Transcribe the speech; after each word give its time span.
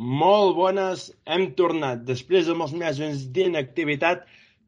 Molt 0.00 0.54
bones, 0.56 1.10
hem 1.28 1.50
tornat. 1.56 2.06
Després 2.08 2.46
de 2.48 2.54
molts 2.56 2.72
mesos 2.72 3.26
d'inactivitat, 3.36 4.22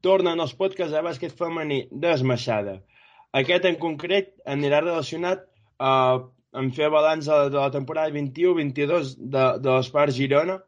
tornen 0.04 0.42
els 0.44 0.52
podcasts 0.58 0.92
de 0.92 1.00
bàsquet 1.06 1.32
femení 1.38 1.86
d'esmaixada. 2.02 2.75
Aquest 3.41 3.65
en 3.65 3.79
concret 3.81 4.34
anirà 4.55 4.83
relacionat 4.83 5.47
eh, 5.47 6.18
amb 6.53 6.76
fer 6.76 6.91
balanç 6.92 7.31
de, 7.31 7.39
de 7.55 7.57
la 7.57 7.71
temporada 7.73 8.12
21-22 8.12 9.14
de, 9.16 9.46
de 9.64 9.71
l'Espart 9.71 10.12
Girona 10.12 10.59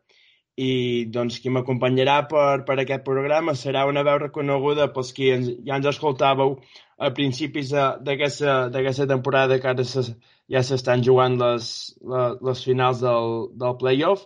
i 0.57 0.71
doncs 1.13 1.41
qui 1.43 1.53
m'acompanyarà 1.53 2.17
per, 2.31 2.63
per 2.65 2.79
aquest 2.81 3.05
programa 3.05 3.57
serà 3.59 3.85
una 3.91 4.05
veu 4.07 4.17
reconeguda 4.23 4.89
pels 4.95 5.13
qui 5.13 5.29
ens, 5.35 5.51
ja 5.67 5.77
ens 5.77 5.91
escoltàveu 5.91 6.57
a 6.97 7.11
principis 7.13 7.75
d'aquesta 7.75 9.09
temporada 9.11 9.59
que 9.61 9.73
ara 9.75 9.85
ja 9.85 10.63
s'estan 10.63 11.03
jugant 11.05 11.37
les, 11.43 11.69
les, 12.01 12.41
les 12.49 12.65
finals 12.71 13.03
del, 13.05 13.49
del 13.61 13.77
playoff 13.83 14.25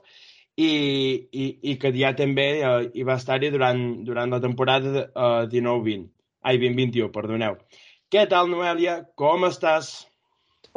i, 0.58 0.70
i, 1.30 1.46
i 1.70 1.74
que 1.78 1.92
ja 1.94 2.10
també 2.18 2.46
eh, 2.58 2.70
hi 2.98 3.04
va 3.06 3.18
estar-hi 3.20 3.50
durant, 3.54 3.82
durant 4.06 4.34
la 4.34 4.40
temporada 4.42 5.04
eh, 5.04 5.44
19-20. 5.54 6.08
Ai, 6.48 6.58
20-21, 6.62 7.10
perdoneu. 7.14 7.58
Què 8.10 8.24
tal, 8.30 8.50
Noèlia? 8.50 9.02
Com 9.20 9.46
estàs? 9.48 9.92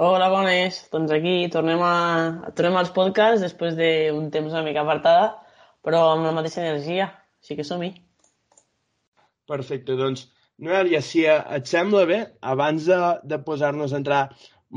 Hola, 0.02 0.28
bones. 0.34 0.84
Doncs 0.94 1.14
aquí 1.16 1.36
tornem, 1.54 1.82
a, 1.86 2.52
tornem 2.58 2.78
als 2.80 2.94
podcasts 2.94 3.44
després 3.46 3.78
d'un 3.80 4.30
temps 4.34 4.54
una 4.54 4.64
mica 4.66 4.84
apartada, 4.86 5.32
però 5.86 6.04
amb 6.12 6.28
la 6.28 6.36
mateixa 6.38 6.64
energia. 6.66 7.10
Així 7.42 7.58
que 7.58 7.66
som-hi. 7.66 7.92
Perfecte, 9.50 9.98
doncs, 9.98 10.28
Noèlia, 10.62 11.02
si 11.02 11.24
et 11.26 11.70
sembla 11.70 12.06
bé, 12.06 12.20
abans 12.54 12.86
de, 12.86 13.00
de 13.26 13.40
posar-nos 13.42 13.96
a 13.96 14.02
entrar 14.02 14.22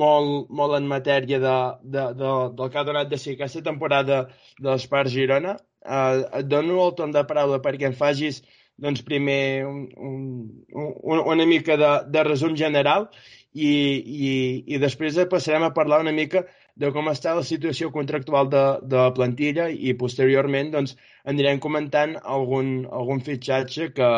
molt, 0.03 0.51
molt 0.51 0.79
en 0.79 0.89
matèria 0.91 1.39
de, 1.43 1.55
de, 1.83 2.09
de, 2.19 2.33
del 2.59 2.73
que 2.73 2.81
ha 2.81 2.89
donat 2.89 3.13
de 3.13 3.21
si 3.21 3.35
aquesta 3.35 3.63
temporada 3.67 4.25
de 4.59 4.69
l'Espart 4.71 5.13
Girona. 5.13 5.57
Eh, 5.85 6.25
et 6.41 6.51
dono 6.51 6.81
el 6.87 6.95
torn 6.99 7.15
de 7.15 7.25
paraula 7.29 7.63
perquè 7.65 7.91
em 7.91 7.97
facis 7.97 8.43
doncs, 8.81 9.05
primer 9.07 9.65
un, 9.69 9.87
un, 9.97 10.27
un, 10.73 11.25
una 11.37 11.47
mica 11.47 11.77
de, 11.79 11.93
de 12.11 12.25
resum 12.27 12.57
general 12.59 13.09
i, 13.53 13.71
i, 13.71 14.31
i 14.67 14.81
després 14.83 15.21
passarem 15.31 15.63
a 15.63 15.75
parlar 15.77 16.01
una 16.03 16.15
mica 16.15 16.43
de 16.75 16.91
com 16.91 17.07
està 17.07 17.37
la 17.39 17.45
situació 17.47 17.93
contractual 17.95 18.49
de, 18.51 18.63
de 18.83 18.99
la 18.99 19.13
plantilla 19.15 19.69
i 19.71 19.95
posteriorment 19.99 20.73
doncs, 20.73 20.97
anirem 21.31 21.61
comentant 21.63 22.17
algun, 22.37 22.73
algun 22.91 23.23
fitxatge 23.23 23.93
que, 23.95 24.09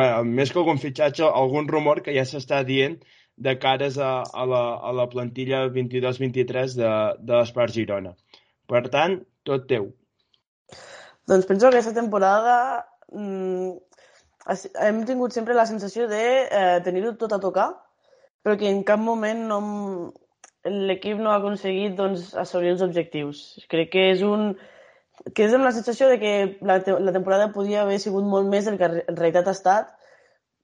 bé, 0.00 0.08
més 0.26 0.50
que 0.50 0.58
algun 0.58 0.82
fitxatge, 0.82 1.28
algun 1.30 1.70
rumor 1.70 2.02
que 2.02 2.16
ja 2.16 2.26
s'està 2.26 2.64
dient 2.66 2.98
de 3.40 3.56
cares 3.58 3.96
a, 3.98 4.20
a, 4.22 4.44
la, 4.46 4.62
a 4.84 4.92
la 4.92 5.08
plantilla 5.08 5.64
22-23 5.72 6.76
de, 6.76 6.90
de 7.24 7.36
l'Espart 7.38 7.72
Girona. 7.72 8.14
Per 8.68 8.82
tant, 8.92 9.20
tot 9.48 9.66
teu. 9.70 9.88
Doncs 11.30 11.46
penso 11.48 11.68
que 11.68 11.78
aquesta 11.78 11.96
temporada 11.96 12.56
mmm, 13.12 13.78
hem 14.84 15.04
tingut 15.08 15.36
sempre 15.36 15.56
la 15.56 15.68
sensació 15.68 16.08
de 16.10 16.24
eh, 16.44 16.80
tenir-ho 16.84 17.14
tot 17.20 17.32
a 17.32 17.40
tocar, 17.42 17.70
però 18.44 18.56
que 18.60 18.68
en 18.68 18.82
cap 18.84 19.00
moment 19.00 19.46
no, 19.48 19.60
l'equip 20.64 21.20
no 21.20 21.32
ha 21.32 21.38
aconseguit 21.40 21.96
doncs, 21.96 22.34
assolir 22.44 22.74
els 22.74 22.84
objectius. 22.84 23.42
Crec 23.72 23.92
que 23.94 24.10
és 24.12 24.24
un 24.26 24.52
que 25.36 25.44
és 25.44 25.54
amb 25.54 25.66
la 25.66 25.72
sensació 25.76 26.08
de 26.08 26.16
que 26.20 26.34
la, 26.64 26.78
te 26.84 26.94
la 26.96 27.12
temporada 27.12 27.50
podia 27.52 27.82
haver 27.82 27.98
sigut 28.00 28.24
molt 28.24 28.48
més 28.48 28.68
del 28.68 28.78
que 28.80 28.88
en 28.88 29.16
realitat 29.16 29.50
ha 29.50 29.56
estat 29.56 29.90
mm, 29.90 29.99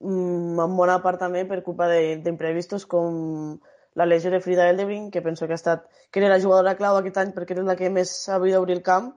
en 0.00 0.76
bona 0.76 0.98
part 1.04 1.20
també 1.20 1.44
per 1.48 1.62
culpa 1.64 1.88
d'imprevistos 1.88 2.84
com 2.86 3.58
la 3.96 4.06
lesió 4.06 4.30
de 4.30 4.42
Frida 4.44 4.68
Eldebring, 4.68 5.10
que 5.10 5.22
penso 5.22 5.46
que 5.46 5.54
ha 5.56 5.60
estat, 5.60 5.86
que 6.10 6.20
era 6.20 6.28
la 6.28 6.40
jugadora 6.40 6.76
clau 6.76 6.98
aquest 6.98 7.16
any 7.22 7.32
perquè 7.32 7.56
era 7.56 7.64
la 7.64 7.76
que 7.76 7.88
més 7.90 8.12
havia 8.28 8.58
d'obrir 8.58 8.76
el 8.76 8.82
camp, 8.84 9.14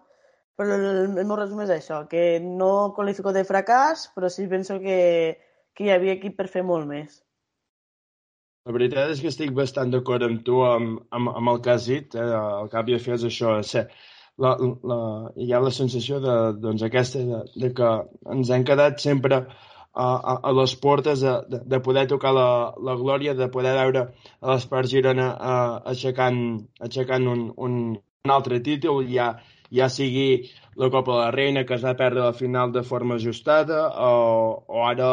però 0.55 0.75
el, 0.75 0.85
el 1.19 1.25
meu 1.25 1.35
resum 1.39 1.59
és 1.66 1.73
això, 1.75 2.05
que 2.11 2.39
no 2.44 2.94
qualifico 2.95 3.33
de 3.35 3.44
fracàs, 3.47 4.07
però 4.16 4.31
sí 4.31 4.47
penso 4.47 4.80
que, 4.80 5.00
que 5.75 5.88
hi 5.88 5.91
havia 5.95 6.16
equip 6.16 6.38
per 6.39 6.47
fer 6.47 6.63
molt 6.63 6.88
més. 6.88 7.19
La 8.68 8.75
veritat 8.75 9.12
és 9.12 9.22
que 9.23 9.31
estic 9.31 9.51
bastant 9.56 9.91
d'acord 9.91 10.23
amb 10.23 10.44
tu 10.47 10.59
amb, 10.68 11.00
amb, 11.16 11.31
amb 11.31 11.51
el 11.53 11.62
que 11.63 11.72
has 11.73 11.88
dit. 11.89 12.16
Eh? 12.16 12.25
El 12.62 12.68
que 12.72 12.78
havia 12.78 13.00
fet 13.01 13.16
és 13.16 13.23
això. 13.29 13.56
Ser, 13.66 13.85
la, 14.44 14.51
la, 14.91 15.00
hi 15.39 15.47
ha 15.56 15.62
la 15.63 15.72
sensació 15.75 16.19
de, 16.23 16.35
doncs, 16.62 16.84
aquesta 16.85 17.23
de, 17.31 17.39
de 17.63 17.72
que 17.75 17.89
ens 18.35 18.51
hem 18.53 18.68
quedat 18.68 19.00
sempre 19.03 19.41
a, 19.94 20.35
a 20.44 20.51
les 20.53 20.75
portes 20.75 21.22
de, 21.22 21.33
de, 21.50 21.61
de 21.66 21.79
poder 21.85 22.05
tocar 22.07 22.33
la, 22.35 22.50
la 22.85 22.95
glòria, 23.00 23.33
de 23.33 23.50
poder 23.51 23.73
veure 23.77 24.05
a 24.39 24.51
l'Espart 24.51 24.89
Girona 24.91 25.29
uh, 25.33 25.79
aixecant, 25.91 26.41
aixecant 26.79 27.27
un, 27.27 27.47
un, 27.57 27.79
un 28.25 28.33
altre 28.35 28.59
títol, 28.66 29.03
ja, 29.09 29.33
ja 29.73 29.89
sigui 29.89 30.50
la 30.79 30.89
Copa 30.94 31.13
de 31.13 31.19
la 31.23 31.31
Reina, 31.35 31.66
que 31.66 31.75
es 31.75 31.83
va 31.85 31.97
perdre 31.97 32.23
la 32.23 32.38
final 32.38 32.72
de 32.72 32.83
forma 32.83 33.17
ajustada, 33.19 33.88
o, 33.89 34.63
o 34.67 34.85
ara 34.88 35.09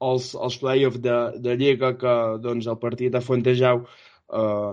els, 0.00 0.34
els 0.34 0.60
play-offs 0.62 1.00
de, 1.02 1.16
de 1.42 1.56
Lliga, 1.58 1.94
que 1.98 2.14
doncs, 2.44 2.68
el 2.70 2.78
partit 2.78 3.12
de 3.14 3.24
Fontejau 3.24 3.82
eh, 3.82 4.72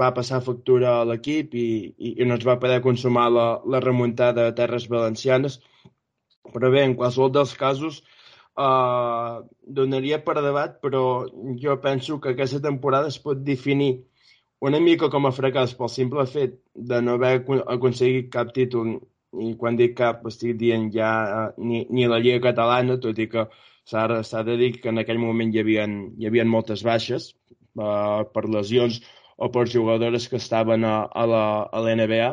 va 0.00 0.12
passar 0.16 0.42
factura 0.42 0.96
a 0.96 1.06
l'equip 1.06 1.54
i, 1.54 1.68
i, 1.96 2.16
i 2.22 2.26
no 2.26 2.38
es 2.40 2.46
va 2.48 2.58
poder 2.62 2.80
consumar 2.82 3.28
la, 3.30 3.46
la 3.74 3.80
remuntada 3.84 4.48
de 4.48 4.56
Terres 4.58 4.88
Valencianes. 4.90 5.60
Però 6.52 6.70
bé, 6.70 6.82
en 6.86 6.96
qualsevol 6.98 7.32
dels 7.34 7.54
casos, 7.58 8.02
uh, 8.56 9.44
donaria 9.78 10.18
per 10.24 10.36
debat, 10.42 10.78
però 10.82 11.26
jo 11.62 11.76
penso 11.82 12.20
que 12.20 12.34
aquesta 12.34 12.60
temporada 12.64 13.12
es 13.12 13.18
pot 13.22 13.42
definir 13.44 13.92
una 14.60 14.80
mica 14.80 15.10
com 15.12 15.28
a 15.28 15.34
fracàs 15.36 15.74
pel 15.76 15.92
simple 15.92 16.24
fet 16.26 16.56
de 16.74 17.00
no 17.02 17.16
haver 17.16 17.44
aconseguit 17.76 18.32
cap 18.32 18.54
títol. 18.56 18.98
I 19.36 19.52
quan 19.60 19.76
dic 19.76 19.96
cap 19.98 20.22
estic 20.28 20.56
dient 20.56 20.88
ja 20.94 21.10
uh, 21.28 21.48
ni, 21.60 21.84
ni 21.90 22.06
la 22.08 22.20
Lliga 22.22 22.40
Catalana, 22.48 22.96
tot 23.02 23.18
i 23.20 23.28
que 23.28 23.48
s'ha 23.86 24.42
de 24.46 24.56
dir 24.56 24.72
que 24.80 24.88
en 24.88 25.02
aquell 25.02 25.20
moment 25.20 25.52
hi 25.52 25.60
havia, 25.60 25.84
hi 25.86 26.26
havia 26.26 26.46
moltes 26.48 26.82
baixes 26.86 27.34
uh, 27.76 28.24
per 28.32 28.46
lesions 28.48 29.02
o 29.36 29.50
per 29.52 29.66
jugadores 29.68 30.28
que 30.28 30.40
estaven 30.40 30.84
a, 30.88 30.96
a 31.04 31.26
la 31.28 31.44
a 31.68 31.82
l'NBA 31.84 32.32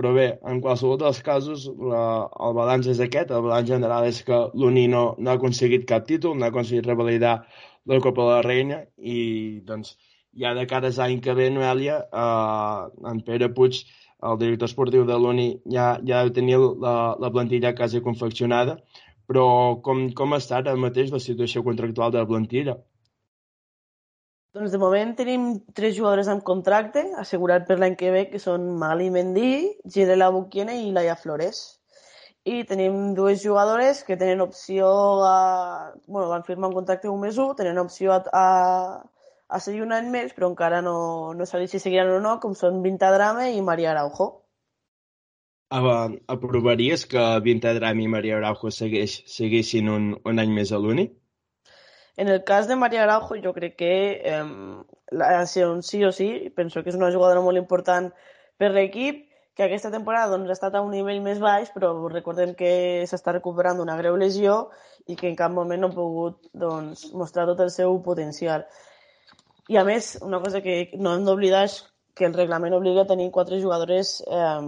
però 0.00 0.14
bé, 0.16 0.26
en 0.48 0.62
qualsevol 0.64 0.96
dels 1.00 1.18
casos, 1.20 1.66
la, 1.92 2.04
el 2.46 2.54
balanç 2.56 2.86
és 2.88 3.00
aquest. 3.04 3.32
El 3.36 3.42
balanç 3.44 3.68
general 3.68 4.06
és 4.08 4.22
que 4.24 4.38
l'Uni 4.56 4.86
no, 4.88 5.02
no 5.18 5.32
ha 5.32 5.34
aconseguit 5.36 5.84
cap 5.90 6.06
títol, 6.08 6.38
no 6.38 6.46
ha 6.46 6.48
aconseguit 6.54 6.88
revalidar 6.88 7.34
la 7.90 7.98
Copa 8.00 8.24
de 8.24 8.30
la 8.30 8.46
Reina 8.46 8.78
i 8.96 9.18
doncs 9.68 9.98
ja 10.40 10.54
de 10.56 10.64
cara 10.70 10.88
a 10.88 10.96
l'any 10.96 11.20
que 11.20 11.34
ve, 11.36 11.50
Noèlia, 11.52 11.98
eh, 12.22 13.10
en 13.12 13.20
Pere 13.26 13.50
Puig, 13.58 13.82
el 14.30 14.40
director 14.40 14.70
esportiu 14.70 15.04
de 15.04 15.20
l'Uni, 15.20 15.48
ja, 15.74 15.92
ja 16.08 16.24
deu 16.24 16.32
tenir 16.40 16.56
la, 16.86 16.94
la 17.20 17.32
plantilla 17.36 17.74
quasi 17.76 18.00
confeccionada, 18.00 18.78
però 19.28 19.44
com, 19.84 20.06
com 20.16 20.32
està 20.38 20.62
ara 20.62 20.76
mateix 20.80 21.12
la 21.12 21.20
situació 21.20 21.64
contractual 21.66 22.16
de 22.16 22.24
la 22.24 22.30
plantilla? 22.32 22.80
Doncs 24.50 24.72
de 24.74 24.78
moment 24.82 25.12
tenim 25.14 25.42
tres 25.78 25.92
jugadores 25.94 26.28
amb 26.30 26.42
contracte 26.46 27.04
assegurat 27.22 27.68
per 27.68 27.76
l'any 27.78 27.92
que 27.98 28.08
ve, 28.10 28.24
que 28.32 28.40
són 28.42 28.64
Mali 28.80 29.06
Mendy, 29.14 29.50
Girela 29.96 30.26
Buquiene 30.34 30.74
i 30.82 30.88
Laia 30.96 31.14
Flores. 31.20 31.60
I 32.50 32.64
tenim 32.66 33.12
dues 33.14 33.44
jugadores 33.44 34.00
que 34.08 34.16
tenen 34.18 34.42
opció 34.42 34.88
a... 35.28 35.94
bueno, 36.08 36.26
van 36.32 36.42
firmar 36.48 36.72
un 36.72 36.74
contracte 36.80 37.12
un 37.12 37.22
mes 37.22 37.38
1, 37.38 37.54
tenen 37.60 37.78
opció 37.78 38.16
a, 38.16 38.18
a, 38.42 38.46
a 39.46 39.62
seguir 39.62 39.84
un 39.86 39.94
any 39.94 40.10
més, 40.10 40.34
però 40.34 40.50
encara 40.50 40.82
no, 40.82 40.96
no 41.38 41.46
dit 41.52 41.70
si 41.70 41.82
seguiran 41.84 42.10
o 42.16 42.18
no, 42.26 42.34
com 42.42 42.58
són 42.58 42.82
Vinta 42.82 43.12
Drame 43.14 43.52
i 43.54 43.62
Maria 43.62 43.92
Araujo. 43.92 44.30
Aprovaries 45.70 47.06
que 47.06 47.28
Vinta 47.46 47.76
Drame 47.78 48.02
i 48.02 48.10
Maria 48.18 48.42
Araujo 48.42 48.74
segueix, 48.74 49.20
seguissin 49.30 49.94
un, 49.94 50.14
un 50.26 50.42
any 50.42 50.58
més 50.58 50.74
a 50.74 50.82
l'únic? 50.82 51.19
En 52.16 52.28
el 52.28 52.44
cas 52.44 52.68
de 52.68 52.76
Maria 52.76 53.04
Araujo, 53.04 53.36
jo 53.42 53.52
crec 53.54 53.76
que 53.76 53.94
eh, 54.24 54.44
ha 55.22 55.46
ser 55.46 55.68
un 55.68 55.82
sí 55.82 56.04
o 56.04 56.12
sí. 56.12 56.52
Penso 56.56 56.82
que 56.82 56.90
és 56.90 56.98
una 56.98 57.10
jugadora 57.12 57.42
molt 57.44 57.58
important 57.58 58.10
per 58.60 58.72
l'equip, 58.74 59.26
que 59.54 59.66
aquesta 59.66 59.90
temporada 59.92 60.30
doncs, 60.32 60.48
ha 60.48 60.56
estat 60.56 60.76
a 60.78 60.80
un 60.84 60.92
nivell 60.94 61.20
més 61.24 61.40
baix, 61.42 61.70
però 61.74 61.92
recordem 62.08 62.54
que 62.56 62.70
s'està 63.10 63.34
recuperant 63.34 63.80
d'una 63.80 63.96
greu 63.98 64.16
lesió 64.16 64.70
i 65.06 65.16
que 65.20 65.28
en 65.28 65.36
cap 65.36 65.52
moment 65.52 65.82
no 65.82 65.90
ha 65.90 65.96
pogut 65.96 66.50
doncs, 66.52 67.10
mostrar 67.12 67.44
tot 67.50 67.60
el 67.60 67.72
seu 67.74 67.98
potencial. 68.06 68.64
I 69.68 69.76
a 69.76 69.84
més, 69.84 70.14
una 70.26 70.40
cosa 70.42 70.62
que 70.64 70.90
no 70.98 71.14
hem 71.14 71.26
d'oblidar 71.26 71.64
és 71.68 71.80
que 72.16 72.26
el 72.26 72.34
reglament 72.34 72.74
obliga 72.76 73.04
a 73.04 73.10
tenir 73.10 73.30
quatre 73.34 73.60
jugadores 73.62 74.16
eh, 74.26 74.62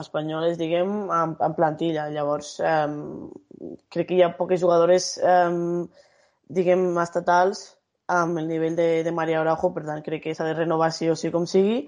espanyoles, 0.00 0.58
diguem, 0.58 0.94
en, 1.14 1.36
en 1.48 1.54
plantilla. 1.58 2.08
Llavors, 2.12 2.56
eh, 2.60 3.76
crec 3.92 4.08
que 4.08 4.18
hi 4.18 4.24
ha 4.24 4.32
poques 4.38 4.60
jugadores 4.64 5.12
eh, 5.22 5.52
diguem, 6.48 6.86
estatals 7.02 7.64
amb 8.12 8.38
el 8.38 8.48
nivell 8.48 8.76
de, 8.76 9.02
de 9.04 9.12
Maria 9.12 9.40
Araujo, 9.40 9.72
per 9.74 9.84
tant 9.86 10.02
crec 10.04 10.24
que 10.26 10.34
s'ha 10.34 10.46
de 10.48 10.56
renovar 10.58 10.90
sí 10.92 11.08
o 11.10 11.16
sí 11.16 11.30
com 11.34 11.46
sigui. 11.46 11.84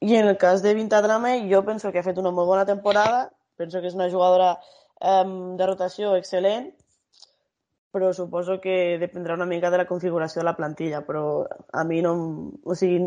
I 0.00 0.16
en 0.16 0.28
el 0.28 0.38
cas 0.40 0.62
de 0.62 0.74
Vintadrame, 0.74 1.34
jo 1.50 1.64
penso 1.64 1.92
que 1.92 2.00
ha 2.00 2.06
fet 2.06 2.18
una 2.18 2.32
molt 2.32 2.48
bona 2.48 2.64
temporada, 2.64 3.30
penso 3.60 3.80
que 3.80 3.90
és 3.90 3.96
una 3.98 4.08
jugadora 4.08 4.54
um, 5.00 5.56
de 5.60 5.66
rotació 5.68 6.14
excel·lent, 6.16 6.70
però 7.92 8.12
suposo 8.14 8.60
que 8.62 8.96
dependrà 9.02 9.34
una 9.34 9.48
mica 9.50 9.70
de 9.70 9.82
la 9.82 9.86
configuració 9.88 10.40
de 10.40 10.46
la 10.46 10.56
plantilla, 10.56 11.02
però 11.04 11.44
a 11.72 11.84
mi 11.84 12.00
no... 12.00 12.14
O 12.64 12.76
sigui, 12.78 13.02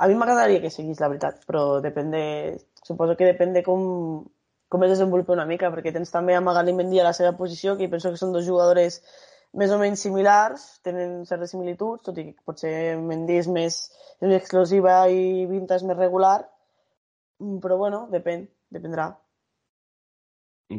a 0.00 0.08
mi 0.08 0.18
m'agradaria 0.18 0.60
que 0.60 0.72
seguís, 0.74 1.00
la 1.00 1.08
veritat, 1.12 1.40
però 1.46 1.80
depèn 1.84 2.12
de 2.12 2.24
suposo 2.84 3.16
que 3.16 3.28
depèn 3.28 3.54
de 3.54 3.62
com, 3.62 3.82
com 4.68 4.84
es 4.84 4.94
desenvolupa 4.96 5.36
una 5.36 5.46
mica, 5.48 5.70
perquè 5.72 5.94
tens 5.94 6.12
també 6.12 6.34
a 6.34 6.44
Magali 6.44 6.74
Mendy 6.76 7.00
a 7.00 7.08
la 7.08 7.16
seva 7.16 7.36
posició, 7.38 7.76
que 7.78 7.88
penso 7.88 8.10
que 8.10 8.20
són 8.20 8.32
dos 8.36 8.46
jugadores 8.48 9.00
més 9.58 9.72
o 9.74 9.78
menys 9.80 10.04
similars, 10.06 10.66
tenen 10.86 11.24
certes 11.28 11.54
similituds, 11.54 12.04
tot 12.06 12.18
i 12.20 12.28
que 12.28 12.46
potser 12.46 12.72
Mendy 13.00 13.40
és 13.40 13.48
més, 13.50 13.80
és 14.20 14.28
més 14.28 14.36
explosiva 14.38 15.02
i 15.10 15.46
Vinta 15.50 15.78
és 15.80 15.86
més 15.86 15.98
regular, 15.98 16.38
però 17.64 17.80
bueno, 17.80 18.04
depèn, 18.12 18.46
dependrà. 18.70 19.10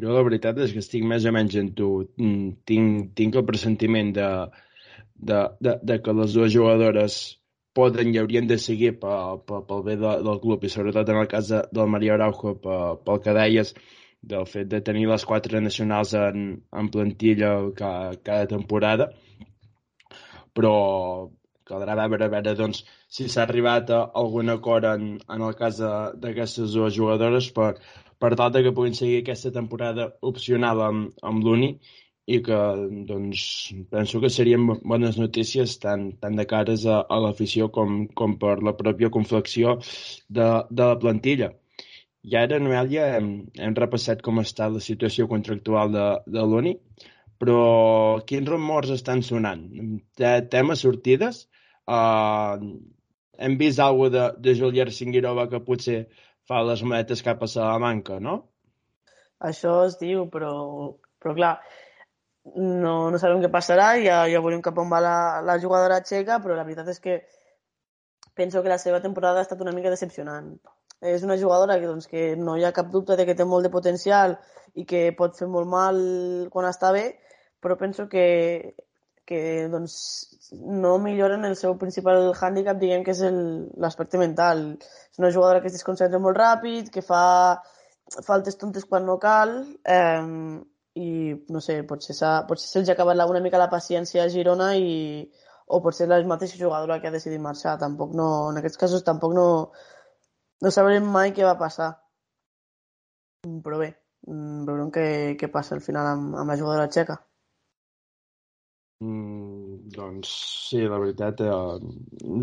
Jo 0.02 0.16
la 0.16 0.24
veritat 0.24 0.60
és 0.64 0.72
que 0.72 0.80
estic 0.80 1.04
més 1.04 1.26
o 1.28 1.34
menys 1.36 1.58
en 1.60 1.74
tu. 1.76 1.90
Mm, 2.16 2.52
tinc, 2.70 3.12
tinc 3.20 3.36
el 3.36 3.48
pressentiment 3.48 4.14
de, 4.16 4.28
de, 5.20 5.42
de, 5.60 5.78
de 5.84 5.98
que 6.06 6.16
les 6.16 6.36
dues 6.38 6.54
jugadores 6.54 7.18
poden 7.76 8.14
i 8.14 8.20
haurien 8.20 8.48
de 8.48 8.58
seguir 8.60 8.94
pel, 9.02 9.42
pel, 9.48 9.66
pel 9.68 9.84
bé 9.84 9.98
de, 10.00 10.14
del 10.24 10.40
club 10.44 10.64
i 10.64 10.72
sobretot 10.72 11.12
en 11.12 11.20
el 11.24 11.28
cas 11.32 11.52
de, 11.52 11.62
del 11.76 11.92
Maria 11.92 12.16
Araujo 12.16 12.56
pel, 12.64 13.02
pel 13.04 13.22
que 13.26 13.36
deies 13.36 13.76
del 14.22 14.46
fet 14.46 14.70
de 14.70 14.82
tenir 14.86 15.08
les 15.10 15.26
quatre 15.26 15.62
nacionals 15.62 16.14
en, 16.14 16.48
en 16.72 16.90
plantilla 16.94 17.52
cada, 17.78 18.16
cada 18.24 18.48
temporada 18.56 19.10
però 20.54 20.74
caldrà 21.72 21.96
veure, 21.96 22.28
veure 22.34 22.54
doncs, 22.60 22.84
si 23.08 23.28
s'ha 23.32 23.46
arribat 23.46 23.90
a 23.96 24.02
algun 24.22 24.52
acord 24.54 24.88
en, 24.90 25.10
en 25.36 25.48
el 25.48 25.56
cas 25.60 25.80
d'aquestes 26.24 26.76
dues 26.76 26.96
jugadores 26.98 27.50
per, 27.56 27.74
per 28.20 28.36
tal 28.40 28.60
que 28.66 28.76
puguin 28.76 28.98
seguir 28.98 29.22
aquesta 29.22 29.54
temporada 29.56 30.12
opcional 30.32 30.84
amb, 30.88 31.14
amb 31.32 31.48
l'Uni 31.48 31.72
i 32.32 32.40
que 32.46 32.60
doncs, 33.10 33.44
penso 33.94 34.22
que 34.22 34.30
serien 34.30 34.68
bones 34.68 35.18
notícies 35.20 35.78
tant, 35.82 36.12
tant 36.22 36.38
de 36.38 36.46
cares 36.52 36.86
a, 36.86 37.02
a 37.02 37.18
l'afició 37.24 37.72
com, 37.78 38.06
com 38.20 38.38
per 38.44 38.60
la 38.68 38.76
pròpia 38.78 39.10
conflexió 39.16 39.80
de, 40.30 40.48
de 40.70 40.86
la 40.92 41.00
plantilla. 41.02 41.50
I 42.30 42.36
ara, 42.38 42.60
Noelia, 42.62 43.08
hem, 43.18 43.30
hem 43.58 43.76
repassat 43.78 44.22
com 44.26 44.40
està 44.42 44.68
la 44.70 44.82
situació 44.84 45.26
contractual 45.30 45.94
de, 45.96 46.06
de 46.36 46.44
l'UNI, 46.46 46.76
però 47.42 47.62
quins 48.30 48.50
rumors 48.50 48.92
estan 48.94 49.24
sonant? 49.26 49.64
Temes 50.54 50.84
sortides? 50.86 51.48
Uh, 51.90 52.62
hem 53.42 53.56
vist 53.58 53.82
alguna 53.82 54.12
de, 54.14 54.26
de 54.46 54.54
Julià 54.60 54.86
Singuirova 54.94 55.48
que 55.50 55.64
potser 55.66 56.04
fa 56.48 56.62
les 56.68 56.84
maletes 56.86 57.24
cap 57.26 57.42
a 57.42 57.50
Salamanca, 57.50 58.20
no? 58.22 58.38
Això 59.50 59.80
es 59.88 59.98
diu, 59.98 60.28
però, 60.30 60.52
però 61.18 61.34
clar, 61.40 61.56
no, 62.54 62.94
no 63.10 63.22
sabem 63.22 63.42
què 63.42 63.50
passarà, 63.54 63.96
ja, 64.06 64.20
ja 64.30 64.44
veurem 64.46 64.62
cap 64.62 64.78
on 64.78 64.94
va 64.94 65.02
la, 65.02 65.16
la 65.48 65.58
jugadora 65.64 66.04
txeca, 66.06 66.38
però 66.44 66.54
la 66.60 66.68
veritat 66.70 66.94
és 66.94 67.02
que 67.02 67.18
penso 68.38 68.62
que 68.62 68.70
la 68.70 68.78
seva 68.82 69.02
temporada 69.02 69.42
ha 69.42 69.48
estat 69.48 69.66
una 69.66 69.74
mica 69.74 69.90
decepcionant 69.90 70.54
és 71.02 71.24
una 71.26 71.38
jugadora 71.38 71.80
que, 71.80 71.90
doncs, 71.90 72.08
que 72.08 72.36
no 72.38 72.56
hi 72.58 72.64
ha 72.66 72.74
cap 72.76 72.92
dubte 72.94 73.18
de 73.18 73.26
que 73.26 73.36
té 73.36 73.46
molt 73.46 73.66
de 73.66 73.74
potencial 73.74 74.38
i 74.78 74.86
que 74.86 75.10
pot 75.18 75.36
fer 75.38 75.50
molt 75.50 75.68
mal 75.68 76.00
quan 76.54 76.70
està 76.70 76.92
bé, 76.94 77.06
però 77.62 77.78
penso 77.78 78.08
que, 78.10 78.76
que 79.26 79.42
doncs, 79.72 79.96
no 80.54 80.98
milloren 81.02 81.46
el 81.48 81.58
seu 81.58 81.78
principal 81.82 82.32
hàndicap, 82.34 82.80
diguem 82.80 83.04
que 83.06 83.16
és 83.16 83.22
l'aspecte 83.82 84.22
mental. 84.22 84.66
És 85.12 85.22
una 85.22 85.32
jugadora 85.34 85.62
que 85.62 85.72
es 85.72 85.78
desconcentra 85.78 86.22
molt 86.22 86.38
ràpid, 86.38 86.92
que 86.94 87.04
fa 87.06 87.24
faltes 88.28 88.58
tontes 88.60 88.86
quan 88.86 89.06
no 89.08 89.18
cal, 89.22 89.56
eh, 89.88 90.62
i 91.02 91.12
no 91.50 91.62
sé, 91.64 91.82
potser, 91.88 92.16
potser 92.50 92.68
se'ls 92.68 92.92
ha 92.92 92.98
acabat 92.98 93.24
una 93.30 93.40
mica 93.40 93.62
la 93.62 93.72
paciència 93.72 94.26
a 94.26 94.30
Girona 94.30 94.74
i, 94.76 95.24
o 95.68 95.80
potser 95.82 96.08
la 96.08 96.20
mateixa 96.28 96.60
jugadora 96.60 97.00
que 97.00 97.08
ha 97.08 97.16
decidit 97.16 97.40
marxar. 97.40 97.78
Tampoc 97.80 98.14
no, 98.14 98.28
en 98.52 98.60
aquests 98.60 98.78
casos 98.78 99.06
tampoc 99.08 99.34
no, 99.38 99.48
no 100.62 100.72
sabrem 100.74 101.10
mai 101.18 101.34
què 101.36 101.48
va 101.48 101.58
passar. 101.60 101.90
Però 103.66 103.82
bé, 103.82 103.90
mm, 104.28 104.64
veurem 104.70 104.94
què, 104.96 105.06
què 105.42 105.50
passa 105.58 105.76
al 105.78 105.84
final 105.88 106.14
amb, 106.14 106.36
amb 106.42 106.54
la 106.54 106.58
jugadora 106.60 106.90
txeca. 106.94 107.18
Mm, 109.02 109.90
doncs 109.96 110.32
sí, 110.70 110.84
la 110.92 111.00
veritat, 111.02 111.42
eh, 111.42 111.80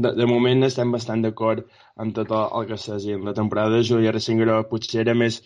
de, 0.02 0.10
de 0.20 0.26
moment 0.26 0.66
estem 0.66 0.90
bastant 0.96 1.22
d'acord 1.22 1.62
amb 2.04 2.16
tot 2.16 2.34
el, 2.34 2.48
el 2.60 2.66
que 2.72 2.80
s'ha 2.84 2.98
dit. 3.04 3.22
La 3.28 3.36
temporada 3.36 3.76
de 3.76 3.86
Júlia 3.90 4.14
Ressingera 4.16 4.58
potser 4.72 5.04
era 5.04 5.14
més 5.22 5.38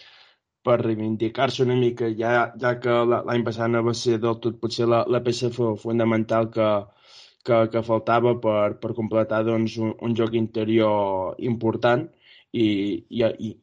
per 0.64 0.78
reivindicar-se 0.80 1.66
una 1.66 1.76
mica, 1.76 2.08
ja, 2.22 2.32
ja 2.64 2.72
que 2.80 2.96
l'any 3.12 3.44
passat 3.44 3.70
no 3.74 3.82
va 3.84 3.94
ser 3.98 4.16
del 4.24 4.38
tot 4.44 4.58
potser 4.62 4.88
la, 4.88 5.02
la 5.14 5.20
peça 5.26 5.50
fonamental 5.58 6.48
que, 6.56 6.68
que, 7.44 7.58
que 7.72 7.82
faltava 7.90 8.34
per, 8.46 8.78
per 8.82 8.94
completar 8.98 9.42
doncs, 9.48 9.76
un, 9.84 9.92
un 10.08 10.14
joc 10.22 10.36
interior 10.38 11.34
important 11.52 12.06
i, 12.52 12.66
i, 13.08 13.22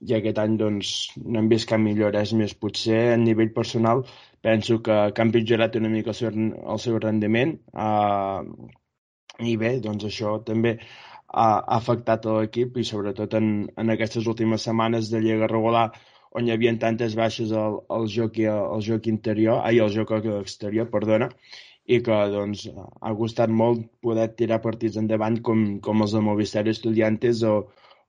i 0.09 0.15
aquest 0.17 0.41
any 0.41 0.57
doncs, 0.57 0.93
no 1.21 1.39
hem 1.39 1.49
vist 1.51 1.69
cap 1.69 1.81
millora. 1.81 2.23
És 2.25 2.33
més, 2.37 2.55
potser 2.57 3.01
a 3.13 3.21
nivell 3.21 3.53
personal 3.55 4.03
penso 4.41 4.79
que, 4.81 4.97
que 5.13 5.21
han 5.21 5.33
pitjorat 5.35 5.77
una 5.79 5.91
mica 5.93 6.13
el 6.13 6.17
seu, 6.17 6.31
el 6.73 6.81
seu 6.81 6.99
rendiment 7.03 7.57
uh, 7.75 8.41
i 9.43 9.55
bé, 9.59 9.73
doncs 9.83 10.07
això 10.07 10.37
també 10.47 10.77
ha, 10.79 11.47
ha 11.59 11.77
afectat 11.77 12.25
l'equip 12.25 12.79
i 12.79 12.85
sobretot 12.87 13.35
en, 13.39 13.49
en 13.77 13.95
aquestes 13.95 14.27
últimes 14.31 14.63
setmanes 14.67 15.11
de 15.11 15.21
Lliga 15.23 15.49
regular 15.51 15.89
on 16.39 16.47
hi 16.47 16.53
havia 16.53 16.75
tantes 16.81 17.15
baixes 17.17 17.51
al, 17.51 17.79
al, 17.89 18.05
joc, 18.13 18.37
al 18.45 18.83
joc 18.85 19.09
interior, 19.11 19.63
ai, 19.65 19.79
al 19.81 19.89
joc 19.93 20.11
exterior, 20.13 20.87
perdona, 20.93 21.29
i 21.89 21.97
que 22.05 22.17
doncs, 22.29 22.67
ha 23.01 23.13
costat 23.17 23.49
molt 23.49 23.87
poder 24.05 24.27
tirar 24.37 24.61
partits 24.61 24.99
endavant 25.01 25.39
com, 25.45 25.63
com 25.85 26.05
els 26.05 26.13
de 26.13 26.21
Movistar 26.21 26.67
Estudiantes 26.69 27.41
o, 27.49 27.55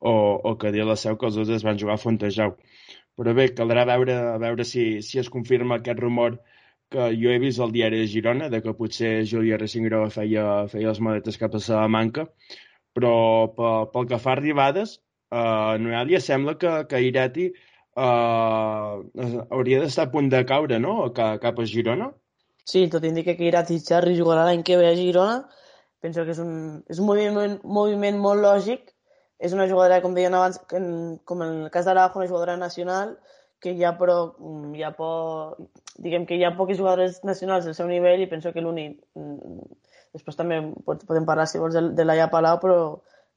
o, 0.00 0.12
o 0.50 0.56
que 0.58 0.73
dir 0.73 0.87
la 0.88 0.97
seu 0.97 1.17
que 1.20 1.29
els 1.29 1.37
dos 1.37 1.50
es 1.52 1.64
van 1.67 1.79
jugar 1.79 1.97
a 1.99 2.02
Fontejau. 2.02 2.56
Però 3.20 3.35
bé, 3.37 3.50
caldrà 3.56 3.85
veure, 3.88 4.17
a 4.35 4.38
veure 4.41 4.64
si, 4.64 5.02
si 5.05 5.20
es 5.20 5.29
confirma 5.32 5.81
aquest 5.81 6.00
rumor 6.00 6.41
que 6.91 7.11
jo 7.14 7.31
he 7.31 7.38
vist 7.38 7.61
al 7.61 7.73
diari 7.75 8.00
de 8.00 8.08
Girona, 8.11 8.49
de 8.50 8.62
que 8.64 8.75
potser 8.75 9.12
Júlia 9.29 9.58
Recingró 9.61 10.02
feia, 10.11 10.44
feia 10.73 10.91
les 10.91 11.00
maletes 11.05 11.38
cap 11.38 11.55
a 11.55 11.61
Salamanca, 11.62 12.26
però 12.97 13.12
pel, 13.56 13.91
pel 13.93 14.08
que 14.11 14.19
fa 14.23 14.32
a 14.32 14.38
arribades, 14.38 14.97
eh, 15.31 15.76
Noelia 15.85 16.20
sembla 16.25 16.56
que, 16.58 16.73
que 16.91 17.03
Irati 17.06 17.46
eh, 17.50 18.96
hauria 19.53 19.85
d'estar 19.85 20.08
a 20.08 20.12
punt 20.17 20.32
de 20.32 20.43
caure, 20.49 20.81
no?, 20.82 20.96
cap, 21.14 21.38
cap 21.44 21.61
a 21.61 21.69
Girona. 21.75 22.11
Sí, 22.67 22.87
tot 22.91 23.06
indica 23.06 23.37
que 23.37 23.46
Irati 23.46 23.79
Charri 23.85 24.17
jugarà 24.19 24.49
l'any 24.49 24.64
que 24.67 24.79
ve 24.81 24.91
a 24.91 24.96
Girona. 24.99 25.44
Penso 26.00 26.25
que 26.25 26.32
és 26.32 26.41
un, 26.41 26.81
és 26.88 26.99
un 26.99 27.06
moviment, 27.06 27.58
moviment 27.79 28.19
molt 28.19 28.41
lògic 28.43 28.90
és 29.41 29.57
una 29.57 29.67
jugadora, 29.69 30.03
com 30.05 30.15
deien 30.17 30.37
abans, 30.37 30.61
com 30.69 31.43
en 31.43 31.51
el 31.51 31.71
cas 31.75 31.87
d'Araujo, 31.89 32.21
una 32.21 32.29
jugadora 32.29 32.57
nacional, 32.61 33.15
que 33.61 33.73
hi 33.77 33.85
ha, 33.85 33.93
però, 34.01 34.17
hi 34.77 34.82
ha 34.85 34.91
por, 34.97 35.56
diguem 36.01 36.27
que 36.29 36.37
hi 36.37 36.44
ha 36.44 36.55
poques 36.56 36.79
jugadores 36.81 37.20
nacionals 37.29 37.69
del 37.69 37.77
seu 37.77 37.89
nivell 37.89 38.25
i 38.25 38.29
penso 38.31 38.53
que 38.53 38.65
l'únic... 38.65 38.99
Mm, 39.19 39.70
després 40.11 40.35
també 40.35 40.56
podem 40.85 41.27
parlar, 41.29 41.47
si 41.47 41.61
vols, 41.63 41.77
de, 41.77 41.85
de 41.94 42.05
Laia 42.05 42.27
Palau, 42.32 42.56
però 42.63 42.79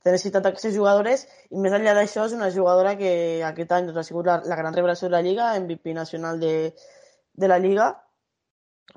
té 0.04 0.12
necessitat 0.12 0.44
d'aquestes 0.44 0.74
jugadores 0.76 1.28
i 1.54 1.60
més 1.62 1.76
enllà 1.76 1.94
d'això 1.96 2.26
és 2.28 2.34
una 2.36 2.50
jugadora 2.56 2.96
que 3.00 3.12
aquest 3.46 3.76
any 3.76 3.86
doncs, 3.88 4.00
ha 4.02 4.08
sigut 4.08 4.28
la, 4.28 4.40
la 4.50 4.58
gran 4.60 4.74
revelació 4.76 5.08
de 5.08 5.16
la 5.16 5.22
Lliga, 5.24 5.52
MVP 5.60 5.94
nacional 5.96 6.42
de, 6.42 6.74
de 7.40 7.52
la 7.52 7.60
Lliga. 7.62 7.92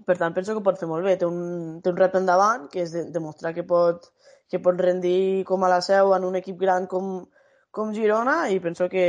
Per 0.08 0.16
tant, 0.18 0.34
penso 0.34 0.56
que 0.56 0.64
pot 0.64 0.80
fer 0.80 0.88
molt 0.90 1.06
bé. 1.06 1.14
Té 1.20 1.28
un, 1.28 1.78
té 1.82 1.92
un 1.92 2.00
repte 2.00 2.18
endavant, 2.22 2.66
que 2.72 2.82
és 2.82 2.96
de, 2.96 3.04
demostrar 3.14 3.52
que 3.54 3.66
pot, 3.68 4.08
que 4.50 4.60
pot 4.62 4.78
rendir 4.80 5.44
com 5.48 5.64
a 5.64 5.70
la 5.72 5.80
seu 5.84 6.14
en 6.16 6.24
un 6.28 6.38
equip 6.38 6.58
gran 6.60 6.86
com, 6.90 7.26
com 7.70 7.92
Girona 7.94 8.36
i 8.54 8.60
penso 8.64 8.88
que, 8.92 9.06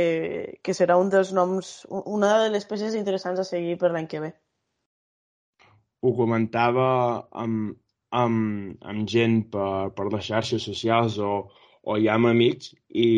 que 0.62 0.74
serà 0.76 0.98
un 1.00 1.10
dels 1.14 1.32
noms, 1.36 1.72
una 1.88 2.34
de 2.44 2.52
les 2.54 2.66
peces 2.68 2.96
interessants 2.98 3.40
a 3.40 3.46
seguir 3.48 3.78
per 3.80 3.92
l'any 3.94 4.08
que 4.10 4.22
ve. 4.24 4.32
Ho 6.02 6.14
comentava 6.14 6.88
amb, 7.44 7.74
amb, 8.10 8.76
amb 8.92 9.08
gent 9.08 9.40
per, 9.54 9.90
per 9.96 10.10
les 10.12 10.28
xarxes 10.30 10.68
socials 10.70 11.18
o, 11.18 11.32
o 11.82 11.98
ja 12.02 12.14
amb 12.18 12.30
amics 12.30 12.74
i, 12.88 13.10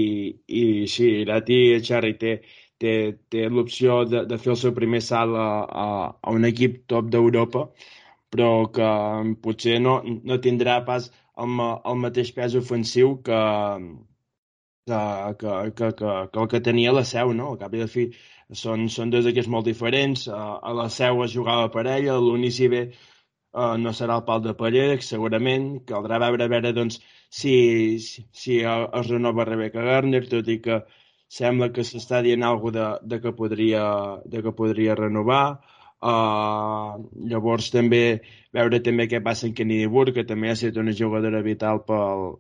i 0.46 0.64
sí, 0.88 1.10
Irati 1.24 1.60
Echarri 1.76 2.14
té, 2.20 2.34
té, 2.80 2.94
té 3.32 3.48
l'opció 3.48 4.04
de, 4.08 4.24
de 4.28 4.38
fer 4.40 4.54
el 4.54 4.60
seu 4.62 4.76
primer 4.76 5.02
salt 5.04 5.36
a, 5.36 5.48
a, 5.84 5.88
a 6.20 6.36
un 6.36 6.48
equip 6.48 6.84
top 6.90 7.10
d'Europa 7.12 7.66
però 8.30 8.50
que 8.70 8.90
potser 9.42 9.80
no, 9.82 9.98
no 10.06 10.38
tindrà 10.42 10.78
pas 10.86 11.10
el, 11.44 11.60
el 11.92 12.00
mateix 12.04 12.32
pes 12.36 12.56
ofensiu 12.60 13.16
que, 13.26 13.40
que, 14.86 15.00
que, 15.40 15.54
que, 15.78 15.92
que, 16.00 16.12
que 16.32 16.42
el 16.44 16.50
que 16.54 16.60
tenia 16.68 16.92
la 16.96 17.04
seu, 17.12 17.32
no? 17.40 17.52
Al 17.52 17.60
cap 17.62 17.74
i 17.74 17.82
de 17.84 17.88
fi 17.94 18.06
són, 18.62 18.88
són 18.96 19.12
dos 19.14 19.28
equips 19.30 19.50
molt 19.54 19.68
diferents. 19.70 20.26
A, 20.28 20.42
a 20.70 20.74
la 20.82 20.88
seu 20.96 21.24
es 21.26 21.34
jugava 21.36 21.70
per 21.76 21.86
ella, 21.86 22.16
a 22.16 22.24
l'Unici 22.24 22.68
bé 22.72 22.82
uh, 22.90 23.76
no 23.84 23.92
serà 23.96 24.18
el 24.20 24.26
pal 24.28 24.42
de 24.46 24.54
paller, 24.62 24.88
segurament. 25.06 25.68
Caldrà 25.90 26.20
veure, 26.22 26.48
veure 26.54 26.72
doncs, 26.76 27.00
si, 27.40 27.54
si, 28.06 28.26
si 28.42 28.60
es 28.64 29.12
renova 29.12 29.46
Rebecca 29.48 29.84
Garner, 29.86 30.24
tot 30.30 30.48
i 30.48 30.58
que 30.64 30.82
sembla 31.30 31.70
que 31.74 31.86
s'està 31.86 32.22
dient 32.26 32.42
alguna 32.46 32.76
de, 32.78 33.14
de, 33.14 33.20
que 33.24 33.34
podria, 33.42 33.84
de 34.26 34.42
que 34.46 34.54
podria 34.62 34.98
renovar. 34.98 35.44
Uh, 36.00 36.96
llavors 37.28 37.66
també 37.74 38.22
veure 38.56 38.78
també 38.80 39.04
què 39.08 39.20
passa 39.20 39.46
en 39.46 39.54
Kennedy 39.56 39.86
Burke, 39.86 40.14
que 40.20 40.28
també 40.28 40.48
ha 40.48 40.56
estat 40.56 40.78
una 40.80 40.94
jugadora 40.96 41.42
vital 41.44 41.82
pel, 41.84 42.38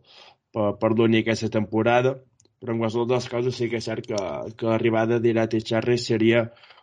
per, 0.54 0.70
per 0.80 0.90
l'únic 0.96 1.28
aquesta 1.28 1.52
temporada. 1.58 2.16
però 2.60 2.74
en 2.74 2.80
qualsevol 2.80 3.06
dels 3.08 3.28
casos 3.32 3.56
sí 3.56 3.70
que 3.72 3.78
és 3.80 3.86
cert 3.88 4.04
que, 4.06 4.18
que 4.56 4.66
l'arribada 4.68 5.18
d'Irati 5.18 5.62
Charri 5.64 5.96
seria 5.98 6.42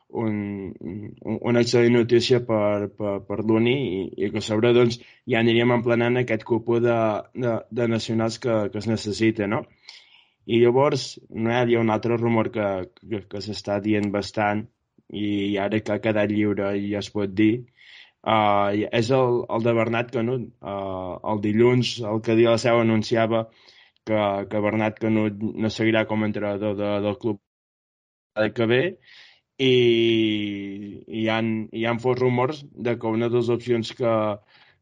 un, 0.10 0.74
un, 0.80 1.12
una 1.42 1.62
excel·lent 1.62 1.94
notícia 1.94 2.40
per, 2.46 2.88
per, 2.98 3.20
per 3.28 3.38
l'Uni 3.44 3.76
i, 3.98 4.00
i 4.26 4.30
que 4.34 4.42
a 4.42 4.46
sobre 4.46 4.72
doncs, 4.74 4.98
ja 5.30 5.42
aniríem 5.44 5.76
emplenant 5.76 6.18
aquest 6.18 6.46
cupó 6.48 6.80
de, 6.82 6.98
de, 7.36 7.54
de 7.70 7.88
nacionals 7.88 8.40
que, 8.40 8.56
que 8.72 8.82
es 8.82 8.88
necessita, 8.90 9.46
no? 9.46 9.62
I 10.48 10.64
llavors 10.64 11.20
no 11.30 11.52
hi 11.52 11.76
ha 11.76 11.84
un 11.84 11.94
altre 11.94 12.18
rumor 12.18 12.50
que, 12.56 12.68
que, 12.98 13.22
que 13.30 13.44
s'està 13.44 13.78
dient 13.84 14.10
bastant 14.14 14.66
i 15.14 15.58
ara 15.62 15.80
que 15.80 15.96
ha 15.96 16.04
quedat 16.04 16.32
lliure 16.32 16.74
i 16.78 16.94
es 17.00 17.10
pot 17.14 17.34
dir, 17.42 17.54
uh, 18.28 18.72
és 19.02 19.12
el, 19.16 19.42
el 19.56 19.68
de 19.68 19.74
Bernat 19.80 20.12
Canut. 20.16 20.50
Uh, 20.62 21.18
el 21.32 21.44
dilluns, 21.46 21.98
el 22.12 22.22
que 22.26 22.36
dia 22.40 22.56
la 22.56 22.62
seu 22.62 22.82
anunciava 22.82 23.48
que, 24.08 24.20
que 24.52 24.64
Bernat 24.64 25.00
Canut 25.04 25.40
no 25.64 25.72
seguirà 25.74 26.06
com 26.10 26.24
a 26.24 26.30
entrenador 26.32 26.76
de, 26.80 26.92
del 27.06 27.18
club 27.24 27.42
que 28.56 28.68
ve 28.70 28.82
i, 29.58 29.68
i 29.68 31.22
hi 31.24 31.28
han, 31.34 31.48
hi 31.74 31.86
han 31.90 32.00
fos 32.04 32.20
rumors 32.20 32.62
de 32.88 32.96
que 33.02 33.14
una 33.18 33.30
de 33.32 33.40
les 33.42 33.50
opcions 33.56 33.94
que, 33.98 34.14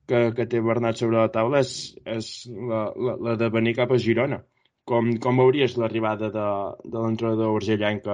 que, 0.10 0.22
que 0.38 0.48
té 0.51 0.62
Bernat 0.62 1.00
sobre 1.01 1.22
la 1.22 1.32
taula 1.38 1.62
és, 1.63 1.75
és 2.17 2.32
la, 2.72 2.82
la, 3.08 3.15
la 3.29 3.38
de 3.41 3.50
venir 3.53 3.75
cap 3.79 3.94
a 3.96 4.01
Girona. 4.08 4.41
Com, 4.86 5.15
com 5.22 5.39
veuries 5.41 5.77
l'arribada 5.82 6.29
de, 6.34 6.50
de 6.84 7.00
l'entrenador 7.00 7.55
urgellenc 7.55 8.12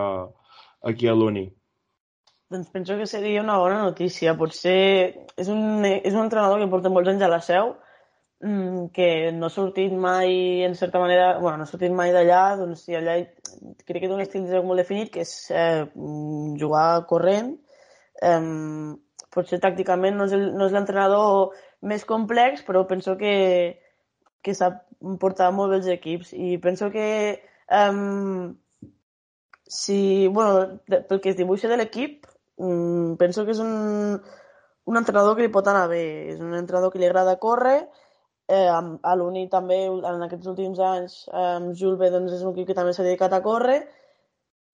aquí 0.92 1.10
a 1.12 1.18
l'Uni? 1.18 1.50
Doncs 2.52 2.70
penso 2.70 2.98
que 2.98 3.08
seria 3.08 3.42
una 3.42 3.58
bona 3.58 3.80
notícia. 3.80 4.36
Potser 4.36 5.24
és 5.40 5.50
un, 5.52 5.86
és 5.88 6.12
un 6.12 6.26
entrenador 6.26 6.60
que 6.60 6.70
porta 6.74 6.90
molts 6.92 7.08
anys 7.12 7.24
a 7.24 7.30
la 7.32 7.40
seu, 7.46 7.70
mm, 8.44 8.90
que 8.96 9.08
no 9.38 9.48
ha 9.48 9.54
sortit 9.54 9.94
mai, 10.06 10.34
en 10.68 10.76
certa 10.76 11.00
manera, 11.00 11.38
bueno, 11.40 11.62
no 11.62 11.64
ha 11.64 11.70
sortit 11.70 11.94
mai 11.96 12.12
d'allà, 12.12 12.42
doncs 12.60 12.84
si 12.84 12.98
allà 12.98 13.16
crec 13.88 14.02
que 14.02 14.10
té 14.10 14.12
un 14.12 14.24
estil 14.26 14.44
de 14.48 14.58
joc 14.58 14.68
molt 14.68 14.84
definit, 14.84 15.14
que 15.14 15.24
és 15.24 15.32
eh, 15.52 15.86
mm, 15.96 16.58
jugar 16.60 17.06
corrent. 17.12 17.54
Eh, 18.32 18.42
potser 19.32 19.62
tàcticament 19.64 20.20
no 20.20 20.28
és, 20.28 20.36
el, 20.36 20.50
no 20.58 20.68
és 20.68 20.76
l'entrenador 20.76 21.56
més 21.88 22.04
complex, 22.10 22.66
però 22.68 22.84
penso 22.90 23.16
que, 23.22 23.36
que 24.44 24.58
sap 24.58 24.84
portar 25.24 25.54
molt 25.56 25.72
bé 25.72 25.80
els 25.80 25.88
equips 25.96 26.34
i 26.36 26.58
penso 26.62 26.92
que 26.92 27.08
um, 27.72 28.52
si, 29.72 30.28
bueno, 30.28 30.82
pel 30.90 31.24
que 31.24 31.32
es 31.32 31.40
dibuixa 31.40 31.72
de 31.72 31.80
l'equip, 31.80 32.28
mm, 32.62 33.18
penso 33.22 33.46
que 33.46 33.56
és 33.56 33.62
un, 33.64 34.22
un 34.86 35.00
entrenador 35.00 35.36
que 35.36 35.46
li 35.46 35.54
pot 35.54 35.68
anar 35.68 35.88
bé. 35.92 36.06
És 36.34 36.40
un 36.40 36.56
entrenador 36.58 36.94
que 36.94 37.02
li 37.02 37.10
agrada 37.10 37.40
córrer. 37.42 37.80
Eh, 38.52 38.68
a 38.68 39.16
l'Uni 39.16 39.46
també, 39.50 39.86
en 39.88 40.26
aquests 40.26 40.50
últims 40.52 40.80
anys, 40.84 41.18
amb 41.32 41.76
Julve 41.78 42.10
doncs, 42.12 42.34
és 42.36 42.44
un 42.44 42.52
equip 42.52 42.72
que 42.72 42.78
també 42.78 42.94
s'ha 42.94 43.06
dedicat 43.08 43.34
a 43.34 43.42
córrer. 43.46 43.80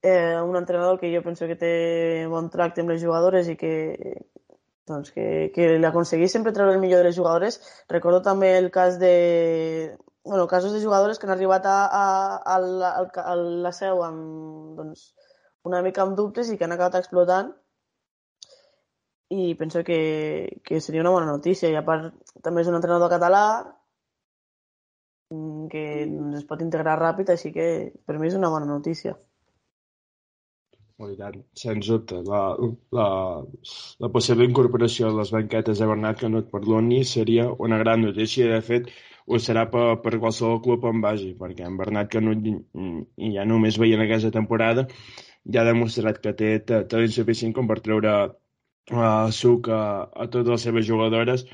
Eh, 0.02 0.40
un 0.42 0.56
entrenador 0.56 1.00
que 1.00 1.12
jo 1.14 1.22
penso 1.26 1.48
que 1.50 1.58
té 1.60 1.74
bon 2.32 2.50
tracte 2.54 2.82
amb 2.82 2.94
les 2.94 3.02
jugadores 3.02 3.50
i 3.50 3.56
que, 3.60 3.74
doncs, 4.88 5.12
que, 5.12 5.52
que 5.54 5.70
li 5.78 5.88
aconseguís 5.90 6.34
sempre 6.34 6.54
treure 6.56 6.74
el 6.76 6.82
millor 6.82 7.04
de 7.04 7.10
les 7.12 7.18
jugadores. 7.18 7.62
Recordo 7.90 8.22
també 8.26 8.56
el 8.58 8.72
cas 8.72 9.00
de... 9.00 9.98
Bueno, 10.28 10.48
casos 10.48 10.74
de 10.74 10.84
jugadores 10.84 11.20
que 11.20 11.28
han 11.28 11.32
arribat 11.32 11.66
a, 11.66 11.78
a, 11.88 12.08
a, 12.56 12.58
la, 12.60 12.90
a 13.24 13.36
la 13.36 13.72
seu 13.72 14.02
amb, 14.04 14.76
doncs, 14.76 15.14
una 15.64 15.80
mica 15.86 16.04
amb 16.04 16.18
dubtes 16.18 16.50
i 16.52 16.58
que 16.58 16.68
han 16.68 16.76
acabat 16.76 16.98
explotant 17.00 17.54
i 19.30 19.56
penso 19.56 19.84
que, 19.84 20.62
que 20.64 20.82
seria 20.82 21.02
una 21.02 21.12
bona 21.12 21.26
notícia. 21.26 21.70
I 21.70 21.76
a 21.76 21.84
part, 21.86 22.14
també 22.44 22.64
és 22.64 22.70
un 22.72 22.78
entrenador 22.80 23.12
català 23.12 23.44
mm, 25.34 25.68
que 25.72 25.84
es 26.40 26.46
pot 26.48 26.64
integrar 26.64 27.00
ràpid, 27.02 27.32
així 27.34 27.52
que 27.56 27.68
per 28.06 28.18
mi 28.20 28.32
és 28.32 28.38
una 28.40 28.52
bona 28.54 28.70
notícia. 28.70 29.18
Oh, 30.98 31.12
tant, 31.18 31.44
sens 31.54 31.92
dubte. 31.92 32.24
La, 32.26 32.40
la, 32.98 33.10
la 34.02 34.10
possible 34.16 34.48
incorporació 34.48 35.12
de 35.12 35.20
les 35.20 35.34
banquetes 35.36 35.78
de 35.78 35.90
Bernat 35.92 36.24
Canut 36.24 36.50
per 36.50 36.64
l'ONI 36.66 37.04
seria 37.06 37.52
una 37.68 37.78
gran 37.84 38.02
notícia. 38.08 38.48
De 38.50 38.64
fet, 38.66 38.90
ho 39.28 39.38
serà 39.44 39.68
per, 39.70 40.00
per 40.02 40.16
qualsevol 40.18 40.64
club 40.66 40.88
on 40.90 41.04
vagi, 41.04 41.36
perquè 41.38 41.68
en 41.68 41.78
Bernat 41.78 42.10
Canut 42.16 42.48
i 42.48 43.32
ja 43.36 43.46
només 43.46 43.78
veient 43.78 44.02
aquesta 44.02 44.34
temporada 44.34 44.88
ja 45.54 45.62
ha 45.62 45.68
demostrat 45.68 46.18
que 46.24 46.34
té 46.40 46.50
talent 46.66 47.14
suficient 47.14 47.54
com 47.56 47.70
per 47.70 47.78
treure 47.84 48.14
uh, 48.92 49.30
suc 49.32 49.70
a, 49.70 49.82
a 50.14 50.28
totes 50.28 50.54
les 50.54 50.68
seves 50.70 50.88
jugadores 50.88 51.46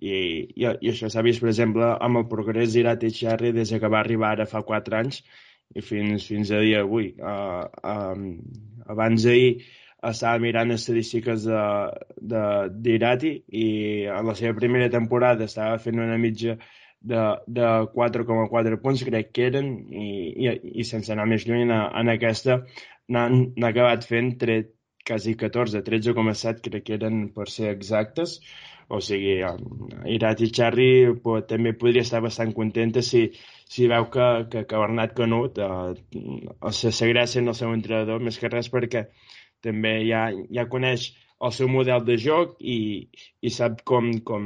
i, 0.00 0.14
i, 0.14 0.66
i 0.66 0.90
això 0.92 1.08
s'ha 1.10 1.24
vist, 1.24 1.40
per 1.42 1.50
exemple, 1.52 1.86
amb 2.06 2.20
el 2.20 2.28
progrés 2.30 2.74
d'Irat 2.74 3.06
i 3.06 3.12
Xerri 3.14 3.52
des 3.56 3.72
que 3.80 3.90
va 3.90 4.00
arribar 4.02 4.34
ara 4.34 4.48
fa 4.50 4.64
4 4.66 4.98
anys 5.00 5.22
i 5.74 5.82
fins, 5.82 6.26
fins 6.28 6.50
a 6.52 6.60
dia 6.60 6.82
d'avui. 6.82 7.14
Uh, 7.18 7.64
um, 7.94 8.28
abans 8.90 9.24
d'ahir 9.24 9.56
estava 10.04 10.38
mirant 10.42 10.74
estadístiques 10.74 11.46
d'Irati 12.20 13.30
i 13.48 13.66
en 14.12 14.26
la 14.28 14.34
seva 14.36 14.56
primera 14.58 14.90
temporada 14.92 15.46
estava 15.48 15.78
fent 15.80 16.02
una 16.02 16.18
mitja 16.20 16.58
de, 17.04 17.22
de 17.46 17.70
4,4 17.94 18.80
punts, 18.82 19.04
crec 19.08 19.32
que 19.36 19.48
eren, 19.50 19.70
i, 19.92 20.08
i, 20.44 20.54
i 20.80 20.86
sense 20.88 21.12
anar 21.12 21.26
més 21.30 21.46
lluny 21.48 21.64
en, 21.66 21.72
en 21.72 22.12
aquesta 22.12 22.60
n'ha 23.12 23.26
acabat 23.68 24.06
fent 24.08 24.34
tret, 24.40 24.70
quasi 25.06 25.34
14, 25.40 25.82
13,7 25.86 26.64
crec 26.68 26.86
que 26.86 26.96
eren 26.98 27.26
per 27.34 27.48
ser 27.52 27.70
exactes, 27.72 28.38
o 28.88 29.00
sigui, 29.00 29.38
Irat 30.12 30.42
i 30.44 30.50
Charri 30.52 30.88
pot, 31.24 31.46
també 31.48 31.72
podria 31.72 32.04
estar 32.04 32.20
bastant 32.24 32.52
contenta 32.56 33.02
si, 33.02 33.26
si 33.70 33.88
veu 33.88 34.08
que, 34.12 34.28
que, 34.52 34.64
que 34.68 34.80
Bernat 34.80 35.14
Canut 35.16 35.60
eh, 35.60 35.94
se 36.70 36.92
seguirà 36.92 37.24
sent 37.30 37.48
el 37.48 37.56
seu 37.58 37.72
entrenador, 37.72 38.20
més 38.20 38.38
que 38.40 38.52
res 38.52 38.68
perquè 38.72 39.06
també 39.64 39.96
ja, 40.04 40.26
ja 40.52 40.66
coneix 40.68 41.12
el 41.44 41.52
seu 41.52 41.68
model 41.68 42.04
de 42.04 42.16
joc 42.20 42.56
i, 42.60 42.78
i 43.40 43.52
sap 43.52 43.80
com, 43.88 44.10
com, 44.28 44.44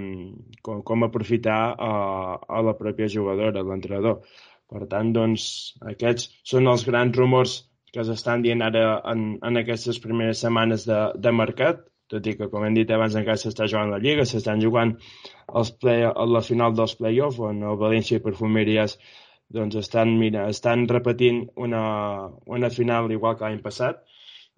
com, 0.63 0.83
com 0.87 1.07
aprofitar 1.07 1.61
a, 1.75 1.93
a 2.39 2.63
la 2.65 2.75
pròpia 2.79 3.11
jugadora, 3.11 3.63
l'entrenador. 3.63 4.23
Per 4.69 4.85
tant, 4.91 5.13
doncs, 5.17 5.45
aquests 5.93 6.31
són 6.47 6.69
els 6.69 6.85
grans 6.89 7.17
rumors 7.17 7.59
que 7.99 8.07
s'estan 8.07 8.43
dient 8.47 8.63
ara 8.63 8.83
en, 9.11 9.23
en 9.43 9.59
aquestes 9.59 9.99
primeres 10.03 10.45
setmanes 10.45 10.85
de, 10.87 10.99
de 11.19 11.33
mercat, 11.35 11.81
tot 12.09 12.27
i 12.31 12.37
que, 12.39 12.47
com 12.53 12.63
hem 12.65 12.77
dit 12.77 12.91
abans, 12.95 13.17
encara 13.19 13.41
s'està 13.41 13.67
jugant 13.71 13.91
la 13.91 13.99
Lliga, 14.05 14.25
s'estan 14.25 14.63
jugant 14.63 14.95
els 15.61 15.73
play, 15.83 16.07
la 16.07 16.43
final 16.47 16.77
dels 16.79 16.95
play-off, 17.01 17.41
on 17.51 17.65
el 17.67 17.81
València 17.81 18.21
i 18.21 18.25
Perfumeries 18.25 18.95
doncs 19.59 19.81
estan, 19.81 20.15
mira, 20.21 20.47
estan 20.53 20.87
repetint 20.89 21.43
una, 21.67 21.83
una 22.47 22.71
final 22.71 23.11
igual 23.13 23.37
que 23.37 23.49
l'any 23.49 23.63
passat 23.65 24.05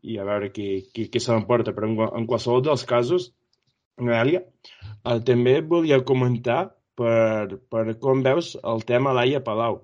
i 0.03 0.19
a 0.19 0.27
veure 0.29 0.51
qui, 0.53 0.69
qui, 0.93 1.07
qui 1.13 1.23
se 1.23 1.33
l'emporta. 1.33 1.73
Però 1.77 1.89
en, 1.89 1.97
en 2.21 2.27
qualsevol 2.31 2.65
dels 2.67 2.85
casos, 2.93 3.31
Noelia, 4.01 4.43
eh, 4.43 5.19
també 5.27 5.61
volia 5.73 6.01
comentar 6.13 6.61
per, 6.99 7.61
per 7.73 7.87
com 8.03 8.21
veus 8.27 8.53
el 8.75 8.85
tema 8.89 9.17
Laia 9.17 9.41
Palau 9.47 9.81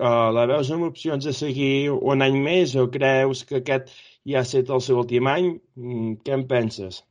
la 0.00 0.46
veus 0.48 0.70
amb 0.72 0.88
opcions 0.88 1.26
de 1.28 1.32
seguir 1.36 1.90
un 1.92 2.24
any 2.24 2.38
més 2.40 2.74
o 2.76 2.86
creus 2.92 3.44
que 3.48 3.60
aquest 3.60 3.92
ja 4.26 4.40
ha 4.40 4.46
estat 4.46 4.70
el 4.76 4.82
seu 4.84 5.00
últim 5.02 5.28
any? 5.28 5.52
Mm, 5.76 6.18
què 6.24 6.36
en 6.36 6.46
penses? 6.48 7.02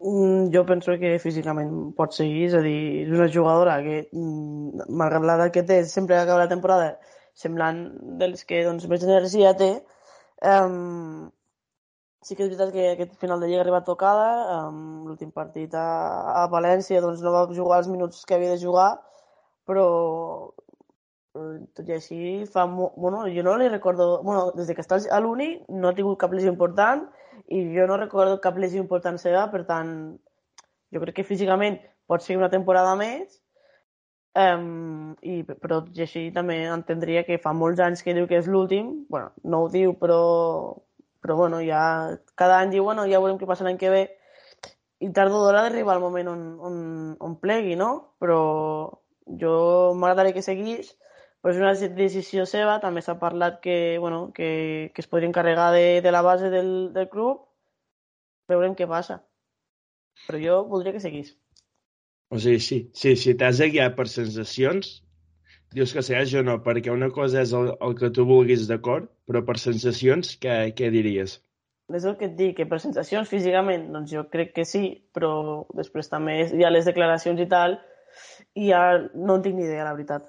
Mm, 0.00 0.48
jo 0.54 0.64
penso 0.68 0.96
que 1.00 1.18
físicament 1.20 1.72
pot 1.96 2.14
seguir, 2.16 2.46
és 2.48 2.54
a 2.56 2.62
dir, 2.64 3.04
és 3.04 3.10
una 3.12 3.28
jugadora 3.28 3.80
que, 3.84 3.96
mm, 4.12 4.86
malgrat 4.88 5.26
l'edat 5.28 5.52
que 5.56 5.64
té, 5.72 5.82
sempre 5.84 6.16
acaba 6.16 6.44
la 6.44 6.52
temporada 6.52 6.94
semblant 7.34 7.82
dels 8.20 8.44
que 8.44 8.62
doncs, 8.64 8.86
més 8.92 9.04
energia 9.04 9.52
té. 9.56 9.70
Um, 10.52 11.30
sí 12.24 12.36
que 12.36 12.44
és 12.44 12.50
veritat 12.50 12.72
que 12.72 12.86
aquest 12.94 13.14
final 13.20 13.40
de 13.40 13.48
Lliga 13.48 13.60
ha 13.60 13.64
arribat 13.66 13.86
tocada, 13.88 14.28
um, 14.56 14.80
l'últim 15.08 15.30
partit 15.36 15.74
a, 15.74 15.86
a 16.42 16.48
València 16.52 17.00
doncs, 17.04 17.20
no 17.24 17.32
va 17.36 17.46
jugar 17.52 17.82
els 17.82 17.88
minuts 17.92 18.24
que 18.24 18.36
havia 18.36 18.54
de 18.54 18.60
jugar, 18.64 18.90
però 19.68 19.86
tot 21.76 21.88
i 21.88 21.96
així, 21.96 22.20
fa 22.52 22.66
molt... 22.70 22.96
Bueno, 23.00 23.24
jo 23.34 23.44
no 23.46 23.56
li 23.60 23.68
recordo... 23.68 24.22
Bueno, 24.22 24.50
des 24.56 24.70
de 24.70 24.76
que 24.76 24.84
està 24.84 24.98
a 25.10 25.20
l'Uni 25.22 25.52
no 25.68 25.90
ha 25.90 25.96
tingut 25.96 26.20
cap 26.20 26.34
lesió 26.36 26.52
important 26.52 27.06
i 27.48 27.62
jo 27.74 27.86
no 27.90 27.98
recordo 28.00 28.40
cap 28.42 28.58
lesió 28.58 28.82
important 28.82 29.18
seva, 29.18 29.46
per 29.52 29.64
tant, 29.68 29.92
jo 30.94 31.02
crec 31.02 31.20
que 31.20 31.26
físicament 31.26 31.80
pot 32.10 32.22
ser 32.22 32.36
una 32.38 32.50
temporada 32.52 32.94
més, 32.98 33.40
um, 34.38 35.16
i, 35.22 35.40
però 35.48 35.80
tot 35.80 35.98
i 35.98 36.04
així 36.06 36.22
també 36.34 36.60
entendria 36.70 37.24
que 37.26 37.40
fa 37.42 37.54
molts 37.56 37.82
anys 37.82 38.04
que 38.06 38.14
diu 38.14 38.28
que 38.30 38.38
és 38.38 38.48
l'últim, 38.50 38.92
bueno, 39.10 39.32
no 39.44 39.64
ho 39.64 39.68
diu, 39.72 39.94
però, 39.98 40.20
però 41.22 41.36
bueno, 41.42 41.60
ja 41.66 41.82
cada 42.38 42.58
any 42.58 42.74
diu, 42.74 42.86
bueno, 42.86 43.06
ja 43.10 43.22
veurem 43.22 43.38
què 43.40 43.48
passa 43.50 43.66
l'any 43.66 43.78
que 43.80 43.92
ve, 43.94 44.06
i 45.00 45.10
tard 45.16 45.32
o 45.32 45.42
d'hora 45.42 45.64
d'arribar 45.64 45.96
al 45.96 46.02
moment 46.04 46.28
on, 46.28 46.42
on, 46.60 46.80
on 47.24 47.36
plegui, 47.40 47.76
no? 47.78 47.90
Però 48.20 48.40
jo 49.40 49.54
m'agradaria 49.96 50.36
que 50.36 50.44
seguís, 50.44 50.92
però 51.40 51.54
és 51.54 51.60
una 51.60 51.90
decisió 51.96 52.44
seva, 52.48 52.78
també 52.82 53.02
s'ha 53.04 53.16
parlat 53.20 53.60
que, 53.64 53.98
bueno, 53.98 54.30
que, 54.36 54.92
que 54.94 55.02
es 55.04 55.08
podria 55.08 55.30
encarregar 55.30 55.70
de, 55.72 56.00
de 56.04 56.12
la 56.12 56.22
base 56.22 56.50
del, 56.52 56.92
del 56.92 57.08
club, 57.08 57.46
veurem 58.50 58.76
què 58.76 58.88
passa. 58.90 59.22
Però 60.26 60.40
jo 60.42 60.58
voldria 60.68 60.92
que 60.92 61.00
seguís. 61.00 61.32
O 62.30 62.38
sigui, 62.38 62.60
sí, 62.62 62.80
sí, 62.94 63.14
si 63.16 63.34
t'has 63.34 63.58
de 63.58 63.70
guiar 63.72 63.94
per 63.96 64.06
sensacions, 64.10 64.98
dius 65.74 65.94
que 65.96 66.02
segueix 66.04 66.34
o 66.38 66.42
no, 66.46 66.58
perquè 66.64 66.92
una 66.92 67.08
cosa 67.14 67.40
és 67.42 67.54
el, 67.56 67.72
el 67.80 67.96
que 67.98 68.10
tu 68.14 68.26
vulguis 68.28 68.66
d'acord, 68.68 69.08
però 69.26 69.42
per 69.46 69.56
sensacions, 69.62 70.36
què, 70.42 70.58
què 70.76 70.90
diries? 70.92 71.38
És 71.90 72.04
el 72.06 72.14
que 72.18 72.28
et 72.28 72.36
dic, 72.38 72.52
que 72.58 72.68
per 72.70 72.78
sensacions 72.82 73.30
físicament, 73.30 73.88
doncs 73.94 74.12
jo 74.12 74.26
crec 74.30 74.52
que 74.58 74.66
sí, 74.68 74.84
però 75.16 75.32
després 75.78 76.12
també 76.12 76.36
hi 76.44 76.66
ha 76.66 76.70
les 76.70 76.86
declaracions 76.86 77.40
i 77.42 77.48
tal, 77.50 77.80
i 78.54 78.68
ja 78.68 78.82
no 79.14 79.38
en 79.38 79.46
tinc 79.46 79.56
ni 79.56 79.66
idea, 79.66 79.88
la 79.88 79.96
veritat. 79.96 80.28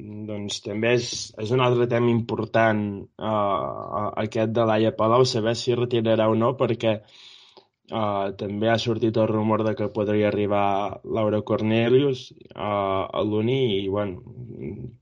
Doncs 0.00 0.62
també 0.64 0.94
és, 0.96 1.08
és 1.42 1.50
un 1.52 1.60
altre 1.60 1.86
tema 1.90 2.08
important 2.10 2.78
uh, 3.02 4.06
aquest 4.22 4.54
de 4.56 4.64
Laia 4.68 4.92
Palau, 4.96 5.24
saber 5.28 5.52
si 5.58 5.76
retirarà 5.76 6.28
o 6.32 6.36
no, 6.38 6.54
perquè 6.56 6.94
uh, 7.02 8.30
també 8.40 8.70
ha 8.72 8.78
sortit 8.80 9.20
el 9.20 9.28
rumor 9.28 9.64
de 9.66 9.74
que 9.76 9.90
podria 9.92 10.30
arribar 10.30 11.00
Laura 11.04 11.42
Cornelius 11.50 12.30
uh, 12.32 13.04
a 13.04 13.22
l'Uni 13.28 13.60
i 13.82 13.88
bueno, 13.92 14.22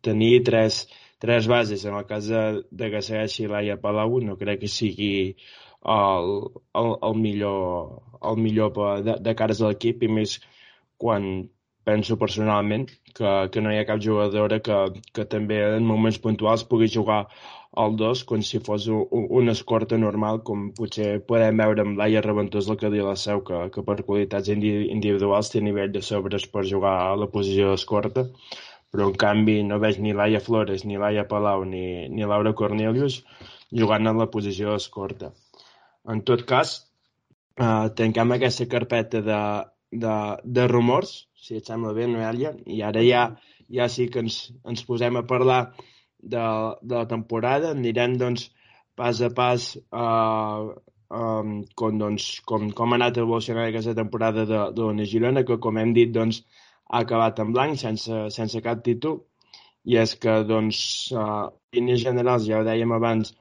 tenir 0.02 0.42
tres, 0.50 0.82
tres 1.22 1.46
bases. 1.46 1.86
En 1.86 1.94
el 1.94 2.06
cas 2.10 2.26
de, 2.26 2.44
de 2.70 2.90
que 2.90 3.04
segueixi 3.06 3.46
Laia 3.46 3.78
Palau 3.78 4.18
no 4.26 4.38
crec 4.40 4.64
que 4.64 4.72
sigui 4.80 5.14
el, 5.86 6.34
el, 6.82 6.92
el 7.08 7.14
millor, 7.16 8.02
el 8.26 8.42
millor 8.42 8.74
de, 9.06 9.20
de 9.22 9.38
cares 9.38 9.62
a 9.62 9.70
l'equip 9.70 10.02
i 10.02 10.10
més 10.18 10.40
quan 11.00 11.30
penso 11.90 12.18
personalment 12.24 12.88
que, 13.18 13.30
que 13.52 13.62
no 13.64 13.72
hi 13.72 13.80
ha 13.80 13.88
cap 13.88 14.02
jugadora 14.08 14.60
que, 14.66 14.82
que 15.16 15.26
també 15.36 15.62
en 15.76 15.88
moments 15.92 16.20
puntuals 16.26 16.66
pugui 16.72 16.88
jugar 16.96 17.24
al 17.82 17.94
2 17.96 18.22
com 18.28 18.42
si 18.42 18.58
fos 18.66 18.86
un, 18.90 19.26
una 19.40 19.54
escorta 19.56 19.98
normal, 20.04 20.40
com 20.46 20.70
potser 20.78 21.10
podem 21.26 21.62
veure 21.62 21.84
amb 21.84 22.00
Laia 22.00 22.22
Reventós 22.26 22.70
el 22.70 22.78
que 22.80 22.90
diu 22.94 23.06
la 23.06 23.16
Seu, 23.24 23.44
que, 23.46 23.60
que 23.74 23.84
per 23.86 24.00
qualitats 24.08 24.50
individuals 24.50 25.52
té 25.52 25.62
nivell 25.62 25.92
de 25.94 26.02
sobres 26.02 26.48
per 26.54 26.66
jugar 26.72 26.96
a 27.04 27.14
la 27.22 27.30
posició 27.36 27.70
d'escorta, 27.70 28.26
però 28.90 29.06
en 29.06 29.16
canvi 29.24 29.60
no 29.66 29.78
veig 29.82 30.00
ni 30.02 30.14
Laia 30.20 30.42
Flores, 30.42 30.84
ni 30.84 30.98
Laia 30.98 31.26
Palau, 31.30 31.64
ni, 31.64 31.84
ni 32.10 32.26
Laura 32.26 32.54
Cornelius 32.58 33.20
jugant 33.82 34.10
en 34.10 34.18
la 34.18 34.30
posició 34.34 34.74
d'escorta. 34.74 35.30
En 36.10 36.24
tot 36.26 36.42
cas, 36.52 36.74
eh, 37.54 37.86
tanquem 38.00 38.34
aquesta 38.34 38.66
carpeta 38.72 39.22
de, 39.22 39.42
de, 39.92 40.16
de 40.44 40.66
rumors, 40.68 41.14
si 41.34 41.58
et 41.58 41.66
sembla 41.66 41.92
bé, 41.96 42.06
Noelia, 42.06 42.54
i 42.66 42.82
ara 42.86 43.02
ja, 43.04 43.24
ja 43.70 43.88
sí 43.90 44.08
que 44.12 44.22
ens, 44.24 44.50
ens 44.68 44.84
posem 44.86 45.18
a 45.18 45.26
parlar 45.26 45.60
de, 46.20 46.44
de 46.82 46.94
la 46.94 47.06
temporada, 47.10 47.74
anirem 47.74 48.16
doncs 48.20 48.50
pas 48.96 49.20
a 49.24 49.30
pas 49.32 49.66
uh, 49.96 50.70
um, 51.10 51.54
com, 51.74 51.98
doncs, 51.98 52.28
com, 52.46 52.70
com 52.76 52.92
ha 52.92 53.00
anat 53.00 53.18
evolucionant 53.22 53.68
aquesta 53.68 53.96
temporada 53.96 54.46
de, 54.46 54.60
de 54.76 54.90
la 55.00 55.08
Girona, 55.12 55.44
que 55.46 55.58
com 55.58 55.78
hem 55.80 55.94
dit 55.96 56.12
doncs, 56.14 56.42
ha 56.90 57.02
acabat 57.04 57.40
en 57.42 57.52
blanc, 57.54 57.78
sense, 57.80 58.24
sense 58.34 58.62
cap 58.62 58.82
títol, 58.86 59.20
i 59.88 59.96
és 59.96 60.14
que, 60.20 60.40
doncs, 60.46 60.80
uh, 61.16 61.48
línies 61.74 62.02
generals, 62.04 62.46
ja 62.46 62.60
ho 62.60 62.66
dèiem 62.66 62.92
abans, 62.92 63.32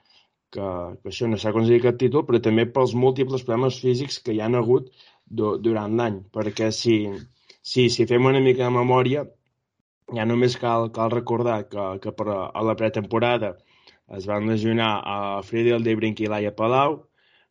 que, 0.53 0.65
que 1.01 1.11
això 1.11 1.27
no 1.29 1.37
s'ha 1.37 1.51
aconseguit 1.51 1.85
cap 1.85 1.99
títol, 2.01 2.25
però 2.25 2.41
també 2.41 2.65
pels 2.73 2.95
múltiples 2.97 3.45
problemes 3.45 3.81
físics 3.83 4.21
que 4.23 4.33
hi 4.33 4.41
han 4.45 4.57
hagut 4.57 4.89
durant 5.29 5.95
l'any, 5.97 6.21
perquè 6.33 6.69
si, 6.75 6.95
si, 7.61 7.89
si 7.89 8.05
fem 8.09 8.25
una 8.25 8.41
mica 8.43 8.65
de 8.65 8.73
memòria, 8.75 9.25
ja 10.15 10.25
només 10.25 10.57
cal, 10.57 10.89
cal 10.95 11.11
recordar 11.13 11.59
que, 11.69 11.85
que 12.03 12.13
per 12.17 12.29
a 12.33 12.63
la 12.65 12.75
pretemporada 12.75 13.53
es 14.17 14.25
van 14.25 14.49
lesionar 14.49 14.89
a 15.05 15.17
Freddy 15.45 15.75
Aldebrinc 15.75 16.23
i 16.23 16.31
Laia 16.31 16.53
Palau, 16.55 16.97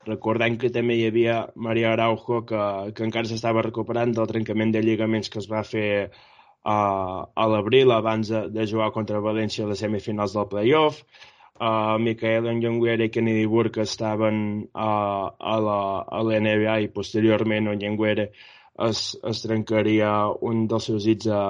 recordem 0.09 0.57
que 0.59 0.73
també 0.75 0.97
hi 0.99 1.07
havia 1.07 1.37
Maria 1.55 1.93
Araujo, 1.93 2.43
que, 2.49 2.65
que 2.97 3.07
encara 3.07 3.31
s'estava 3.31 3.63
recuperant 3.67 4.15
del 4.17 4.31
trencament 4.31 4.75
de 4.75 4.83
lligaments 4.83 5.31
que 5.31 5.39
es 5.43 5.49
va 5.51 5.63
fer 5.67 5.89
a, 6.65 6.79
a 7.35 7.47
l'abril 7.53 7.93
abans 7.95 8.31
de, 8.33 8.47
de 8.55 8.67
jugar 8.67 8.91
contra 8.97 9.23
València 9.25 9.67
a 9.67 9.71
les 9.73 9.83
semifinals 9.85 10.35
del 10.35 10.49
playoff, 10.51 11.03
uh, 11.61 11.97
Micaela 12.03 12.55
Nyong'uere 12.55 13.09
i 13.09 13.13
Kennedy 13.15 13.47
Burke 13.47 13.83
estaven 13.85 14.39
uh, 14.75 15.27
a 15.55 15.57
la, 15.65 15.81
a 16.07 16.23
la 16.23 16.79
i 16.79 16.89
posteriorment 16.89 17.69
Nyong'uere 17.75 18.31
es, 18.87 19.17
es 19.27 19.43
trencaria 19.43 20.11
un 20.51 20.67
dels 20.71 20.87
seus 20.91 21.07
dits 21.09 21.27
de, 21.27 21.41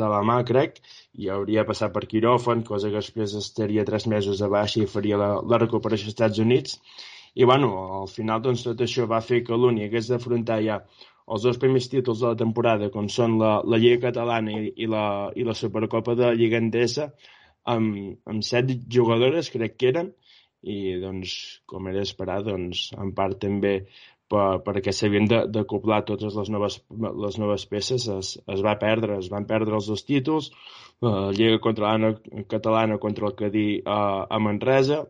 de 0.00 0.08
la 0.14 0.22
mà, 0.26 0.40
crec, 0.48 0.80
i 1.14 1.30
hauria 1.30 1.66
passat 1.68 1.92
per 1.94 2.08
quiròfan, 2.10 2.64
cosa 2.66 2.90
que 2.90 2.98
després 2.98 3.36
estaria 3.38 3.86
tres 3.86 4.08
mesos 4.10 4.42
a 4.42 4.50
baix 4.50 4.76
i 4.80 4.88
faria 4.90 5.20
la, 5.20 5.30
la 5.46 5.60
recuperació 5.62 6.10
als 6.10 6.16
Estats 6.16 6.42
Units. 6.42 6.78
I, 7.34 7.46
bueno, 7.48 7.70
al 8.02 8.10
final, 8.12 8.42
doncs, 8.44 8.64
tot 8.66 8.82
això 8.84 9.06
va 9.08 9.22
fer 9.24 9.40
que 9.46 9.56
l'Uni 9.56 9.86
hagués 9.86 10.10
d'afrontar 10.10 10.58
ja 10.66 10.82
els 11.32 11.44
dos 11.46 11.60
primers 11.62 11.86
títols 11.88 12.20
de 12.20 12.32
la 12.32 12.38
temporada, 12.40 12.90
com 12.92 13.06
són 13.08 13.38
la, 13.40 13.52
la 13.64 13.78
Lliga 13.80 14.08
Catalana 14.08 14.52
i, 14.58 14.72
i, 14.84 14.90
la, 14.90 15.04
i 15.38 15.46
la 15.46 15.54
Supercopa 15.56 16.16
de 16.18 16.32
Lliga 16.36 16.58
Endesa, 16.60 17.12
amb, 17.64 18.18
amb 18.28 18.46
set 18.46 18.72
jugadores, 18.96 19.50
crec 19.54 19.76
que 19.78 19.92
eren, 19.92 20.12
i, 20.62 20.94
doncs, 21.02 21.34
com 21.66 21.88
era 21.90 22.02
esperar, 22.06 22.42
doncs, 22.46 22.90
en 22.98 23.10
part 23.18 23.40
també 23.42 23.74
per, 24.32 24.62
perquè 24.64 24.94
s'havien 24.94 25.26
d'acoplar 25.28 26.02
totes 26.08 26.36
les 26.38 26.50
noves, 26.54 26.78
les 27.24 27.38
noves 27.42 27.66
peces, 27.70 28.06
es, 28.08 28.34
es 28.54 28.62
va 28.64 28.76
perdre, 28.80 29.18
es 29.20 29.30
van 29.32 29.46
perdre 29.48 29.76
els 29.78 29.88
dos 29.90 30.04
títols, 30.08 30.52
la 31.04 31.14
uh, 31.28 31.32
Lliga 31.36 31.58
Catalana, 31.64 32.14
Catalana 32.48 33.00
contra 33.02 33.28
el 33.28 33.34
Cadí 33.38 33.66
uh, 33.82 34.22
a 34.24 34.40
Manresa, 34.40 35.02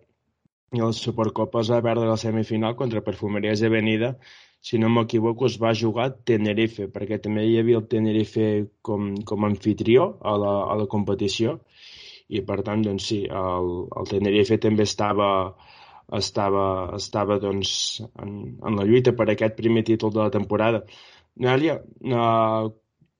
i 0.72 0.80
la 0.80 0.92
Supercopa 0.96 1.60
es 1.60 1.70
va 1.70 1.82
perdre 1.84 2.08
la 2.08 2.16
semifinal 2.20 2.74
contra 2.78 3.04
Perfumeries 3.04 3.62
Avenida, 3.68 4.14
si 4.62 4.78
no 4.78 4.88
m'equivoco, 4.94 5.48
es 5.50 5.58
va 5.60 5.74
jugar 5.74 6.12
Tenerife, 6.28 6.86
perquè 6.94 7.18
també 7.22 7.44
hi 7.44 7.58
havia 7.60 7.80
el 7.80 7.88
Tenerife 7.90 8.46
com, 8.88 9.10
com 9.26 9.44
anfitrió 9.48 10.14
a 10.22 10.36
la, 10.38 10.52
a 10.70 10.78
la 10.78 10.86
competició, 10.90 11.58
i 12.38 12.42
per 12.48 12.60
tant, 12.66 12.82
doncs 12.86 13.08
sí, 13.12 13.22
el, 13.42 13.70
el 14.00 14.10
Tenerife 14.10 14.58
també 14.62 14.86
estava, 14.88 15.30
estava, 16.18 16.66
estava 16.98 17.38
doncs, 17.42 17.72
en, 18.24 18.36
en 18.60 18.78
la 18.80 18.86
lluita 18.88 19.14
per 19.18 19.28
aquest 19.32 19.58
primer 19.58 19.84
títol 19.88 20.14
de 20.14 20.22
la 20.22 20.30
temporada. 20.34 20.82
Nàlia, 21.46 21.78
uh, 21.80 22.70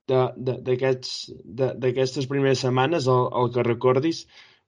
d'aquestes 0.09 2.29
primeres 2.29 2.65
setmanes, 2.65 3.09
el, 3.09 3.29
el 3.41 3.53
que 3.55 3.65
recordis, 3.69 4.27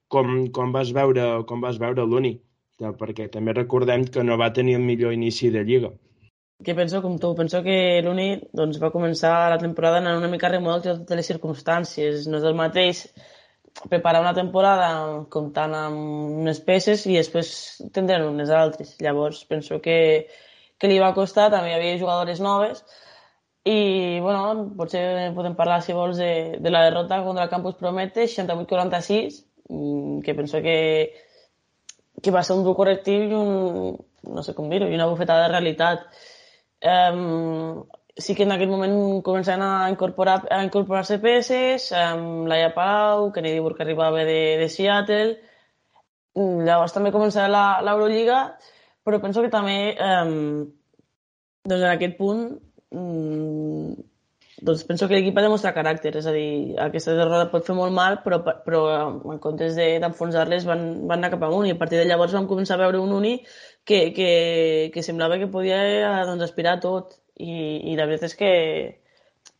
com, 0.08 0.48
com 0.54 0.72
vas 0.72 0.92
veure, 0.96 1.28
com 1.48 1.64
vas 1.64 1.80
veure 1.80 2.06
l'Uni, 2.08 2.34
perquè 3.00 3.28
també 3.32 3.54
recordem 3.56 4.06
que 4.10 4.24
no 4.24 4.38
va 4.40 4.52
tenir 4.52 4.76
el 4.78 4.88
millor 4.88 5.14
inici 5.16 5.50
de 5.50 5.64
Lliga. 5.64 5.92
Que 6.64 6.74
penso 6.74 7.00
com 7.02 7.16
tu, 7.18 7.32
penso 7.36 7.60
que 7.66 8.00
l'Uni 8.04 8.28
doncs, 8.54 8.78
va 8.80 8.92
començar 8.94 9.50
la 9.50 9.58
temporada 9.58 10.00
en 10.00 10.20
una 10.20 10.30
mica 10.30 10.52
remodel 10.52 10.84
de 10.84 10.92
totes 11.00 11.18
les 11.18 11.30
circumstàncies. 11.32 12.28
No 12.30 12.38
és 12.38 12.46
el 12.48 12.56
mateix 12.56 13.04
preparar 13.82 14.22
una 14.22 14.34
temporada 14.34 14.88
comptant 15.30 15.74
amb 15.76 16.40
unes 16.42 16.60
peces 16.64 17.06
i 17.10 17.16
després 17.18 17.48
tindran 17.94 18.28
unes 18.28 18.50
altres. 18.50 18.94
Llavors, 19.02 19.42
penso 19.50 19.80
que, 19.82 19.96
que 20.78 20.90
li 20.90 21.00
va 21.02 21.14
costar, 21.16 21.50
també 21.52 21.72
hi 21.72 21.78
havia 21.78 21.98
jugadores 21.98 22.40
noves 22.44 22.84
i, 23.64 24.20
bueno, 24.20 24.70
potser 24.76 25.32
podem 25.34 25.54
parlar, 25.56 25.80
si 25.82 25.96
vols, 25.96 26.18
de, 26.20 26.58
de 26.60 26.70
la 26.70 26.84
derrota 26.84 27.22
contra 27.24 27.46
el 27.46 27.50
Campus 27.50 27.78
Promete, 27.80 28.26
68-46, 28.28 29.38
mm, 29.68 30.20
que 30.20 30.34
penso 30.34 30.60
que, 30.60 30.76
que 32.22 32.34
va 32.34 32.42
ser 32.44 32.58
un 32.58 32.64
dur 32.66 32.76
correctiu 32.76 33.24
i 33.24 33.32
un, 33.38 33.96
no 34.36 34.44
sé 34.44 34.52
com 34.54 34.68
dir-ho, 34.68 34.90
i 34.90 34.98
una 34.98 35.08
bufetada 35.08 35.46
de 35.46 35.54
realitat. 35.54 36.04
Um, 36.84 37.86
sí 38.16 38.34
que 38.34 38.44
en 38.44 38.52
aquell 38.54 38.70
moment 38.70 38.94
començaven 39.26 39.64
a 39.66 39.90
incorporar 39.90 40.36
a 40.50 40.62
incorporar-se 40.64 41.18
peces, 41.22 41.90
amb 41.98 42.46
Laia 42.50 42.70
Palau, 42.74 43.32
Kennedy 43.34 43.60
Burke 43.60 43.82
arribava 43.82 44.22
de, 44.28 44.38
de 44.60 44.68
Seattle, 44.70 45.36
llavors 46.36 46.94
també 46.94 47.12
començava 47.14 47.82
l'Eurolliga, 47.82 48.40
però 49.04 49.20
penso 49.22 49.42
que 49.42 49.52
també 49.52 49.76
eh, 49.94 50.24
doncs 51.64 51.82
en 51.82 51.90
aquest 51.90 52.16
punt 52.18 52.44
mm, 52.94 53.94
doncs 54.64 54.84
penso 54.88 55.08
que 55.08 55.18
l'equip 55.18 55.36
ha 55.38 55.42
de 55.44 55.50
mostrar 55.52 55.74
caràcter, 55.76 56.14
és 56.20 56.26
a 56.30 56.32
dir, 56.32 56.76
aquesta 56.80 57.16
derrota 57.18 57.50
pot 57.50 57.66
fer 57.66 57.74
molt 57.76 57.92
mal, 57.92 58.20
però, 58.24 58.38
però 58.64 58.84
en 59.34 59.40
comptes 59.42 59.74
d'enfonsar-les 59.76 60.64
van, 60.68 60.84
van 61.08 61.18
anar 61.18 61.32
cap 61.34 61.42
amunt. 61.44 61.66
I 61.68 61.74
a 61.74 61.80
partir 61.80 61.98
de 61.98 62.06
llavors 62.06 62.32
vam 62.36 62.46
començar 62.48 62.78
a 62.78 62.84
veure 62.84 63.02
un 63.02 63.12
uni 63.12 63.34
que, 63.84 64.06
que, 64.16 64.30
que 64.94 65.02
semblava 65.02 65.40
que 65.42 65.50
podia 65.50 66.24
doncs, 66.30 66.46
aspirar 66.46 66.78
a 66.78 66.82
tot 66.86 67.18
i, 67.40 67.54
i 67.90 67.96
la 67.98 68.06
veritat 68.06 68.30
és 68.30 68.36
que, 68.38 68.52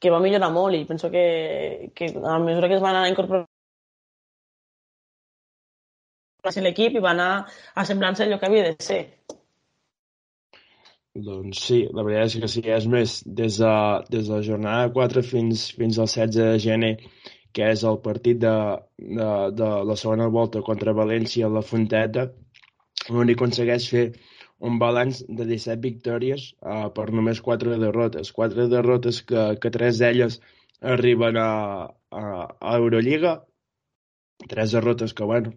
que 0.00 0.12
va 0.12 0.20
millorar 0.22 0.50
molt 0.54 0.76
i 0.76 0.84
penso 0.88 1.10
que, 1.10 1.90
que 1.96 2.12
a 2.14 2.38
mesura 2.42 2.68
que 2.68 2.78
es 2.78 2.84
van 2.84 2.96
anar 2.96 3.10
incorporant 3.10 3.50
l'equip 6.64 6.98
i 6.98 7.02
va 7.04 7.14
anar 7.14 7.30
assemblant-se 7.82 8.24
allò 8.24 8.38
que 8.38 8.46
havia 8.50 8.66
de 8.66 8.74
ser. 8.84 9.02
Doncs 11.14 11.60
sí, 11.68 11.78
la 11.94 12.02
veritat 12.02 12.26
és 12.26 12.40
que 12.42 12.50
sí, 12.50 12.62
és 12.76 12.87
més, 12.90 13.14
des 13.38 13.58
de, 13.62 13.74
des 14.10 14.26
de 14.28 14.34
la 14.34 14.42
jornada 14.42 14.92
4 14.92 15.22
fins, 15.22 15.68
fins 15.78 15.98
al 16.02 16.10
16 16.10 16.37
de 16.40 16.58
gener, 16.58 16.94
que 17.54 17.68
és 17.70 17.84
el 17.87 18.00
partit 18.02 18.40
de, 18.42 18.54
de, 18.98 19.28
de 19.60 19.68
la 19.90 19.96
segona 19.96 20.26
volta 20.37 20.62
contra 20.66 20.96
València 21.00 21.46
a 21.46 21.54
la 21.54 21.62
Fonteta, 21.62 22.26
l'únic 23.14 23.38
aconsegueix 23.38 23.87
fer 23.92 24.04
un 24.60 24.78
balanç 24.78 25.22
de 25.28 25.46
17 25.48 25.80
victòries 25.82 26.50
uh, 26.62 26.88
per 26.94 27.10
només 27.12 27.40
4 27.44 27.78
derrotes. 27.80 28.30
4 28.32 28.68
derrotes 28.72 29.22
que, 29.28 29.46
que 29.60 29.72
3 29.74 29.98
d'elles 30.02 30.38
arriben 30.94 31.36
a, 31.40 31.50
a 32.10 32.76
Eurolliga, 32.76 33.38
tres 34.48 34.74
derrotes 34.76 35.14
que, 35.14 35.24
bueno, 35.24 35.54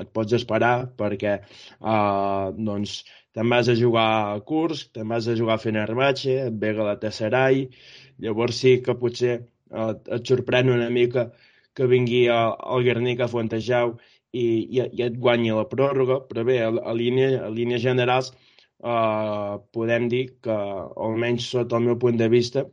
et 0.00 0.10
pots 0.16 0.34
esperar 0.36 0.90
perquè 0.98 1.36
uh, 1.40 2.50
doncs, 2.56 3.00
te'n 3.34 3.50
vas 3.52 3.68
a 3.68 3.76
jugar 3.78 4.08
a 4.34 4.40
Kursk, 4.46 4.92
te'n 4.96 5.08
vas 5.08 5.28
a 5.28 5.36
jugar 5.38 5.58
a 5.58 5.62
Fenerbahce, 5.62 6.36
et 6.48 6.58
ve 6.62 6.72
Galatasaray, 6.76 7.66
llavors 8.24 8.60
sí 8.62 8.78
que 8.84 8.96
potser 9.00 9.36
uh, 9.40 9.94
et 9.94 10.32
sorprèn 10.32 10.72
una 10.72 10.90
mica 10.92 11.30
que 11.76 11.86
vingui 11.90 12.24
el 12.28 12.86
Guernica 12.86 13.26
a 13.26 13.32
Fontejau 13.32 13.94
i, 14.32 14.46
i, 14.78 14.82
i 14.82 15.04
et 15.06 15.16
guanyi 15.18 15.54
la 15.56 15.66
pròrroga, 15.70 16.20
però 16.28 16.44
bé, 16.46 16.60
a, 16.64 16.70
a, 16.70 16.94
línia, 16.96 17.30
a 17.46 17.50
línies 17.54 17.82
generals 17.82 18.32
uh, 18.32 19.58
podem 19.74 20.08
dir 20.12 20.26
que, 20.44 20.58
almenys 21.08 21.48
sota 21.54 21.78
el 21.80 21.88
meu 21.88 21.98
punt 22.02 22.20
de 22.20 22.28
vista, 22.32 22.66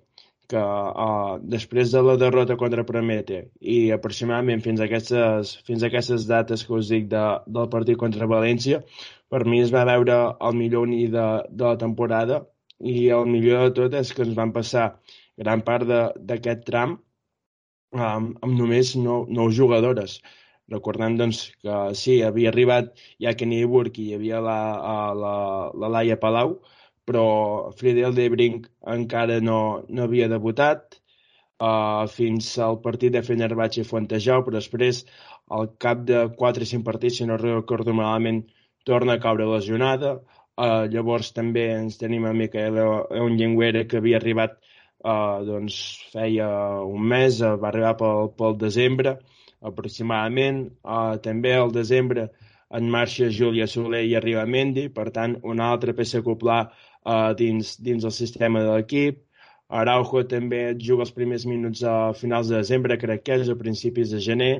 que 0.47 0.61
uh, 0.61 1.37
després 1.53 1.91
de 1.91 2.01
la 2.07 2.15
derrota 2.19 2.55
contra 2.59 2.85
Promete 2.87 3.41
i 3.59 3.79
aproximadament 3.91 4.61
fins 4.63 4.79
a 4.79 4.85
aquestes, 4.87 5.57
fins 5.67 5.83
a 5.83 5.89
aquestes 5.91 6.27
dates 6.29 6.63
que 6.63 6.75
us 6.77 6.91
dic 6.93 7.09
de, 7.11 7.23
del 7.57 7.67
partit 7.73 7.99
contra 7.99 8.29
València, 8.31 8.79
per 9.27 9.43
mi 9.43 9.59
es 9.63 9.73
va 9.75 9.83
veure 9.89 10.19
el 10.49 10.55
millor 10.55 10.87
unir 10.87 11.09
de, 11.15 11.27
de 11.49 11.67
la 11.67 11.75
temporada 11.81 12.45
i 12.79 13.09
el 13.17 13.27
millor 13.27 13.65
de 13.65 13.75
tot 13.81 13.99
és 13.99 14.13
que 14.13 14.23
ens 14.23 14.37
van 14.37 14.53
passar 14.55 14.87
gran 15.37 15.63
part 15.67 15.89
d'aquest 15.89 16.63
tram 16.69 16.95
um, 17.93 18.31
amb 18.31 18.53
només 18.53 18.95
nou, 18.95 19.25
nou 19.27 19.51
jugadores. 19.51 20.21
Recordem 20.71 21.15
doncs, 21.19 21.37
que 21.63 21.75
sí, 21.95 22.17
havia 22.27 22.49
arribat 22.51 22.89
ja 23.23 23.33
Kenny 23.39 23.61
Burke 23.73 24.01
i 24.03 24.09
hi 24.09 24.15
havia 24.17 24.41
la, 24.43 24.59
la, 25.15 25.35
la 25.83 25.89
Laia 25.95 26.17
Palau, 26.23 26.57
però 27.07 27.25
Friedel 27.79 28.15
de 28.17 28.25
Brink 28.33 28.67
encara 28.95 29.39
no, 29.49 29.59
no 29.87 30.07
havia 30.07 30.27
debutat 30.33 30.97
uh, 30.97 32.03
fins 32.11 32.49
al 32.65 32.81
partit 32.87 33.15
de 33.15 33.23
Fenerbahce 33.29 33.83
i 33.83 33.87
Fontejau, 33.91 34.43
però 34.43 34.59
després, 34.59 35.05
al 35.59 35.71
cap 35.85 36.03
de 36.09 36.25
4 36.41 36.67
o 36.67 36.69
5 36.73 36.87
partits, 36.89 37.21
si 37.21 37.29
no 37.29 37.39
recordo 37.39 37.95
malament, 37.95 38.43
torna 38.91 39.15
a 39.15 39.23
caure 39.23 39.47
lesionada. 39.53 40.17
Uh, 40.57 40.83
llavors 40.91 41.31
també 41.37 41.67
ens 41.77 41.99
tenim 42.01 42.25
a 42.27 42.35
Micaela 42.35 42.89
Onyenguera, 43.23 43.85
que 43.87 44.01
havia 44.01 44.19
arribat 44.19 44.59
uh, 44.59 45.39
doncs, 45.47 45.79
feia 46.11 46.51
un 46.83 47.07
mes, 47.15 47.39
uh, 47.39 47.55
va 47.61 47.71
arribar 47.71 47.95
pel, 48.03 48.33
pel 48.35 48.59
desembre 48.67 49.19
aproximadament. 49.61 50.67
Uh, 50.83 51.17
també 51.23 51.53
al 51.55 51.71
desembre 51.75 52.29
en 52.77 52.89
marxa 52.91 53.29
Júlia 53.31 53.67
Soler 53.67 54.03
i 54.05 54.15
arriba 54.19 54.45
Mendy, 54.45 54.87
per 54.93 55.09
tant, 55.15 55.37
una 55.43 55.71
altra 55.71 55.95
peça 55.95 56.19
a 56.19 56.23
acoplar 56.25 56.61
uh, 56.67 57.31
dins, 57.39 57.77
dins 57.79 58.03
el 58.03 58.15
sistema 58.15 58.63
de 58.63 58.75
l'equip. 58.75 59.23
Araujo 59.67 60.23
també 60.31 60.61
juga 60.79 61.03
els 61.03 61.15
primers 61.15 61.45
minuts 61.47 61.83
a 61.83 62.13
finals 62.15 62.51
de 62.51 62.59
desembre, 62.59 62.99
crec 62.99 63.25
que 63.25 63.39
és 63.41 63.49
a 63.51 63.57
principis 63.59 64.13
de 64.15 64.21
gener. 64.23 64.53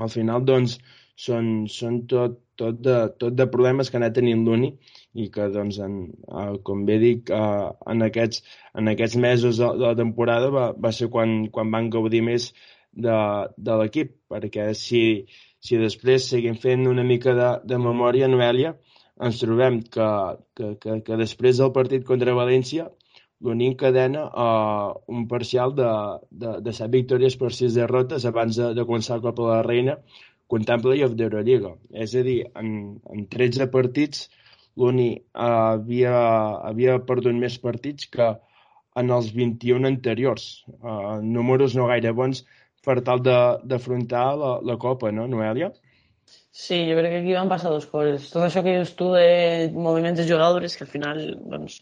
Al 0.00 0.08
final, 0.12 0.44
doncs, 0.48 0.78
són, 1.20 1.66
són 1.68 2.00
tot, 2.08 2.38
tot, 2.56 2.78
de, 2.84 2.96
tot 3.20 3.36
de 3.36 3.46
problemes 3.52 3.90
que 3.90 3.98
ha 3.98 4.00
anat 4.00 4.16
tenint 4.16 4.44
l'Uni 4.46 4.70
i 5.20 5.28
que, 5.34 5.48
doncs, 5.52 5.80
en, 5.84 5.96
uh, 6.28 6.54
com 6.64 6.86
bé 6.88 6.96
dic, 7.02 7.32
uh, 7.34 7.72
en, 7.92 8.04
aquests, 8.06 8.44
en 8.80 8.92
aquests 8.92 9.18
mesos 9.20 9.60
de, 9.60 9.68
de 9.80 9.86
la 9.88 9.96
temporada 9.98 10.52
va, 10.54 10.66
va 10.86 10.92
ser 10.96 11.10
quan, 11.12 11.42
quan 11.52 11.72
van 11.74 11.90
gaudir 11.92 12.22
més 12.24 12.52
de, 12.92 13.18
de 13.56 13.76
l'equip, 13.80 14.14
perquè 14.30 14.70
si, 14.78 15.02
si 15.62 15.78
després 15.80 16.30
seguim 16.32 16.56
fent 16.58 16.86
una 16.90 17.04
mica 17.06 17.34
de, 17.36 17.50
de 17.64 17.78
memòria, 17.78 18.28
Noèlia, 18.28 18.74
ens 19.20 19.42
trobem 19.42 19.82
que, 19.94 20.08
que, 20.56 20.74
que, 20.80 20.96
que 21.06 21.20
després 21.20 21.60
del 21.60 21.72
partit 21.76 22.06
contra 22.08 22.36
València 22.36 22.88
l'Unim 23.44 23.74
cadena 23.80 24.26
uh, 24.28 24.96
un 25.08 25.26
parcial 25.28 25.72
de, 25.76 25.90
de, 26.30 26.58
de 26.64 26.74
7 26.76 26.90
victòries 26.92 27.36
per 27.40 27.52
6 27.56 27.78
derrotes 27.78 28.26
abans 28.28 28.58
de, 28.60 28.72
de 28.76 28.84
començar 28.88 29.16
el 29.16 29.24
Copa 29.24 29.46
de 29.46 29.54
la 29.54 29.62
Reina 29.64 29.96
comptant 30.50 30.82
playoff 30.82 31.14
d'Eurolliga. 31.16 31.72
És 32.04 32.14
a 32.18 32.24
dir, 32.26 32.40
en, 32.58 32.70
en 33.14 33.26
13 33.32 33.70
partits 33.72 34.26
l'Uni 34.80 35.10
uh, 35.16 35.76
havia, 35.76 36.14
havia 36.68 36.98
perdut 37.06 37.36
més 37.36 37.56
partits 37.62 38.10
que 38.12 38.28
en 39.00 39.12
els 39.14 39.30
21 39.36 39.88
anteriors. 39.88 40.48
Uh, 40.80 41.20
números 41.22 41.76
no 41.78 41.88
gaire 41.88 42.12
bons 42.16 42.44
per 42.84 43.00
tal 43.06 43.22
d'afrontar 43.24 44.26
la, 44.40 44.50
la 44.64 44.76
Copa, 44.80 45.12
no, 45.14 45.26
Noelia? 45.30 45.70
Sí, 46.50 46.76
jo 46.88 46.96
crec 46.98 47.12
que 47.14 47.20
aquí 47.22 47.34
van 47.34 47.50
passar 47.50 47.70
dues 47.72 47.86
coses. 47.90 48.28
Tot 48.32 48.44
això 48.46 48.62
que 48.66 48.74
dius 48.76 48.94
tu 48.98 49.10
de 49.14 49.70
moviments 49.74 50.18
de 50.18 50.26
jugadores, 50.28 50.76
que 50.76 50.86
al 50.86 50.90
final 50.92 51.20
doncs, 51.52 51.80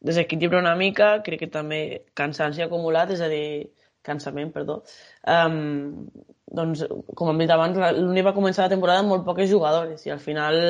desequilibra 0.00 0.60
una 0.60 0.74
mica, 0.76 1.12
crec 1.26 1.44
que 1.44 1.52
també 1.52 1.80
cansanci 2.16 2.64
acumulat, 2.64 3.14
és 3.16 3.22
a 3.24 3.30
dir, 3.32 3.70
cansament, 4.06 4.52
perdó. 4.52 4.80
Um, 5.28 6.08
doncs, 6.60 6.84
com 7.16 7.32
hem 7.32 7.42
dit 7.42 7.52
abans, 7.54 7.78
l'Uni 7.96 8.24
va 8.26 8.36
començar 8.36 8.66
la 8.66 8.74
temporada 8.74 9.04
amb 9.04 9.14
molt 9.14 9.26
poques 9.26 9.50
jugadores 9.50 10.04
i 10.06 10.12
al 10.12 10.22
final 10.22 10.60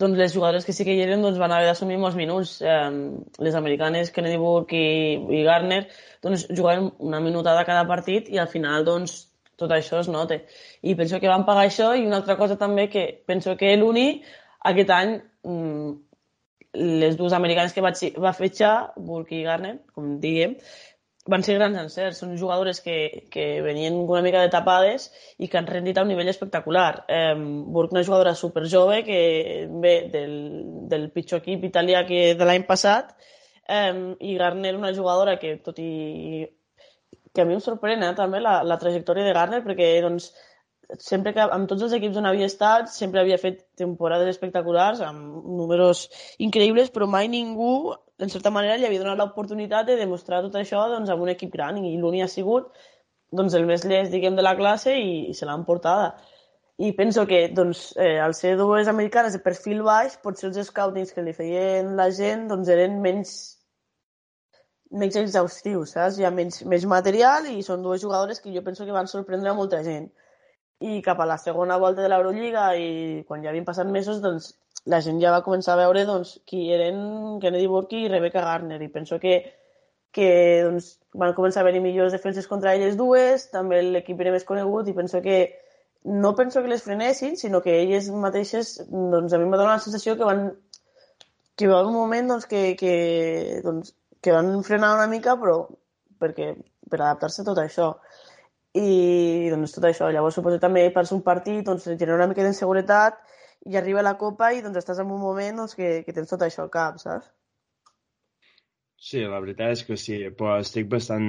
doncs, 0.00 0.18
les 0.18 0.34
jugadores 0.34 0.66
que 0.66 0.74
sí 0.76 0.86
que 0.86 0.94
hi 0.96 1.02
eren 1.04 1.22
doncs, 1.24 1.38
van 1.40 1.52
haver 1.54 1.68
d'assumir 1.68 1.98
molts 2.00 2.18
minuts. 2.18 2.56
Um, 2.64 3.00
les 3.44 3.56
americanes, 3.58 4.12
Kennedy 4.14 4.40
Burke 4.40 4.78
i, 4.80 5.16
i 5.40 5.42
Garner, 5.46 5.84
doncs, 6.24 6.46
jugaven 6.50 6.90
una 6.98 7.20
minutada 7.24 7.66
cada 7.68 7.86
partit 7.88 8.30
i 8.32 8.40
al 8.40 8.50
final 8.52 8.86
doncs, 8.88 9.18
tot 9.60 9.72
això 9.76 10.00
es 10.00 10.08
nota. 10.08 10.40
I 10.82 10.96
penso 10.96 11.20
que 11.20 11.28
van 11.28 11.44
pagar 11.48 11.66
això 11.68 11.92
i 11.94 12.06
una 12.08 12.22
altra 12.22 12.38
cosa 12.40 12.56
també 12.60 12.88
que 12.92 13.08
penso 13.28 13.56
que 13.60 13.74
l'Uni 13.76 14.06
aquest 14.70 14.94
any 14.96 15.18
mmm, 15.44 15.98
les 16.72 17.16
dues 17.18 17.32
americanes 17.34 17.72
que 17.74 17.82
va, 17.82 17.90
va 18.24 18.32
fetxar, 18.36 18.74
Burke 18.96 19.34
i 19.36 19.42
Garner, 19.42 19.76
com 19.94 20.16
diguem, 20.22 20.54
van 21.30 21.44
ser 21.46 21.56
grans 21.58 21.78
encerts. 21.78 22.20
Són 22.22 22.36
jugadores 22.40 22.82
que, 22.84 23.26
que 23.32 23.46
venien 23.64 23.96
una 24.02 24.22
mica 24.26 24.42
de 24.42 24.52
tapades 24.52 25.08
i 25.38 25.48
que 25.48 25.60
han 25.60 25.68
rendit 25.70 25.98
a 25.98 26.04
un 26.04 26.10
nivell 26.12 26.30
espectacular. 26.32 27.04
Eh, 27.08 27.34
Burke, 27.38 27.96
una 27.96 28.04
jugadora 28.04 28.34
super 28.34 28.66
jove 28.68 29.02
que 29.06 29.20
ve 29.82 29.94
del, 30.12 30.34
del 30.90 31.10
pitjor 31.14 31.44
equip 31.44 31.66
italià 31.70 32.04
que 32.08 32.34
de 32.34 32.48
l'any 32.48 32.66
passat 32.68 33.14
eh, 33.68 34.16
i 34.20 34.36
Garner, 34.36 34.74
una 34.76 34.94
jugadora 34.96 35.38
que, 35.38 35.56
tot 35.64 35.78
i 35.78 35.90
que 37.32 37.42
a 37.42 37.46
mi 37.46 37.54
em 37.54 37.62
sorprèn 37.62 38.02
eh, 38.02 38.14
també 38.18 38.42
la, 38.42 38.60
la 38.66 38.78
trajectòria 38.82 39.26
de 39.26 39.34
Garner 39.36 39.62
perquè 39.66 39.92
doncs, 40.02 40.32
sempre 40.98 41.32
que 41.36 41.42
amb 41.42 41.68
tots 41.70 41.84
els 41.86 41.94
equips 41.96 42.18
on 42.20 42.26
havia 42.28 42.48
estat 42.50 42.90
sempre 42.92 43.20
havia 43.20 43.38
fet 43.38 43.60
temporades 43.78 44.30
espectaculars 44.32 45.02
amb 45.06 45.44
números 45.60 46.06
increïbles 46.38 46.90
però 46.94 47.08
mai 47.10 47.28
ningú 47.28 47.92
en 48.18 48.32
certa 48.32 48.50
manera 48.50 48.76
li 48.76 48.88
havia 48.88 49.02
donat 49.02 49.20
l'oportunitat 49.20 49.86
de 49.86 49.98
demostrar 50.00 50.42
tot 50.42 50.58
això 50.60 50.86
doncs, 50.92 51.10
amb 51.10 51.22
un 51.22 51.32
equip 51.34 51.52
gran 51.52 51.78
i 51.78 51.96
l'Uni 51.98 52.22
ha 52.22 52.28
sigut 52.28 52.72
doncs, 53.30 53.54
el 53.54 53.66
més 53.66 53.86
llest 53.86 54.12
diguem, 54.12 54.36
de 54.36 54.42
la 54.42 54.56
classe 54.58 54.96
i, 54.96 55.30
i 55.30 55.34
se 55.34 55.46
l'han 55.46 55.64
portada 55.68 56.14
i 56.80 56.92
penso 56.96 57.26
que 57.28 57.46
doncs, 57.52 57.90
eh, 58.00 58.18
al 58.18 58.34
ser 58.34 58.56
dues 58.56 58.88
americanes 58.88 59.36
de 59.36 59.44
perfil 59.44 59.82
baix 59.86 60.16
potser 60.24 60.48
els 60.50 60.66
scoutings 60.66 61.12
que 61.12 61.24
li 61.24 61.36
feien 61.36 61.96
la 61.96 62.08
gent 62.10 62.48
doncs, 62.48 62.72
eren 62.72 63.00
menys 63.04 63.34
menys 64.90 65.16
exhaustiu, 65.20 65.84
saps? 65.86 66.18
Hi 66.18 66.26
ha 66.26 66.32
menys, 66.34 66.64
més 66.66 66.84
material 66.92 67.46
i 67.52 67.60
són 67.62 67.84
dues 67.84 68.02
jugadores 68.02 68.40
que 68.42 68.52
jo 68.54 68.62
penso 68.66 68.86
que 68.86 68.96
van 68.96 69.10
sorprendre 69.10 69.52
a 69.52 69.54
molta 69.54 69.84
gent. 69.86 70.08
I 70.80 71.00
cap 71.04 71.20
a 71.20 71.28
la 71.28 71.36
segona 71.38 71.76
volta 71.78 72.02
de 72.02 72.08
l'Eurolliga 72.08 72.70
i 72.80 73.22
quan 73.28 73.42
ja 73.44 73.50
havien 73.50 73.66
passat 73.68 73.88
mesos, 73.92 74.22
doncs 74.24 74.54
la 74.88 75.00
gent 75.04 75.20
ja 75.20 75.32
va 75.34 75.42
començar 75.44 75.74
a 75.74 75.80
veure 75.82 76.06
doncs, 76.08 76.38
qui 76.48 76.70
eren 76.72 77.40
Kennedy 77.42 77.66
Burke 77.68 77.98
i 77.98 78.08
Rebecca 78.08 78.44
Garner 78.46 78.80
i 78.80 78.88
penso 78.88 79.18
que, 79.20 79.34
que 80.16 80.30
doncs, 80.64 80.94
van 81.20 81.34
començar 81.36 81.60
a 81.60 81.66
haver-hi 81.66 81.82
millors 81.84 82.16
defenses 82.16 82.48
contra 82.48 82.72
elles 82.74 82.96
dues, 82.96 83.50
també 83.52 83.82
l'equip 83.82 84.24
era 84.24 84.32
més 84.32 84.48
conegut 84.48 84.88
i 84.88 84.96
penso 84.96 85.20
que 85.26 85.42
no 86.04 86.32
penso 86.34 86.62
que 86.62 86.72
les 86.72 86.82
frenessin, 86.82 87.36
sinó 87.36 87.60
que 87.60 87.76
elles 87.82 88.08
mateixes, 88.08 88.78
doncs 88.88 89.34
a 89.34 89.38
mi 89.38 89.44
em 89.44 89.52
va 89.52 89.60
donar 89.60 89.76
la 89.76 89.84
sensació 89.84 90.16
que 90.16 90.24
van 90.24 90.46
que 91.60 91.68
va 91.68 91.82
un 91.84 91.92
moment 91.92 92.30
doncs, 92.32 92.46
que, 92.48 92.60
que 92.80 93.60
doncs, 93.64 93.92
que 94.24 94.32
van 94.32 94.62
frenar 94.64 94.94
una 94.96 95.08
mica, 95.12 95.34
però 95.36 95.58
perquè, 96.20 96.54
per 96.88 97.00
adaptar-se 97.00 97.42
a 97.42 97.48
tot 97.50 97.60
això. 97.60 97.90
I 98.78 99.48
doncs 99.50 99.74
tot 99.74 99.88
això, 99.88 100.12
llavors 100.14 100.36
suposo 100.38 100.60
també 100.62 100.84
per 100.94 101.02
un 101.10 101.22
partit 101.26 101.64
doncs 101.66 101.88
genera 101.90 102.14
una 102.14 102.28
mica 102.30 102.44
d'inseguretat 102.44 103.18
i 103.66 103.76
arriba 103.76 104.02
la 104.06 104.16
copa 104.20 104.52
i 104.54 104.62
doncs 104.62 104.78
estàs 104.78 105.00
en 105.02 105.10
un 105.10 105.20
moment 105.20 105.56
doncs, 105.62 105.74
que, 105.74 106.02
que 106.06 106.14
tens 106.14 106.30
tot 106.30 106.42
això 106.46 106.62
al 106.64 106.70
cap, 106.70 107.00
saps? 107.02 107.26
Sí, 109.00 109.24
la 109.24 109.40
veritat 109.40 109.74
és 109.74 109.82
que 109.88 109.96
sí, 109.96 110.16
però 110.36 110.58
estic 110.60 110.86
bastant, 110.92 111.26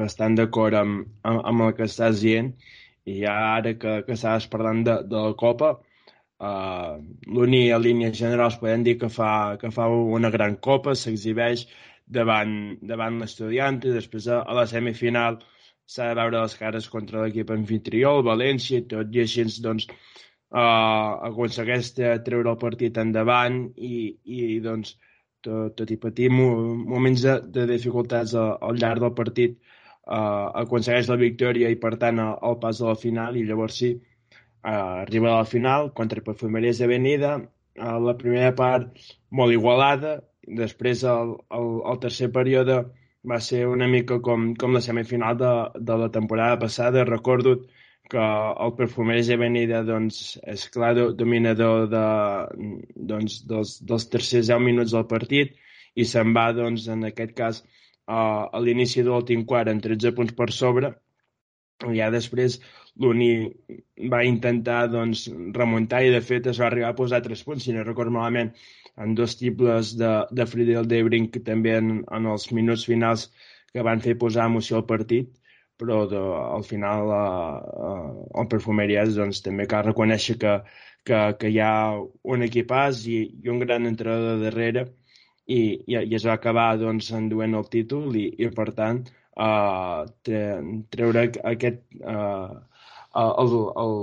bastant 0.00 0.36
d'acord 0.38 0.76
amb, 0.76 1.06
amb, 1.22 1.40
amb 1.50 1.66
el 1.68 1.74
que 1.78 1.86
estàs 1.86 2.20
dient. 2.20 2.52
I 3.06 3.20
ja 3.22 3.34
ara 3.54 3.74
que, 3.78 4.00
que 4.06 4.16
estàs 4.16 4.48
parlant 4.50 4.82
de, 4.84 4.96
de 5.08 5.22
la 5.28 5.34
Copa, 5.40 5.70
uh, 6.42 6.94
l'Uni 7.36 7.62
a 7.72 7.78
línies 7.78 8.16
generals 8.18 8.58
podem 8.60 8.84
dir 8.86 8.96
que 9.00 9.10
fa, 9.16 9.30
que 9.60 9.70
fa 9.76 9.86
una 10.18 10.32
gran 10.34 10.56
Copa, 10.68 10.96
s'exhibeix 10.98 11.66
davant, 12.18 12.54
davant 12.82 13.20
l'estudiant 13.22 13.78
i 13.84 13.94
després 13.94 14.28
a, 14.28 14.42
a 14.42 14.58
la 14.58 14.66
semifinal 14.68 15.38
s'ha 15.86 16.08
de 16.10 16.16
veure 16.18 16.42
les 16.42 16.56
cares 16.60 16.88
contra 16.92 17.22
l'equip 17.22 17.50
anfitrió, 17.54 18.16
el 18.18 18.26
València, 18.28 18.80
i 18.80 18.86
tot 18.90 19.16
i 19.16 19.22
així 19.24 19.44
doncs, 19.64 19.86
uh, 19.88 21.10
aconsegueix 21.30 21.92
treure 21.98 22.52
el 22.54 22.60
partit 22.60 23.00
endavant 23.02 23.60
i, 23.76 23.96
i 24.24 24.60
doncs, 24.64 24.96
tot, 25.44 25.76
tot 25.80 25.92
i 25.92 26.00
patir 26.00 26.30
moments 26.32 27.26
de, 27.26 27.36
de 27.58 27.68
dificultats 27.74 28.34
al, 28.40 28.56
al 28.68 28.80
llarg 28.80 29.04
del 29.04 29.14
partit, 29.20 29.58
uh, 30.06 30.50
aconsegueix 30.64 31.12
la 31.12 31.20
victòria 31.20 31.72
i, 31.72 31.80
per 31.80 31.94
tant, 32.00 32.22
el, 32.26 32.36
el 32.50 32.60
pas 32.64 32.80
a 32.80 32.92
la 32.92 32.98
final, 33.06 33.36
i 33.36 33.44
llavors 33.48 33.80
sí, 33.82 33.92
uh, 33.94 35.04
arriba 35.04 35.34
a 35.34 35.40
la 35.42 35.50
final 35.50 35.92
contra 36.00 36.24
Perfumeries 36.24 36.80
Avenida, 36.86 37.36
uh, 37.38 37.98
la 38.08 38.16
primera 38.20 38.54
part 38.56 39.04
molt 39.30 39.52
igualada, 39.52 40.18
després 40.44 41.04
el, 41.08 41.36
el, 41.56 41.72
el 41.92 42.00
tercer 42.02 42.32
període 42.32 42.82
va 43.30 43.38
ser 43.40 43.64
una 43.70 43.88
mica 43.88 44.18
com, 44.28 44.50
com 44.60 44.74
la 44.76 44.82
semifinal 44.84 45.38
de, 45.40 45.52
de 45.90 45.96
la 46.02 46.10
temporada 46.16 46.58
passada. 46.58 47.04
Recordo 47.08 47.56
que 48.10 48.24
el 48.66 48.74
Perfumeries 48.78 49.30
Avenida 49.32 49.82
doncs, 49.86 50.18
és 50.54 50.66
clar 50.74 50.92
dominador 51.20 51.86
de, 51.92 52.04
doncs, 53.12 53.38
dels, 53.48 53.78
dels 53.88 54.08
tercers 54.12 54.50
10 54.52 54.60
minuts 54.66 54.92
del 54.96 55.06
partit 55.14 55.54
i 55.96 56.04
se'n 56.10 56.34
va, 56.36 56.50
doncs, 56.56 56.88
en 56.92 57.08
aquest 57.08 57.32
cas, 57.38 57.62
a, 58.06 58.20
a 58.52 58.60
l'inici 58.60 59.02
de 59.02 59.08
l'últim 59.08 59.46
quart 59.48 59.72
en 59.72 59.80
13 59.80 60.12
punts 60.18 60.36
per 60.36 60.50
sobre 60.52 60.92
i 61.88 61.96
ja 61.98 62.10
després 62.12 62.60
l'Uni 63.02 63.30
va 64.12 64.22
intentar 64.26 64.84
doncs, 64.92 65.26
remuntar 65.56 66.04
i 66.06 66.12
de 66.14 66.20
fet 66.22 66.46
es 66.52 66.60
va 66.62 66.68
arribar 66.68 66.92
a 66.92 66.98
posar 66.98 67.22
3 67.24 67.42
punts, 67.46 67.64
si 67.66 67.74
no 67.74 67.86
recordo 67.86 68.14
malament, 68.14 68.52
en 69.04 69.14
dos 69.18 69.34
triples 69.40 69.96
de, 69.98 70.12
de 70.30 70.46
Friedel 70.46 70.86
Debrink 70.90 71.40
també 71.46 71.74
en, 71.80 71.96
en 72.18 72.28
els 72.30 72.50
minuts 72.54 72.86
finals 72.90 73.26
que 73.74 73.82
van 73.82 74.02
fer 74.04 74.14
posar 74.20 74.46
emoció 74.50 74.78
al 74.78 74.86
partit 74.90 75.32
però 75.76 76.04
de, 76.06 76.20
al 76.56 76.64
final 76.64 77.08
uh, 77.10 77.58
uh, 77.86 78.26
el 78.40 78.48
Perfumerias 78.50 79.16
doncs, 79.18 79.42
també 79.42 79.66
cal 79.70 79.84
reconèixer 79.88 80.36
que, 80.42 80.52
que, 81.08 81.20
que 81.40 81.50
hi 81.50 81.58
ha 81.62 81.72
un 82.34 82.46
equipàs 82.46 83.02
i, 83.10 83.18
i 83.42 83.50
un 83.52 83.58
gran 83.64 83.90
entrenador 83.90 84.38
darrere 84.44 84.86
i, 85.46 85.58
i, 85.58 85.96
i 85.98 86.14
es 86.14 86.26
va 86.28 86.36
acabar 86.38 86.68
doncs, 86.80 87.10
enduent 87.18 87.58
el 87.58 87.66
títol 87.72 88.14
i, 88.20 88.28
i 88.38 88.50
per 88.54 88.70
tant 88.78 89.02
uh, 89.34 90.06
treure 90.94 91.26
aquest 91.54 91.82
uh, 92.00 92.54
el, 93.14 93.54
el, 93.84 93.94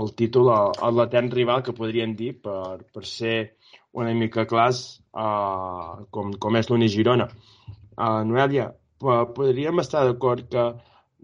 el 0.00 0.12
títol 0.18 0.50
a, 0.50 0.60
a 0.82 0.90
l'etern 0.90 1.30
rival 1.30 1.62
que 1.62 1.74
podríem 1.76 2.16
dir 2.18 2.32
per, 2.42 2.82
per 2.92 3.04
ser 3.06 3.36
una 3.96 4.12
mica 4.14 4.44
clars 4.50 4.82
uh, 5.14 6.04
com, 6.10 6.34
com 6.42 6.58
és 6.58 6.68
l'Uni 6.70 6.88
Girona. 6.92 7.28
Uh, 7.96 8.22
Noelia, 8.28 8.72
podríem 9.00 9.80
estar 9.80 10.04
d'acord 10.08 10.44
que 10.52 10.66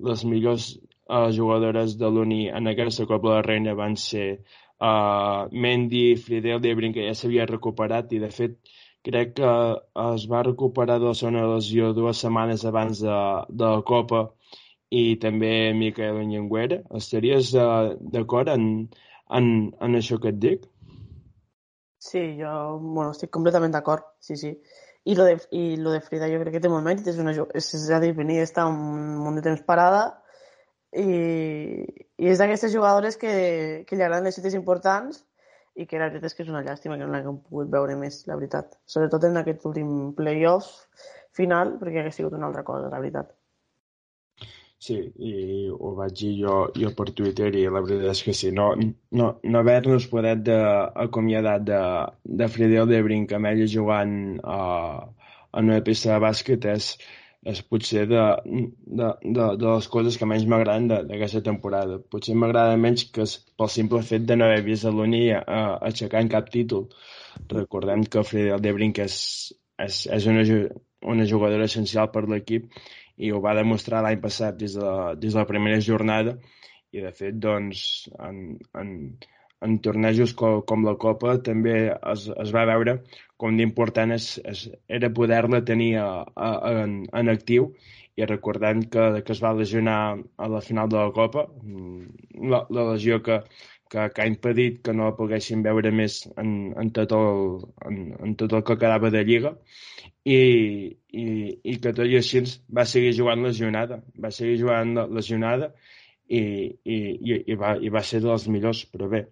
les 0.09 0.25
millors 0.25 0.71
uh, 1.11 1.29
jugadores 1.35 1.99
de 2.01 2.09
l'Uni 2.09 2.47
en 2.49 2.71
aquesta 2.71 3.07
Copa 3.11 3.29
de 3.29 3.35
la 3.35 3.47
Reina 3.49 3.75
van 3.79 3.99
ser 4.01 4.29
uh, 4.81 5.51
Mendy, 5.53 6.15
Fridel, 6.17 6.63
Debrin, 6.65 6.95
que 6.97 7.09
ja 7.09 7.17
s'havia 7.19 7.49
recuperat 7.51 8.15
i 8.17 8.23
de 8.23 8.31
fet 8.33 8.57
crec 9.03 9.35
que 9.41 9.53
es 10.15 10.29
va 10.31 10.45
recuperar 10.47 11.01
de 11.03 11.11
la 11.11 11.19
segona 11.19 11.49
lesió 11.51 11.91
dues 11.93 12.23
setmanes 12.23 12.65
abans 12.65 13.03
de, 13.03 13.19
de 13.51 13.71
la 13.75 13.83
Copa 13.83 14.29
i 14.93 15.17
també 15.21 15.73
Miquel 15.77 16.21
Llenguera. 16.29 16.83
Estaries 16.99 17.53
uh, 17.57 17.95
d'acord 18.15 18.51
en, 18.53 18.69
en, 19.39 19.49
en 19.81 19.99
això 19.99 20.19
que 20.21 20.33
et 20.33 20.41
dic? 20.43 20.69
Sí, 22.03 22.23
jo 22.41 22.53
bueno, 22.83 23.13
estic 23.15 23.31
completament 23.33 23.73
d'acord, 23.73 24.09
sí, 24.21 24.37
sí. 24.37 24.57
I 25.05 25.15
lo, 25.19 25.25
de, 25.27 25.39
I 25.51 25.77
lo 25.83 25.95
de 25.95 26.01
Frida 26.03 26.29
jo 26.31 26.39
crec 26.43 26.57
que 26.57 26.63
té 26.63 26.71
molt 26.71 26.87
mèrit, 26.87 27.07
és, 27.11 27.19
una, 27.23 27.33
és, 27.35 27.69
és 27.79 27.89
a 27.91 27.99
dir, 28.03 28.13
venir 28.19 28.41
a 28.41 28.47
estar 28.47 28.69
un 28.71 28.79
munt 29.23 29.39
de 29.39 29.45
temps 29.47 29.63
parada 29.67 30.03
i, 30.93 31.07
i 32.23 32.31
és 32.31 32.39
d'aquestes 32.39 32.75
jugadores 32.75 33.19
que, 33.19 33.33
que 33.89 33.99
li 33.99 34.05
agraden 34.05 34.29
les 34.29 34.39
cites 34.39 34.55
importants 34.59 35.23
i 35.75 35.87
que 35.89 35.99
la 35.99 36.11
veritat 36.11 36.29
és 36.29 36.37
que 36.37 36.45
és 36.45 36.53
una 36.53 36.63
llàstima 36.67 36.99
que 36.99 37.07
no 37.07 37.15
l'haguem 37.15 37.41
pogut 37.47 37.71
veure 37.73 37.97
més, 37.99 38.21
la 38.29 38.37
veritat. 38.39 38.77
Sobretot 38.85 39.25
en 39.31 39.41
aquest 39.41 39.65
últim 39.71 40.13
playoff 40.19 40.69
final, 41.39 41.79
perquè 41.81 42.03
hauria 42.03 42.15
sigut 42.15 42.37
una 42.37 42.51
altra 42.51 42.67
cosa, 42.67 42.91
la 42.93 43.01
veritat. 43.01 43.33
Sí, 44.83 44.97
i 45.23 45.33
ho 45.71 45.93
vaig 45.95 46.15
dir 46.19 46.33
jo, 46.41 46.55
jo 46.75 46.89
per 46.99 47.05
Twitter 47.19 47.53
i 47.55 47.61
la 47.71 47.83
veritat 47.85 48.09
és 48.13 48.23
que 48.27 48.33
sí, 48.35 48.49
no, 48.57 48.65
no, 49.19 49.27
no 49.53 49.59
haver-nos 49.61 50.09
podet 50.11 50.49
acomiadar 50.51 51.61
de, 51.69 51.83
de 52.41 52.49
Fredel 52.51 52.89
de 52.91 52.99
Brincamella 53.07 53.69
jugant 53.71 54.17
a, 54.43 54.57
en 55.61 55.71
una 55.71 55.85
pista 55.87 56.11
de 56.11 56.17
bàsquet 56.25 56.67
és, 56.73 56.89
és 57.53 57.61
potser 57.71 58.09
de, 58.11 58.25
de, 58.43 59.11
de, 59.23 59.47
de 59.61 59.69
les 59.69 59.89
coses 59.93 60.19
que 60.19 60.27
menys 60.33 60.49
m'agraden 60.51 60.89
d'aquesta 60.91 61.45
temporada. 61.47 62.01
Potser 62.15 62.35
m'agrada 62.39 62.81
menys 62.87 63.05
que 63.15 63.23
és 63.29 63.37
pel 63.59 63.71
simple 63.77 64.03
fet 64.09 64.27
de 64.27 64.39
no 64.39 64.49
haver 64.49 64.65
vist 64.67 64.89
a 64.89 64.93
l'Uni 64.97 65.29
aixecant 65.35 66.31
cap 66.33 66.51
títol. 66.57 66.89
Recordem 67.55 68.03
que 68.11 68.27
Fredel 68.27 68.67
de 68.67 68.75
Brinc 68.75 68.99
és, 69.07 69.21
és, 69.87 70.03
és 70.19 70.27
una, 70.35 70.43
una 71.15 71.29
jugadora 71.35 71.71
essencial 71.71 72.11
per 72.11 72.25
l'equip 72.27 72.67
i 73.23 73.31
ho 73.31 73.41
va 73.45 73.55
demostrar 73.59 74.03
l'any 74.03 74.21
passat 74.23 74.59
des 74.59 74.75
de, 74.79 74.93
des 75.23 75.35
de 75.35 75.41
la 75.41 75.49
primera 75.49 75.81
jornada. 75.91 76.37
I 76.93 77.05
de 77.05 77.13
fet 77.17 77.39
doncs 77.41 77.83
en, 78.21 78.41
en, 78.81 78.91
en 79.67 79.79
tornejos 79.87 80.35
com, 80.39 80.61
com 80.69 80.85
la 80.85 80.97
Copa 81.05 81.39
també 81.51 81.77
es, 81.95 82.27
es 82.45 82.53
va 82.57 82.67
veure 82.69 82.99
com 83.43 83.57
d'important 83.59 84.13
era 84.15 85.11
poder-la 85.19 85.63
tenir 85.67 85.93
a, 86.03 86.09
a, 86.37 86.51
en, 86.85 87.03
en 87.21 87.33
actiu. 87.33 87.73
I 88.21 88.27
recordant 88.29 88.83
que, 88.93 89.05
que 89.25 89.33
es 89.33 89.39
va 89.41 89.55
lesionar 89.57 90.01
a 90.37 90.49
la 90.53 90.61
final 90.61 90.91
de 90.93 90.99
la 90.99 91.13
Copa 91.17 91.47
mm, 91.49 92.43
la, 92.53 92.59
la 92.69 92.83
lesió 92.91 93.23
que, 93.25 93.39
que, 93.89 94.05
que 94.13 94.23
ha 94.25 94.29
impedit 94.29 94.83
que 94.85 94.93
no 94.93 95.07
la 95.09 95.17
poguessin 95.17 95.65
veure 95.65 95.95
més 95.97 96.19
en, 96.37 96.53
en, 96.83 96.91
tot 96.99 97.15
el, 97.17 97.41
en, 97.89 98.03
en 98.27 98.37
tot 98.43 98.53
el 98.59 98.67
que 98.69 98.77
quedava 98.83 99.09
de 99.15 99.25
Lliga 99.25 99.55
i, 100.25 100.39
i, 101.11 101.25
i 101.73 101.77
que 101.83 101.93
tot 101.93 102.07
i 102.07 102.17
així 102.19 102.43
va 102.79 102.85
seguir 102.87 103.13
jugant 103.19 103.43
lesionada, 103.47 104.01
va 104.25 104.31
seguir 104.31 104.59
jugant 104.61 104.95
lesionada 105.11 105.73
i, 106.29 106.43
i, 106.85 106.97
i, 106.97 107.39
i, 107.53 107.57
va, 107.59 107.77
i 107.79 107.91
va 107.91 108.03
ser 108.07 108.23
dels 108.25 108.47
millors, 108.49 108.85
però 108.93 109.09
bé, 109.11 109.25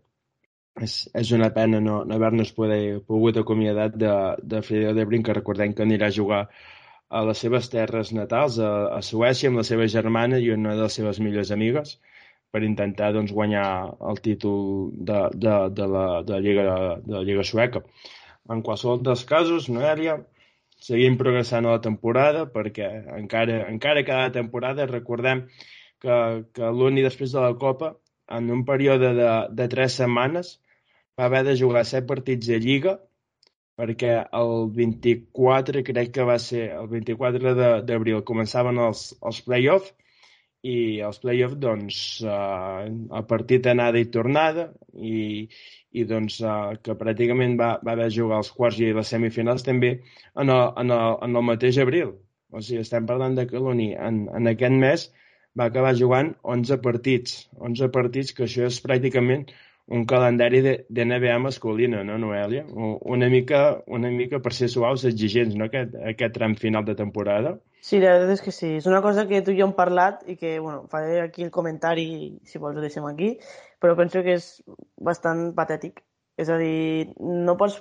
és, 0.87 0.96
és 1.22 1.33
una 1.37 1.50
pena 1.55 1.81
no, 1.85 2.03
no 2.05 2.16
haver-nos 2.16 2.53
pogut 2.57 3.38
acomiadar 3.40 3.90
de, 3.94 4.12
de 4.42 4.62
Fidel 4.66 4.98
Debrin, 4.98 5.24
que 5.26 5.37
recordem 5.37 5.74
que 5.74 5.87
anirà 5.87 6.11
a 6.11 6.16
jugar 6.18 6.42
a 7.11 7.22
les 7.26 7.42
seves 7.42 7.68
terres 7.70 8.12
natals, 8.14 8.59
a, 8.62 8.70
a 8.96 9.00
Suècia, 9.03 9.50
amb 9.50 9.62
la 9.62 9.66
seva 9.66 9.87
germana 9.90 10.38
i 10.38 10.50
una 10.55 10.76
de 10.76 10.87
les 10.87 10.98
seves 11.00 11.18
millors 11.22 11.50
amigues, 11.55 11.96
per 12.50 12.62
intentar 12.66 13.12
doncs, 13.14 13.33
guanyar 13.35 13.66
el 14.11 14.18
títol 14.22 14.90
de, 14.94 15.22
de, 15.35 15.57
de, 15.79 15.87
la, 15.94 16.07
de, 16.26 16.35
la 16.35 16.40
Lliga, 16.42 16.66
de 17.07 17.16
la 17.16 17.24
Lliga 17.26 17.46
Sueca. 17.46 17.83
En 18.50 18.62
qualsevol 18.66 19.03
dels 19.07 19.22
casos, 19.26 19.68
Noèlia, 19.70 20.16
seguim 20.84 21.18
progressant 21.20 21.66
a 21.66 21.76
la 21.76 21.82
temporada 21.84 22.46
perquè 22.54 22.88
encara, 23.18 23.60
encara 23.72 24.04
cada 24.06 24.32
temporada 24.32 24.88
recordem 24.88 25.44
que, 26.00 26.16
que 26.56 26.72
l'Uni 26.72 27.04
després 27.04 27.34
de 27.36 27.44
la 27.44 27.54
Copa 27.60 27.94
en 28.38 28.50
un 28.54 28.64
període 28.64 29.12
de, 29.18 29.30
de 29.58 29.68
tres 29.68 29.98
setmanes 30.00 30.56
va 31.18 31.28
haver 31.28 31.44
de 31.48 31.56
jugar 31.60 31.84
set 31.84 32.06
partits 32.08 32.48
de 32.48 32.60
Lliga 32.62 32.96
perquè 33.80 34.16
el 34.36 34.68
24 34.76 35.84
crec 35.86 36.12
que 36.16 36.26
va 36.28 36.38
ser 36.42 36.66
el 36.76 36.88
24 36.92 37.54
d'abril 37.88 38.24
començaven 38.30 38.80
els, 38.88 39.10
els 39.20 39.40
play-off 39.46 39.92
i 40.62 41.01
els 41.01 41.20
play-off 41.23 41.55
doncs 41.61 41.99
eh, 42.25 42.88
el 42.88 43.29
partit 43.29 43.66
anada 43.70 44.01
i 44.01 44.09
tornada 44.12 44.66
i, 44.94 45.46
i 45.92 46.05
doncs, 46.07 46.40
uh, 46.44 46.75
que 46.85 46.96
pràcticament 46.99 47.57
va, 47.61 47.70
va 47.87 47.94
haver 47.96 48.11
jugar 48.14 48.40
els 48.42 48.51
quarts 48.57 48.81
i 48.83 48.90
les 48.96 49.09
semifinals 49.14 49.64
també 49.66 49.94
en 50.35 50.53
el, 50.53 50.66
en 50.83 50.92
el, 50.96 51.16
en 51.27 51.40
el 51.40 51.46
mateix 51.46 51.81
abril. 51.83 52.12
O 52.51 52.61
sigui, 52.62 52.83
estem 52.85 53.07
parlant 53.07 53.35
de 53.38 53.46
que 53.51 53.59
en, 53.59 54.20
en 54.38 54.53
aquest 54.53 54.77
mes 54.85 55.09
va 55.59 55.66
acabar 55.70 55.96
jugant 55.99 56.35
11 56.42 56.79
partits. 56.85 57.49
11 57.59 57.90
partits, 57.96 58.33
que 58.37 58.46
això 58.46 58.68
és 58.68 58.79
pràcticament 58.85 59.49
un 59.90 60.05
calendari 60.07 60.61
de, 60.62 60.75
de 60.88 61.05
NBA 61.05 61.38
masculina, 61.42 62.05
no, 62.07 62.18
Noelia? 62.18 62.64
Una 63.16 63.29
mica, 63.29 63.83
una 63.87 64.11
mica 64.14 64.38
per 64.38 64.53
ser 64.55 64.68
suaus, 64.70 65.05
exigents, 65.09 65.57
no?, 65.59 65.66
aquest, 65.66 65.96
aquest 66.12 66.37
tram 66.37 66.55
final 66.55 66.87
de 66.87 66.94
temporada. 66.99 67.57
Sí, 67.80 67.98
la 68.00 68.12
veritat 68.12 68.34
és 68.34 68.42
que 68.44 68.52
sí. 68.52 68.70
És 68.78 68.86
una 68.90 69.00
cosa 69.04 69.24
que 69.28 69.40
tu 69.44 69.54
i 69.54 69.58
jo 69.58 69.66
hem 69.66 69.72
parlat 69.76 70.22
i 70.28 70.36
que, 70.36 70.58
bueno, 70.60 70.84
faré 70.92 71.20
aquí 71.22 71.46
el 71.46 71.50
comentari, 71.54 72.06
si 72.44 72.60
vols 72.60 72.76
ho 72.76 72.84
deixem 72.84 73.06
aquí, 73.08 73.30
però 73.80 73.96
penso 73.96 74.22
que 74.26 74.36
és 74.36 74.48
bastant 75.10 75.50
patètic. 75.56 76.02
És 76.40 76.48
a 76.52 76.56
dir, 76.60 77.12
no 77.20 77.56
pots... 77.60 77.80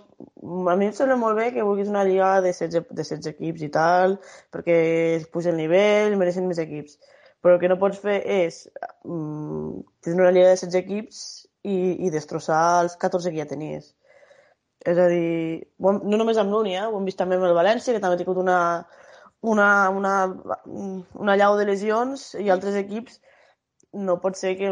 A 0.71 0.75
mi 0.79 0.87
em 0.89 0.95
sembla 0.95 1.19
molt 1.19 1.37
bé 1.39 1.49
que 1.55 1.65
vulguis 1.67 1.91
una 1.91 2.05
lliga 2.07 2.31
de 2.39 2.53
16, 2.53 2.89
de 2.89 2.97
16 3.01 3.29
equips 3.33 3.63
i 3.67 3.69
tal, 3.75 4.17
perquè 4.55 4.79
es 5.17 5.27
puja 5.35 5.51
el 5.53 5.59
nivell, 5.59 6.17
mereixen 6.19 6.47
més 6.47 6.59
equips. 6.63 6.97
Però 7.43 7.55
el 7.55 7.61
que 7.61 7.69
no 7.71 7.79
pots 7.79 7.99
fer 8.03 8.17
és 8.23 8.65
mm, 9.05 9.83
tenir 10.03 10.23
una 10.23 10.33
lliga 10.35 10.51
de 10.51 10.57
16 10.59 10.79
equips 10.81 11.21
i, 11.63 11.77
i 12.07 12.11
destrossar 12.15 12.63
els 12.83 12.97
14 12.99 13.31
que 13.31 13.39
ja 13.39 13.47
tenies. 13.51 13.93
És 14.87 14.99
a 14.99 15.07
dir, 15.11 15.67
no 15.79 16.19
només 16.19 16.39
amb 16.39 16.51
l'Uni, 16.55 16.75
eh? 16.79 16.87
ho 16.87 16.99
hem 16.99 17.07
vist 17.07 17.19
també 17.19 17.35
amb 17.35 17.47
el 17.47 17.55
València, 17.55 17.93
que 17.95 18.03
també 18.03 18.15
ha 18.15 18.21
tingut 18.21 18.39
una, 18.39 18.59
una, 19.41 19.89
una, 19.89 20.13
una 21.15 21.35
llau 21.39 21.57
de 21.57 21.65
lesions 21.69 22.33
i 22.39 22.49
altres 22.49 22.75
equips 22.75 23.19
no 23.93 24.19
pot 24.21 24.37
ser 24.37 24.55
que, 24.57 24.69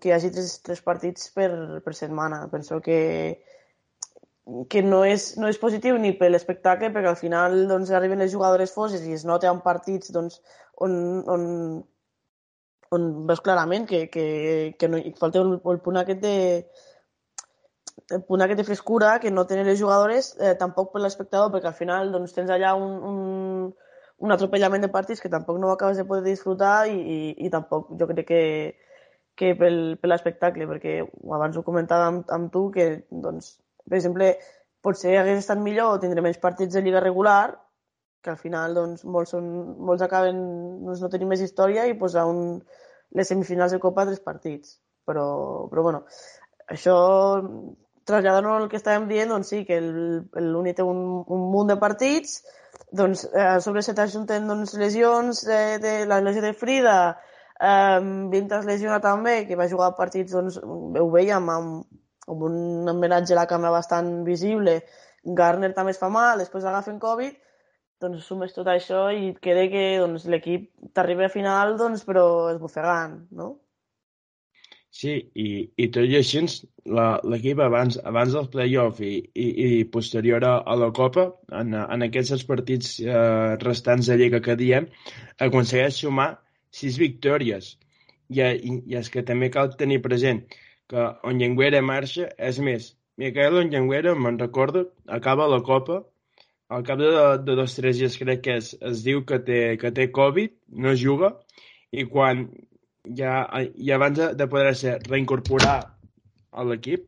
que 0.00 0.10
hi 0.10 0.12
hagi 0.14 0.30
tres, 0.34 0.58
tres 0.62 0.82
partits 0.84 1.30
per, 1.34 1.50
per 1.84 1.94
setmana. 1.96 2.44
Penso 2.52 2.80
que, 2.84 2.98
que 4.70 4.82
no 4.82 5.02
és, 5.04 5.32
no 5.38 5.48
és 5.50 5.58
positiu 5.58 5.98
ni 5.98 6.12
per 6.18 6.30
l'espectacle, 6.30 6.92
perquè 6.94 7.10
al 7.10 7.18
final 7.18 7.64
doncs, 7.70 7.90
arriben 7.90 8.22
les 8.22 8.32
jugadores 8.32 8.74
foses 8.74 9.06
i 9.06 9.16
es 9.16 9.26
nota 9.26 9.50
en 9.50 9.62
partits 9.64 10.12
doncs, 10.14 10.38
on, 10.78 10.94
on, 11.26 11.42
on 12.94 13.10
veus 13.26 13.42
clarament 13.42 13.88
que, 13.90 14.06
que, 14.12 14.76
que 14.78 14.88
no, 14.88 15.02
falta 15.18 15.42
el, 15.42 15.58
el 15.58 15.82
punt 15.82 16.00
aquest 16.00 16.24
de 16.24 16.36
el 18.10 18.22
punt 18.26 18.42
aquest 18.42 18.58
de 18.58 18.66
frescura 18.66 19.18
que 19.22 19.30
no 19.30 19.44
tenen 19.46 19.68
les 19.68 19.78
jugadores 19.78 20.32
eh, 20.40 20.56
tampoc 20.58 20.90
per 20.92 21.02
l'espectador, 21.02 21.50
perquè 21.52 21.70
al 21.70 21.78
final 21.78 22.10
doncs, 22.14 22.32
tens 22.34 22.50
allà 22.50 22.72
un, 22.78 22.96
un, 23.10 23.20
un 24.20 24.32
atropellament 24.34 24.84
de 24.84 24.92
partits 24.92 25.22
que 25.22 25.32
tampoc 25.32 25.58
no 25.58 25.72
acabes 25.72 25.96
de 25.96 26.04
poder 26.04 26.24
disfrutar 26.26 26.86
i, 26.88 26.96
i, 26.96 27.18
i 27.46 27.50
tampoc 27.52 27.88
jo 28.00 28.08
crec 28.10 28.28
que, 28.28 28.42
que 29.40 29.54
pel, 29.56 29.80
per 30.00 30.10
l'espectacle, 30.12 30.68
perquè 30.68 30.98
abans 31.36 31.56
ho 31.56 31.64
comentava 31.66 32.10
amb, 32.10 32.26
amb 32.36 32.52
tu, 32.52 32.66
que 32.74 32.90
doncs, 33.10 33.54
per 33.88 33.96
exemple, 33.98 34.34
potser 34.84 35.16
hagués 35.20 35.40
estat 35.42 35.60
millor 35.60 35.98
tindre 36.02 36.24
menys 36.24 36.40
partits 36.42 36.76
de 36.76 36.84
lliga 36.84 37.00
regular, 37.04 37.54
que 38.20 38.34
al 38.34 38.38
final 38.40 38.76
doncs, 38.76 39.06
molts, 39.08 39.32
són, 39.32 39.48
molts 39.88 40.04
acaben 40.04 40.38
doncs, 40.84 41.00
no 41.00 41.12
tenir 41.12 41.28
més 41.30 41.40
història 41.44 41.86
i 41.88 41.96
posar 41.96 42.26
un, 42.28 42.60
les 43.16 43.28
semifinals 43.32 43.72
de 43.72 43.80
Copa 43.80 44.06
tres 44.08 44.20
partits. 44.20 44.76
Però, 45.08 45.24
però 45.72 45.82
bueno, 45.86 46.04
això 46.68 46.96
traslladant 48.06 48.48
el 48.52 48.68
que 48.70 48.78
estàvem 48.78 49.08
dient, 49.08 49.32
doncs 49.32 49.52
sí, 49.52 49.64
que 49.64 49.80
l'Uni 49.80 50.74
té 50.76 50.84
un, 50.86 51.00
un 51.24 51.46
munt 51.52 51.72
de 51.72 51.78
partits, 51.80 52.40
doncs 52.92 53.24
eh, 53.32 53.58
sobre 53.64 53.82
se 53.82 53.94
t'ajunten 53.94 54.48
doncs, 54.50 54.74
lesions 54.80 55.44
de, 55.46 55.60
de 55.82 55.94
la 56.10 56.20
lesió 56.24 56.42
de 56.42 56.52
Frida, 56.54 56.96
eh, 57.60 58.00
Vinta 58.32 58.60
es 58.60 58.66
lesiona 58.68 59.00
també, 59.04 59.44
que 59.46 59.58
va 59.58 59.68
jugar 59.70 59.94
partits, 59.98 60.32
doncs, 60.34 60.58
ho 60.62 61.06
veiem 61.12 61.48
amb, 61.54 61.84
com 62.26 62.42
un 62.46 62.90
homenatge 62.90 63.34
a 63.34 63.40
la 63.42 63.46
cama 63.50 63.72
bastant 63.74 64.10
visible. 64.26 64.80
Garner 65.36 65.72
també 65.76 65.94
es 65.94 66.00
fa 66.00 66.08
mal, 66.12 66.38
després 66.40 66.64
agafen 66.64 67.00
Covid, 67.02 67.34
doncs 68.00 68.24
sumes 68.26 68.54
tot 68.56 68.68
això 68.72 69.08
i 69.12 69.34
queda 69.44 69.66
que 69.72 69.82
doncs, 70.00 70.24
l'equip 70.32 70.70
t'arriba 70.96 71.26
a 71.26 71.32
final 71.32 71.76
doncs, 71.80 72.06
però 72.08 72.24
esbufegant, 72.54 73.18
no? 73.36 73.50
Sí, 74.90 75.12
i, 75.38 75.48
i 75.78 75.86
tot 75.94 76.08
i 76.10 76.16
així 76.18 76.40
l'equip 77.32 77.60
abans, 77.62 77.98
abans 78.10 78.32
del 78.34 78.48
playoff 78.50 78.98
i, 79.06 79.12
i, 79.38 79.46
i 79.66 79.84
posterior 79.96 80.44
a, 80.48 80.54
la 80.82 80.88
Copa, 80.96 81.28
en, 81.60 81.76
en 81.78 82.06
aquests 82.06 82.42
partits 82.48 82.96
eh, 83.04 83.54
restants 83.62 84.10
de 84.10 84.16
Lliga 84.18 84.40
que 84.42 84.56
diem, 84.58 84.88
aconsegueix 85.46 86.00
sumar 86.02 86.30
sis 86.80 86.98
victòries. 86.98 87.76
I, 88.30 88.42
i, 88.42 88.80
I 88.90 88.98
és 88.98 89.10
que 89.14 89.22
també 89.26 89.50
cal 89.54 89.70
tenir 89.78 90.00
present 90.02 90.42
que 90.90 91.06
Onyenguera 91.30 91.82
marxa, 91.86 92.26
és 92.50 92.58
més, 92.66 92.90
Miquel 93.20 93.60
Onyenguera, 93.62 94.16
me'n 94.18 94.38
recordo, 94.42 94.88
acaba 95.18 95.46
la 95.52 95.60
Copa, 95.62 96.00
al 96.70 96.82
cap 96.86 96.98
de, 96.98 97.10
de 97.46 97.56
dos 97.58 97.76
o 97.76 97.82
tres 97.82 97.98
dies 97.98 98.18
crec 98.18 98.42
que 98.46 98.58
es, 98.58 98.72
es 98.90 99.04
diu 99.06 99.22
que 99.28 99.38
té, 99.46 99.60
que 99.82 99.90
té 99.94 100.10
Covid, 100.18 100.54
no 100.84 100.94
juga, 100.98 101.34
i 101.90 102.06
quan 102.10 102.46
ja, 103.04 103.34
i 103.76 103.92
abans 103.92 104.18
de, 104.18 104.28
de 104.34 104.46
poder 104.50 104.74
ser 104.76 104.98
reincorporar 105.08 105.78
a 106.50 106.64
l'equip, 106.66 107.06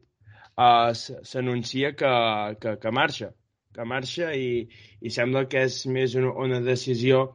uh, 0.57 0.93
s'anuncia 0.95 1.93
que, 1.99 2.13
que, 2.61 2.77
que 2.83 2.91
marxa, 2.91 3.33
que 3.75 3.85
marxa 3.89 4.33
i, 4.37 4.69
i 5.01 5.11
sembla 5.11 5.47
que 5.49 5.67
és 5.69 5.83
més 5.87 6.17
una, 6.21 6.33
una 6.47 6.61
decisió 6.65 7.27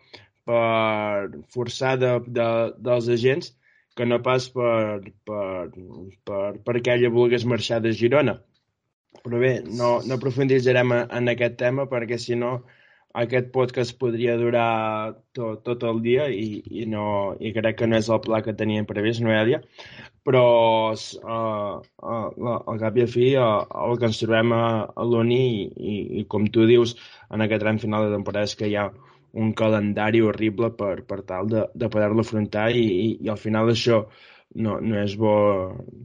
per 0.48 1.44
forçar 1.54 1.98
de, 2.00 2.12
de, 2.28 2.50
dels 2.90 3.10
agents 3.18 3.54
que 3.98 4.06
no 4.06 4.22
pas 4.24 4.46
per, 4.54 5.02
per, 5.26 5.70
per, 6.28 6.44
perquè 6.66 6.96
ella 6.96 7.12
volgués 7.14 7.48
marxar 7.50 7.82
de 7.82 7.92
Girona. 7.98 8.38
Però 9.24 9.40
bé, 9.42 9.54
no, 9.66 9.98
no 10.06 10.20
profunditzarem 10.22 10.94
en 11.02 11.32
aquest 11.34 11.58
tema 11.60 11.88
perquè 11.90 12.20
si 12.22 12.38
no 12.38 12.60
aquest 13.16 13.50
podcast 13.54 13.96
podria 14.00 14.36
durar 14.38 15.16
tot, 15.34 15.64
tot 15.66 15.84
el 15.88 16.02
dia 16.04 16.28
i, 16.30 16.62
i, 16.82 16.86
no, 16.90 17.36
i 17.40 17.54
crec 17.56 17.80
que 17.80 17.88
no 17.88 17.98
és 17.98 18.10
el 18.14 18.22
pla 18.22 18.42
que 18.46 18.56
teníem 18.58 18.86
previst, 18.90 19.24
Noelia, 19.24 19.62
però 20.28 20.44
uh, 20.94 21.80
uh, 21.80 22.56
al 22.58 22.80
cap 22.82 22.98
i 23.00 23.06
a 23.06 23.10
fi 23.10 23.32
uh, 23.40 23.66
el 23.88 23.98
que 23.98 24.10
ens 24.12 24.22
trobem 24.22 24.54
a, 24.54 24.64
a 24.94 25.08
l'Uni 25.08 25.42
i, 25.42 25.68
i, 25.78 25.98
i 26.22 26.26
com 26.30 26.48
tu 26.52 26.68
dius 26.70 26.98
en 27.32 27.46
aquest 27.46 27.64
tram 27.64 27.82
final 27.82 28.08
de 28.08 28.16
temporada 28.18 28.50
és 28.50 28.58
que 28.60 28.70
hi 28.70 28.78
ha 28.78 28.90
un 29.38 29.52
calendari 29.54 30.22
horrible 30.24 30.72
per, 30.78 30.96
per 31.08 31.22
tal 31.28 31.50
de, 31.52 31.68
de 31.76 31.90
poder-lo 31.94 32.26
afrontar 32.26 32.72
i, 32.76 32.84
i, 32.84 33.08
i 33.26 33.30
al 33.32 33.40
final 33.42 33.72
això 33.72 34.04
no, 34.56 34.78
no 34.80 34.98
és 35.02 35.16
bo 35.20 35.34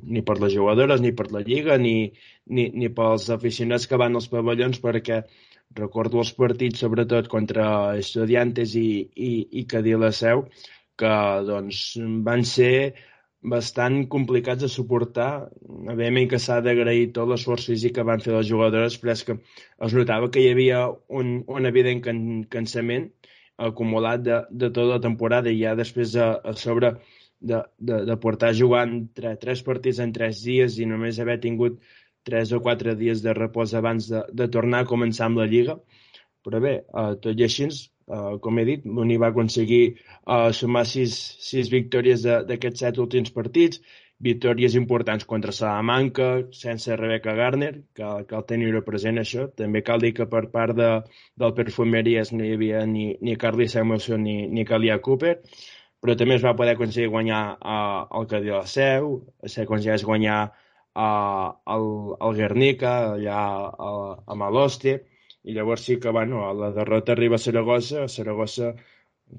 ni 0.02 0.22
per 0.26 0.38
les 0.40 0.52
jugadores, 0.54 1.00
ni 1.00 1.12
per 1.16 1.30
la 1.32 1.42
Lliga, 1.46 1.78
ni, 1.78 2.12
ni, 2.46 2.68
ni 2.74 2.90
pels 2.92 3.28
aficionats 3.32 3.86
que 3.88 4.00
van 4.00 4.18
als 4.18 4.28
pavellons, 4.32 4.80
perquè 4.82 5.22
recordo 5.78 6.20
els 6.22 6.32
partits, 6.38 6.82
sobretot 6.84 7.28
contra 7.32 7.64
Estudiantes 8.00 8.74
i, 8.78 8.88
i, 9.14 9.32
i 9.60 9.64
Cadí 9.70 9.94
la 9.98 10.12
Seu, 10.16 10.46
que 10.98 11.14
doncs, 11.48 11.82
van 12.26 12.44
ser 12.48 12.74
bastant 13.54 14.04
complicats 14.08 14.62
de 14.62 14.70
suportar. 14.70 15.30
Evidentment 15.64 16.28
que 16.30 16.40
s'ha 16.42 16.60
d'agrair 16.64 17.10
tot 17.16 17.30
l'esforç 17.30 17.66
físic 17.72 17.96
que 17.96 18.06
van 18.06 18.22
fer 18.22 18.36
les 18.36 18.48
jugadores, 18.48 18.98
però 19.02 19.16
és 19.16 19.24
que 19.26 19.38
es 19.88 19.96
notava 19.98 20.30
que 20.30 20.42
hi 20.42 20.52
havia 20.52 20.84
un, 21.20 21.40
un 21.48 21.70
evident 21.72 22.04
can, 22.04 22.22
cansament 22.52 23.10
acumulat 23.62 24.22
de, 24.26 24.38
de 24.50 24.70
tota 24.70 24.96
la 24.96 25.02
temporada 25.02 25.50
i 25.50 25.60
ja 25.62 25.74
després 25.78 26.14
a, 26.16 26.32
a 26.42 26.54
sobre 26.58 26.94
de, 27.42 27.58
de, 27.78 27.98
de 28.06 28.16
portar 28.22 28.52
jugant 28.54 28.94
tre, 29.16 29.34
tres 29.42 29.62
partits 29.66 30.00
en 30.02 30.14
tres 30.14 30.42
dies 30.46 30.78
i 30.78 30.86
només 30.88 31.18
haver 31.22 31.38
tingut 31.42 31.80
tres 32.28 32.52
o 32.52 32.60
quatre 32.64 32.96
dies 32.98 33.22
de 33.24 33.34
repòs 33.38 33.74
abans 33.78 34.10
de, 34.10 34.22
de 34.32 34.48
tornar 34.48 34.82
a 34.82 34.90
començar 34.92 35.28
amb 35.28 35.42
la 35.42 35.48
Lliga. 35.50 35.78
Però 36.42 36.58
bé, 36.62 36.76
eh, 36.82 37.10
tot 37.22 37.38
i 37.38 37.46
així, 37.46 37.70
Uh, 38.12 38.36
com 38.42 38.58
he 38.58 38.64
dit, 38.66 38.82
l'Uni 38.84 39.14
va 39.22 39.28
aconseguir 39.30 39.82
uh, 39.94 40.50
sumar 40.52 40.82
sis, 40.90 41.14
sis 41.46 41.68
victòries 41.70 42.24
d'aquests 42.48 42.82
set 42.82 42.98
últims 42.98 43.30
partits, 43.32 43.78
victòries 44.22 44.74
importants 44.78 45.26
contra 45.30 45.54
Salamanca, 45.54 46.26
sense 46.54 46.96
Rebecca 46.98 47.34
Garner, 47.38 47.72
que 47.96 48.10
cal 48.30 48.44
tenir-ho 48.48 48.82
present 48.86 49.22
això. 49.22 49.46
També 49.58 49.84
cal 49.86 50.02
dir 50.02 50.12
que 50.18 50.26
per 50.34 50.44
part 50.54 50.76
de, 50.78 50.90
del 51.38 51.54
Perfumeries 51.58 52.34
no 52.34 52.44
hi 52.46 52.52
havia 52.56 52.82
ni, 52.86 53.06
ni 53.20 53.38
Carly 53.38 53.68
Samuelson 53.70 54.22
ni, 54.26 54.36
ni 54.50 54.66
Calia 54.68 54.98
Cooper, 55.02 55.36
però 56.02 56.18
també 56.18 56.36
es 56.38 56.44
va 56.44 56.56
poder 56.58 56.76
aconseguir 56.76 57.10
guanyar 57.14 57.42
uh, 57.54 58.02
el 58.18 58.28
Cadí 58.34 58.50
de 58.50 58.58
la 58.58 58.66
Seu, 58.70 59.14
s'aconsegueix 59.46 60.06
guanyar 60.06 60.40
uh, 60.96 61.48
el, 61.74 61.88
el 62.28 62.38
Guernica, 62.38 62.92
allà 63.16 63.42
uh, 63.72 64.14
a 64.26 64.38
Maloste, 64.38 64.98
i 65.42 65.56
llavors 65.56 65.84
sí 65.88 65.98
que, 65.98 66.10
bueno, 66.14 66.44
la 66.54 66.70
derrota 66.74 67.12
arriba 67.16 67.36
a 67.38 67.42
Saragossa, 67.42 68.04
a 68.04 68.08
Saragossa 68.08 68.74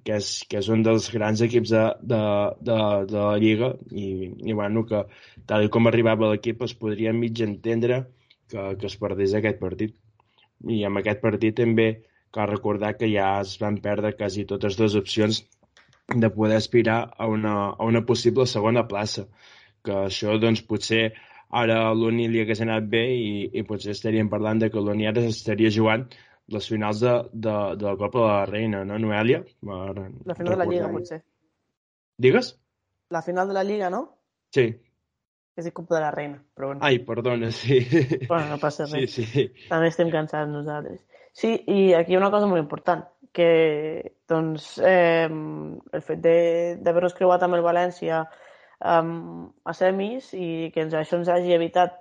que 0.06 0.18
és, 0.18 0.30
que 0.50 0.58
és 0.60 0.70
un 0.74 0.82
dels 0.86 1.10
grans 1.13 1.42
equips 1.46 1.74
de, 1.74 1.84
de, 2.13 2.22
de, 2.70 2.78
de 3.12 3.20
la 3.20 3.38
Lliga 3.42 3.70
i, 3.92 4.06
i 4.50 4.56
bueno, 4.58 4.86
que 4.89 5.04
tal 5.50 5.68
com 5.74 5.89
arribava 5.89 6.32
l'equip 6.32 6.63
es 6.66 6.74
podria 6.80 7.13
mig 7.13 7.42
entendre 7.46 8.00
que, 8.50 8.63
que 8.80 8.89
es 8.89 8.98
perdés 9.04 9.36
aquest 9.38 9.62
partit. 9.62 9.96
I 10.70 10.82
amb 10.88 11.02
aquest 11.02 11.22
partit 11.22 11.58
també 11.60 11.88
cal 12.34 12.50
recordar 12.50 12.96
que 12.98 13.10
ja 13.12 13.36
es 13.44 13.58
van 13.62 13.78
perdre 13.84 14.16
quasi 14.18 14.48
totes 14.50 14.80
les 14.82 14.96
opcions 14.98 15.44
de 16.10 16.30
poder 16.34 16.58
aspirar 16.58 16.98
a 17.18 17.28
una, 17.30 17.54
a 17.70 17.86
una 17.86 18.02
possible 18.06 18.48
segona 18.50 18.88
plaça, 18.89 19.28
que 19.86 19.94
això 20.08 20.39
doncs 20.42 20.63
potser 20.66 21.04
ara 21.62 21.80
l'Uni 21.94 22.28
li 22.32 22.42
hagués 22.42 22.62
anat 22.66 22.86
bé 22.89 23.04
i, 23.13 23.34
i 23.54 23.63
potser 23.68 23.94
estaríem 23.94 24.30
parlant 24.32 24.62
de 24.63 24.70
que 24.74 24.82
l'Uni 24.82 25.08
ara 25.10 25.24
estaria 25.30 25.72
jugant 25.74 26.08
les 26.54 26.68
finals 26.68 27.00
de, 27.00 27.13
de, 27.32 27.54
de 27.80 27.86
la 27.86 27.96
Copa 27.98 28.20
de 28.20 28.26
la 28.28 28.46
Reina, 28.50 28.84
no, 28.86 28.98
Noelia? 29.00 29.44
La 29.63 30.36
final 30.36 30.56
de 30.56 30.58
la 30.60 30.66
Lliga, 30.66 30.89
potser. 30.92 31.22
Digues? 32.18 32.54
La 33.10 33.22
final 33.22 33.48
de 33.48 33.54
la 33.54 33.63
Lliga, 33.63 33.89
no? 33.94 34.04
Sí. 34.54 34.68
És 35.56 35.70
de 35.70 35.72
Copa 35.72 35.96
de 35.96 36.02
la 36.02 36.12
Reina, 36.12 36.42
però 36.56 36.72
bueno. 36.72 36.82
Ai, 36.84 37.00
perdona, 37.06 37.52
sí. 37.52 37.80
Bueno, 38.28 38.50
no 38.50 38.60
passa 38.60 38.88
res. 38.89 39.13
Sí, 39.13 39.26
sí. 39.26 39.48
També 39.70 39.89
estem 39.94 40.12
cansats 40.13 40.52
nosaltres. 40.52 41.04
Sí, 41.34 41.56
i 41.70 41.94
aquí 41.98 42.13
hi 42.13 42.18
ha 42.18 42.22
una 42.22 42.32
cosa 42.34 42.50
molt 42.50 42.62
important, 42.62 43.06
que 43.34 43.50
doncs, 44.30 44.76
eh, 44.86 45.26
el 45.30 46.04
fet 46.06 46.22
d'haver-nos 46.24 47.16
creuat 47.18 47.46
amb 47.46 47.58
el 47.58 47.66
València 47.66 48.23
um, 48.84 49.50
a 49.65 49.73
semis 49.73 50.31
i 50.38 50.69
que 50.73 50.84
ens, 50.86 50.94
això 50.98 51.17
ens 51.19 51.31
hagi 51.31 51.56
evitat 51.56 52.00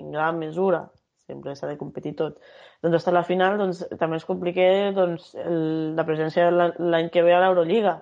en 0.00 0.10
gran 0.12 0.38
mesura, 0.40 0.86
sempre 1.28 1.54
s'ha 1.56 1.68
de 1.70 1.78
competir 1.80 2.14
tot, 2.18 2.40
doncs 2.82 2.98
estar 2.98 3.12
a 3.12 3.18
la 3.20 3.26
final 3.28 3.58
doncs, 3.60 3.84
també 4.00 4.18
es 4.18 4.26
complica 4.28 4.64
doncs, 4.96 5.32
el, 5.38 5.94
la 5.98 6.06
presència 6.08 6.48
l'any 6.50 7.12
que 7.12 7.22
ve 7.22 7.36
a 7.36 7.42
l'Eurolliga. 7.44 8.00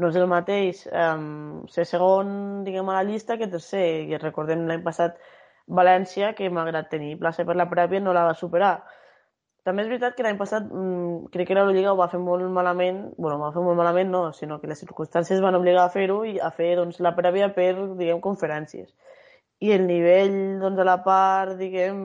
No 0.00 0.08
és 0.08 0.16
el 0.16 0.24
mateix 0.24 0.86
um, 0.88 1.66
ser 1.68 1.84
segon 1.84 2.64
diguem, 2.64 2.88
a 2.88 2.96
la 2.96 3.04
llista 3.04 3.36
que 3.36 3.50
tercer. 3.52 3.84
I 4.08 4.20
recordem 4.22 4.64
l'any 4.68 4.80
passat 4.86 5.18
València, 5.68 6.32
que 6.34 6.48
malgrat 6.50 6.88
tenir 6.90 7.18
plaça 7.20 7.44
per 7.46 7.54
la 7.56 7.68
prèvia 7.70 8.00
no 8.00 8.14
la 8.16 8.24
va 8.30 8.34
superar. 8.34 8.72
També 9.62 9.84
és 9.84 9.90
veritat 9.92 10.16
que 10.16 10.24
l'any 10.26 10.38
passat 10.40 10.64
mmm, 10.66 11.28
crec 11.34 11.46
que 11.48 11.54
l'Eurolliga 11.54 11.92
ho 11.92 11.98
va 11.98 12.08
fer 12.10 12.18
molt 12.18 12.48
malament, 12.50 13.04
bueno, 13.16 13.36
ho 13.36 13.44
va 13.44 13.52
fer 13.54 13.62
molt 13.62 13.78
malament 13.78 14.10
no, 14.10 14.22
sinó 14.34 14.58
que 14.58 14.70
les 14.70 14.82
circumstàncies 14.82 15.42
van 15.44 15.58
obligar 15.58 15.84
a 15.86 15.92
fer-ho 15.94 16.22
i 16.26 16.40
a 16.42 16.50
fer 16.54 16.72
doncs, 16.80 16.98
la 17.04 17.14
prèvia 17.14 17.52
per, 17.54 17.70
diguem, 18.00 18.18
conferències. 18.24 18.90
I 19.62 19.70
el 19.76 19.86
nivell 19.86 20.34
doncs, 20.62 20.80
de 20.80 20.88
la 20.88 20.96
part, 21.04 21.54
diguem, 21.60 22.00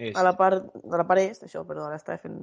Est. 0.00 0.16
a 0.18 0.26
la 0.26 0.34
part, 0.40 0.66
a 0.82 0.98
la 0.98 1.06
part 1.06 1.22
est, 1.22 1.46
això, 1.46 1.62
perdó, 1.68 1.86
ara 1.86 2.00
estava 2.00 2.18
fent 2.18 2.42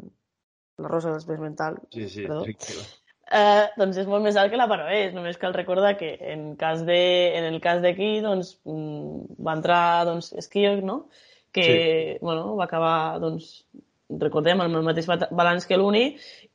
la 0.80 0.93
rosa 0.93 1.11
després 1.18 1.43
mental. 1.43 1.82
Sí, 1.91 2.07
sí, 2.07 2.24
perdó. 2.24 2.45
tranquil·la. 2.47 2.88
Eh, 3.28 3.63
doncs 3.76 3.97
és 3.99 4.07
molt 4.07 4.24
més 4.24 4.38
alt 4.39 4.53
que 4.53 4.59
la 4.59 4.70
part 4.72 4.86
oest, 4.88 5.11
només 5.18 5.39
cal 5.41 5.55
recordar 5.55 5.97
que 5.99 6.13
en, 6.32 6.53
cas 6.55 6.86
de, 6.88 7.01
en 7.36 7.49
el 7.49 7.57
cas 7.59 7.82
d'aquí 7.84 8.22
doncs, 8.24 8.53
mm, 8.63 9.41
va 9.43 9.57
entrar 9.59 9.82
doncs, 10.07 10.32
Skiok, 10.45 10.80
no? 10.88 11.01
Que 11.52 11.68
Sí. 11.68 12.18
bueno, 12.22 12.56
va 12.56 12.66
acabar 12.66 13.20
doncs, 13.20 13.66
recordem, 14.10 14.62
amb 14.62 14.76
el 14.76 14.84
mateix 14.88 15.08
balanç 15.08 15.66
que 15.68 15.78
l'Uni, 15.78 16.04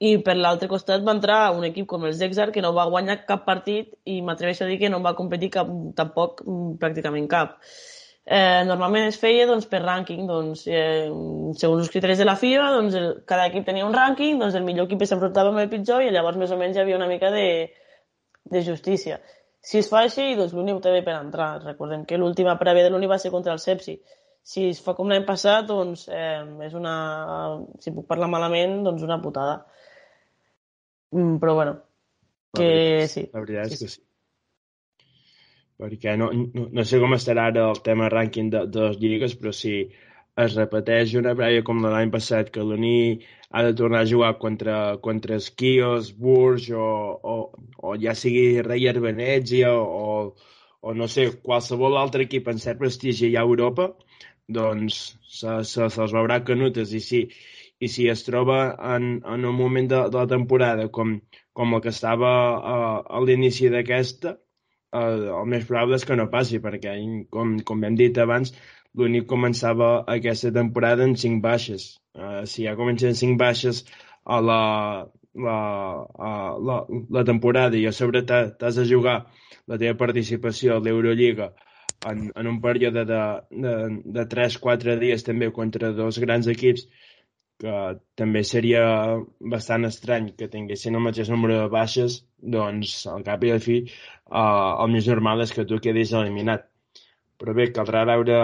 i 0.01 0.17
per 0.25 0.37
l'altre 0.37 0.69
costat 0.69 1.03
va 1.05 1.13
entrar 1.13 1.53
un 1.57 1.65
equip 1.69 1.87
com 1.87 2.05
el 2.09 2.15
Zexar, 2.17 2.51
que 2.53 2.63
no 2.65 2.73
va 2.73 2.89
guanyar 2.89 3.25
cap 3.27 3.45
partit 3.45 3.93
i 4.05 4.21
m'atreveixo 4.23 4.65
a 4.65 4.71
dir 4.71 4.79
que 4.81 4.89
no 4.89 5.03
va 5.05 5.17
competir 5.19 5.51
cap, 5.51 5.69
tampoc 5.97 6.41
mm, 6.47 6.79
pràcticament 6.81 7.29
cap. 7.29 7.59
Eh, 8.25 8.63
normalment 8.65 9.09
es 9.11 9.19
feia 9.19 9.49
doncs, 9.51 9.67
per 9.67 9.83
rànquing, 9.83 10.25
doncs, 10.31 10.65
eh, 10.71 11.11
segons 11.59 11.83
els 11.83 11.91
criteris 11.91 12.23
de 12.23 12.27
la 12.29 12.37
FIBA, 12.39 12.71
doncs, 12.77 12.97
el, 12.97 13.09
cada 13.27 13.49
equip 13.51 13.67
tenia 13.67 13.87
un 13.87 13.95
rànquing, 13.97 14.39
doncs 14.41 14.57
el 14.57 14.65
millor 14.65 14.87
equip 14.87 15.03
s'enfrontava 15.05 15.51
amb 15.51 15.63
el 15.65 15.71
pitjor 15.73 16.07
i 16.07 16.13
llavors 16.15 16.39
més 16.41 16.55
o 16.55 16.59
menys 16.61 16.79
hi 16.79 16.85
havia 16.85 17.01
una 17.01 17.11
mica 17.11 17.33
de, 17.35 17.47
de 18.45 18.63
justícia. 18.63 19.21
Si 19.63 19.79
es 19.79 19.91
fa 19.91 20.05
així, 20.07 20.33
doncs 20.39 20.55
l'Uni 20.55 20.73
ho 20.75 20.81
té 20.83 20.91
bé 20.95 21.03
per 21.07 21.19
entrar. 21.19 21.51
Recordem 21.67 22.07
que 22.07 22.19
l'última 22.19 22.57
prèvia 22.59 22.87
de 22.87 22.95
l'Uni 22.95 23.11
va 23.11 23.19
ser 23.23 23.31
contra 23.35 23.53
el 23.55 23.61
Sepsi. 23.63 23.99
Si 24.43 24.65
es 24.73 24.81
fa 24.83 24.95
com 24.99 25.09
l'any 25.11 25.25
passat, 25.29 25.67
doncs 25.69 26.09
eh, 26.11 26.43
és 26.67 26.73
una... 26.75 26.95
Si 27.83 27.93
puc 27.95 28.09
parlar 28.11 28.29
malament, 28.33 28.81
doncs 28.87 29.05
una 29.07 29.21
putada. 29.23 29.61
Mm, 31.15 31.37
però 31.43 31.55
bueno, 31.61 31.77
La 32.57 32.61
que 32.61 32.71
veritat- 32.71 33.13
sí. 33.15 33.27
La 33.33 33.45
veritat 33.45 33.67
és 33.67 33.79
Sí, 33.79 33.85
que 33.85 33.91
sí. 33.97 34.01
Perquè 35.83 36.17
no, 36.19 36.29
no, 36.33 36.67
no 36.79 36.85
sé 36.87 36.99
com 37.03 37.15
estarà 37.17 37.49
ara 37.51 37.69
el 37.73 37.81
tema 37.87 38.09
rànquing 38.13 38.51
de, 38.53 38.65
de 38.71 38.83
les 38.89 38.99
lligues, 39.03 39.33
però 39.41 39.53
si 39.57 39.73
es 40.43 40.55
repeteix 40.57 41.15
una 41.19 41.33
prèvia 41.39 41.65
com 41.67 41.81
l'any 41.85 42.11
passat, 42.13 42.51
que 42.55 42.63
l'Uni 42.65 43.19
ha 43.51 43.63
de 43.67 43.73
tornar 43.77 44.03
a 44.05 44.09
jugar 44.09 44.31
contra, 44.43 44.77
contra 45.07 45.37
Esquios, 45.41 46.13
Bourges 46.17 46.71
o, 46.79 46.87
o, 47.33 47.35
o 47.83 47.97
ja 48.01 48.15
sigui 48.17 48.63
Reyer 48.65 48.95
Venezia 49.05 49.73
o, 49.75 50.35
o 50.81 50.95
no 50.95 51.09
sé, 51.09 51.27
qualsevol 51.45 51.99
altre 52.01 52.25
equip 52.29 52.49
en 52.49 52.63
cert 52.63 52.79
prestigi 52.81 53.33
ja 53.35 53.43
a 53.43 53.49
Europa, 53.51 53.91
doncs 54.49 54.99
se, 55.39 55.59
se, 55.65 55.89
se'ls 55.95 56.13
veurà 56.17 56.41
canutes 56.45 56.93
i 56.93 57.01
si, 57.01 57.21
i 57.81 57.89
si 57.89 58.09
es 58.13 58.23
troba 58.27 58.59
en, 58.95 59.07
en 59.35 59.45
un 59.49 59.57
moment 59.59 59.89
de, 59.91 60.01
de 60.13 60.19
la 60.19 60.27
temporada 60.31 60.89
com, 60.89 61.17
com 61.53 61.75
el 61.77 61.83
que 61.85 61.93
estava 61.95 62.31
a, 62.75 62.77
a 63.03 63.21
l'inici 63.25 63.71
d'aquesta, 63.73 64.37
eh, 64.93 65.31
el 65.41 65.49
més 65.55 65.67
probable 65.69 65.99
és 66.01 66.05
que 66.09 66.17
no 66.19 66.29
passi, 66.33 66.61
perquè, 66.65 66.95
com, 67.31 67.57
com 67.71 67.85
hem 67.89 67.97
dit 67.99 68.19
abans, 68.23 68.53
l'únic 68.99 69.27
començava 69.31 69.91
aquesta 70.17 70.53
temporada 70.53 71.05
en 71.09 71.17
cinc 71.17 71.43
baixes. 71.45 71.89
Uh, 72.13 72.43
si 72.45 72.67
ja 72.67 72.75
comencen 72.77 73.15
cinc 73.17 73.39
baixes 73.41 73.85
a 74.25 74.41
la, 74.45 74.61
la, 75.47 75.57
a 76.29 76.33
la, 76.71 76.77
la 77.17 77.23
temporada 77.25 77.79
i 77.81 77.87
a 77.89 77.93
sobre 77.97 78.21
t'ha- 78.29 78.51
t'has 78.61 78.77
de 78.81 78.85
jugar 78.91 79.17
la 79.73 79.79
teva 79.81 79.97
participació 80.03 80.77
a 80.77 80.83
l'Eurolliga 80.85 81.53
en, 82.11 82.27
en 82.35 82.51
un 82.51 82.61
període 82.65 83.05
de, 83.09 83.23
de, 83.65 83.75
de 84.19 84.27
3-4 84.35 84.99
dies 85.01 85.27
també 85.27 85.51
contra 85.55 85.93
dos 85.97 86.19
grans 86.23 86.49
equips 86.51 86.87
que 87.63 87.75
també 88.19 88.43
seria 88.43 88.83
bastant 89.55 89.87
estrany 89.87 90.33
que 90.39 90.51
tinguessin 90.51 90.99
el 90.99 91.05
mateix 91.05 91.31
número 91.31 91.61
de 91.61 91.69
baixes, 91.71 92.19
doncs 92.57 92.95
al 93.13 93.23
cap 93.29 93.45
i 93.47 93.53
a 93.53 93.59
la 93.61 93.63
fi 93.63 93.79
eh, 93.87 94.73
el 94.83 94.93
més 94.95 95.09
normal 95.13 95.45
és 95.45 95.55
que 95.55 95.67
tu 95.69 95.79
quedis 95.85 96.15
eliminat. 96.19 96.67
Però 97.39 97.55
bé, 97.59 97.69
caldrà 97.77 98.03
veure 98.09 98.41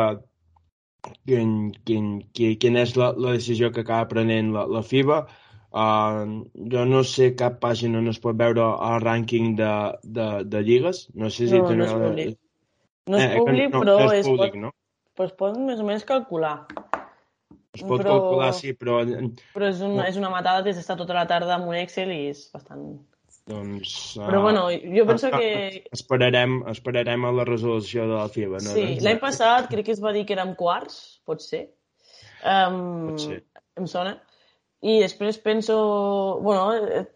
quin, 1.26 1.52
quin, 1.86 2.09
quin, 2.34 2.56
quina 2.62 2.86
és 2.86 2.94
la, 3.00 3.12
la 3.26 3.34
decisió 3.36 3.72
que 3.74 3.84
acaba 3.86 4.09
prenent 4.14 4.54
la, 4.54 4.66
la 4.70 4.82
FIBA. 4.86 5.20
Uh, 5.68 6.48
jo 6.72 6.84
no 6.88 7.02
sé 7.04 7.34
cap 7.36 7.59
pàgina 7.61 7.98
on 8.00 8.09
es 8.09 8.18
pot 8.22 8.36
veure 8.38 8.64
el 8.86 9.02
rànquing 9.04 9.52
de, 9.59 9.72
de, 10.18 10.28
de 10.54 10.62
lligues. 10.64 11.06
No 11.14 11.30
sé 11.30 11.50
si 11.50 11.59
No, 11.61 11.74
no 11.76 11.86
és 11.86 11.96
públic. 11.96 12.38
No 13.09 13.18
és 13.18 13.24
Eh, 13.24 13.36
públic, 13.40 13.72
no, 13.72 13.82
però 13.82 13.98
no 13.98 14.12
és 14.12 14.20
es, 14.20 14.26
públic, 14.28 14.54
pot, 14.54 14.62
no? 14.62 14.72
però 15.16 15.28
es 15.30 15.36
pot 15.42 15.59
més 15.59 15.80
o 15.80 15.86
menys 15.88 16.04
calcular. 16.09 16.56
Es 17.74 17.82
pot 17.82 18.00
però- 18.00 18.16
calcular, 18.16 18.52
sí, 18.56 18.72
però 18.76 18.98
Però 19.54 19.68
és 19.68 19.80
una, 19.84 20.09
és 20.09 20.16
una 20.20 20.30
matada 20.32 20.62
des 20.66 20.76
d'estar 20.76 20.96
tota 20.98 21.14
la 21.16 21.26
tarda 21.30 21.54
amb 21.56 21.68
un 21.70 21.78
Excel 21.80 22.12
i 22.14 22.26
és 22.32 22.44
bastant... 22.52 22.84
doncs... 23.48 23.94
Però 24.20 24.40
uh, 24.40 24.44
bueno, 24.44 24.66
jo 24.70 25.06
penso 25.09 25.30
ah, 25.32 25.38
que... 25.38 25.82
Esperarem, 25.92 26.62
esperarem 26.68 27.24
a 27.24 27.32
la 27.32 27.44
resolució 27.48 28.04
de 28.09 28.16
la 28.18 28.28
FIBA, 28.28 28.61
no? 28.61 28.72
Sí, 28.76 28.84
Doncs, 28.84 29.04
l'any 29.06 29.20
passat 29.22 29.70
crec 29.72 29.88
que 29.88 29.94
es 29.96 30.02
va 30.04 30.12
dir 30.16 30.26
que 30.28 30.36
érem 30.36 30.54
quarts, 30.59 30.98
pot 31.24 31.40
ser. 31.44 31.68
Um, 32.44 33.14
Pot 33.14 33.24
ser. 33.24 33.38
Em 33.78 33.86
sona. 33.90 34.18
I 34.86 35.00
després 35.02 35.40
penso... 35.42 35.76
Bueno, 36.44 36.74
eh, 36.74 37.06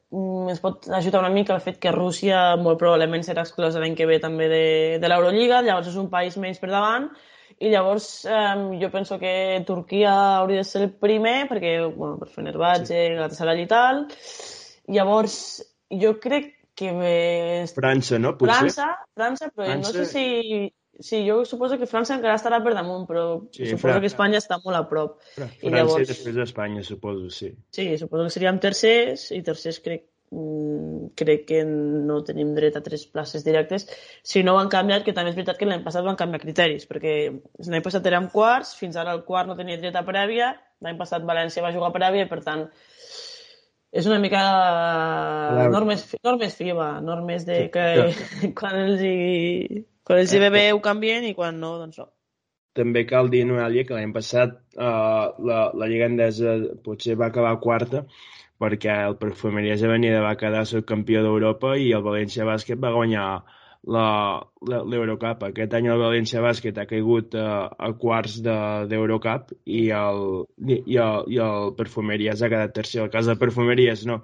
ens 0.51 0.63
pot 0.63 0.89
ajudar 0.91 1.21
una 1.23 1.31
mica 1.33 1.55
el 1.55 1.63
fet 1.63 1.79
que 1.83 1.93
Rússia 1.95 2.57
molt 2.61 2.81
probablement 2.81 3.23
serà 3.23 3.45
exclosa 3.47 3.81
l'any 3.81 3.95
que 3.99 4.09
ve 4.09 4.19
també 4.23 4.49
de, 4.51 4.65
de 5.03 5.11
l'Eurolliga, 5.11 5.61
llavors 5.63 5.93
és 5.93 6.01
un 6.01 6.09
país 6.11 6.37
menys 6.43 6.59
per 6.59 6.73
davant, 6.73 7.07
i 7.63 7.71
llavors 7.71 8.09
um, 8.27 8.73
jo 8.81 8.91
penso 8.91 9.21
que 9.23 9.63
Turquia 9.69 10.13
hauria 10.41 10.65
de 10.65 10.67
ser 10.67 10.83
el 10.89 10.91
primer, 10.91 11.45
perquè, 11.53 11.77
bueno, 11.95 12.19
per 12.19 12.33
Fenerbahce, 12.35 12.91
sí. 12.91 13.15
Galatasaray 13.15 13.63
i 13.63 13.71
tal. 13.71 14.03
Llavors, 14.91 15.37
jo 16.03 16.17
crec 16.19 16.51
que 16.75 16.91
més 16.97 17.75
França, 17.77 18.19
no? 18.19 18.35
Potser? 18.41 18.59
França, 18.59 18.89
França, 19.15 19.53
però 19.55 19.69
França- 19.71 19.93
no 19.93 19.99
sé 20.01 20.09
si... 20.11 20.27
Sí, 21.01 21.23
jo 21.27 21.45
suposo 21.49 21.79
que 21.81 21.87
França 21.89 22.15
encara 22.15 22.37
estarà 22.37 22.59
per 22.63 22.75
damunt, 22.77 23.07
però 23.09 23.49
Sí, 23.51 23.65
suposo 23.67 23.87
França. 23.89 24.01
que 24.01 24.07
Espanya 24.11 24.39
està 24.39 24.59
molt 24.63 24.77
a 24.77 24.85
prop. 24.89 25.17
França 25.35 25.57
i 25.67 25.71
llavors- 25.71 26.09
després 26.09 26.35
d'Espanya, 26.37 26.83
suposo, 26.85 27.31
sí. 27.31 27.55
Sí, 27.71 27.87
suposo 27.99 28.25
que 28.25 28.31
seríem 28.31 28.59
tercers, 28.61 29.31
i 29.33 29.41
tercers 29.43 29.81
crec, 29.81 30.05
mm, 30.31 31.09
crec 31.17 31.47
que 31.49 31.65
no 31.65 32.23
tenim 32.25 32.55
dret 32.55 32.77
a 32.77 32.83
tres 32.83 33.07
places 33.07 33.43
directes. 33.45 33.89
Si 34.23 34.43
no 34.45 34.55
ho 34.55 34.59
han 34.61 34.69
canviat, 34.69 35.03
que 35.05 35.13
també 35.13 35.31
és 35.31 35.37
veritat 35.37 35.59
que 35.59 35.67
l'any 35.67 35.83
passat 35.83 36.05
van 36.05 36.17
canviar 36.17 36.41
criteris, 36.41 36.87
perquè 36.89 37.41
l'any 37.67 37.83
passat 37.83 38.07
érem 38.07 38.29
quarts, 38.31 38.77
fins 38.77 38.97
ara 38.97 39.13
el 39.13 39.25
quart 39.25 39.49
no 39.49 39.57
tenia 39.57 39.79
dret 39.79 39.97
a 39.97 40.05
prèvia, 40.05 40.55
l'any 40.83 40.97
passat 40.99 41.23
València 41.25 41.63
va 41.63 41.73
jugar 41.73 41.89
a 41.89 41.99
prèvia, 41.99 42.29
per 42.29 42.43
tant 42.45 42.69
és 43.93 44.07
una 44.07 44.19
mica 44.19 44.41
normes, 45.71 46.07
normes 46.25 46.55
FIBA, 46.55 47.01
normes 47.03 47.45
de 47.47 47.57
Sí, 47.65 47.71
que 47.71 48.53
quan 48.59 48.77
els 48.87 49.01
hi, 49.03 49.85
quan 50.07 50.21
els 50.23 50.33
hi 50.35 50.41
ve 50.43 50.51
bé 50.55 50.65
ho 50.73 50.81
canvien 50.85 51.25
i 51.29 51.35
quan 51.39 51.61
no, 51.63 51.77
doncs 51.81 51.99
no. 52.03 52.09
També 52.79 53.03
cal 53.05 53.29
dir, 53.33 53.43
Noelia, 53.45 53.85
que 53.85 53.93
l'any 53.97 54.13
passat 54.15 54.55
uh, 54.81 55.27
la, 55.49 55.59
la 55.77 55.89
Lliga 55.91 56.07
Endesa 56.09 56.55
potser 56.87 57.19
va 57.21 57.27
acabar 57.29 57.59
quarta 57.61 58.07
perquè 58.63 58.95
el 59.09 59.19
Perfumeries 59.21 59.83
Avenida 59.85 60.23
va 60.25 60.37
quedar 60.41 60.63
subcampió 60.71 61.21
d'Europa 61.25 61.75
i 61.77 61.91
el 61.93 62.05
València 62.07 62.47
Bàsquet 62.49 62.81
va 62.81 62.95
guanyar 62.95 63.27
l'Eurocup. 63.85 65.43
Aquest 65.49 65.75
any 65.75 65.89
el 65.91 65.99
València 66.01 66.43
Bàsquet 66.45 66.79
ha 66.79 66.87
caigut 66.87 67.35
a, 67.35 67.67
a 67.75 67.91
quarts 67.99 68.39
de- 68.45 68.87
d'Eurocup 68.91 69.51
i, 69.67 69.89
el, 69.99 70.23
i, 70.69 70.79
i 70.95 70.99
el, 71.03 71.25
i 71.35 71.41
el 71.43 71.73
Perfumeries 71.79 72.43
ha 72.43 72.51
quedat 72.53 72.75
tercer. 72.79 73.03
El 73.05 73.11
cas 73.11 73.27
de 73.27 73.37
Perfumeries 73.41 74.07
no, 74.07 74.21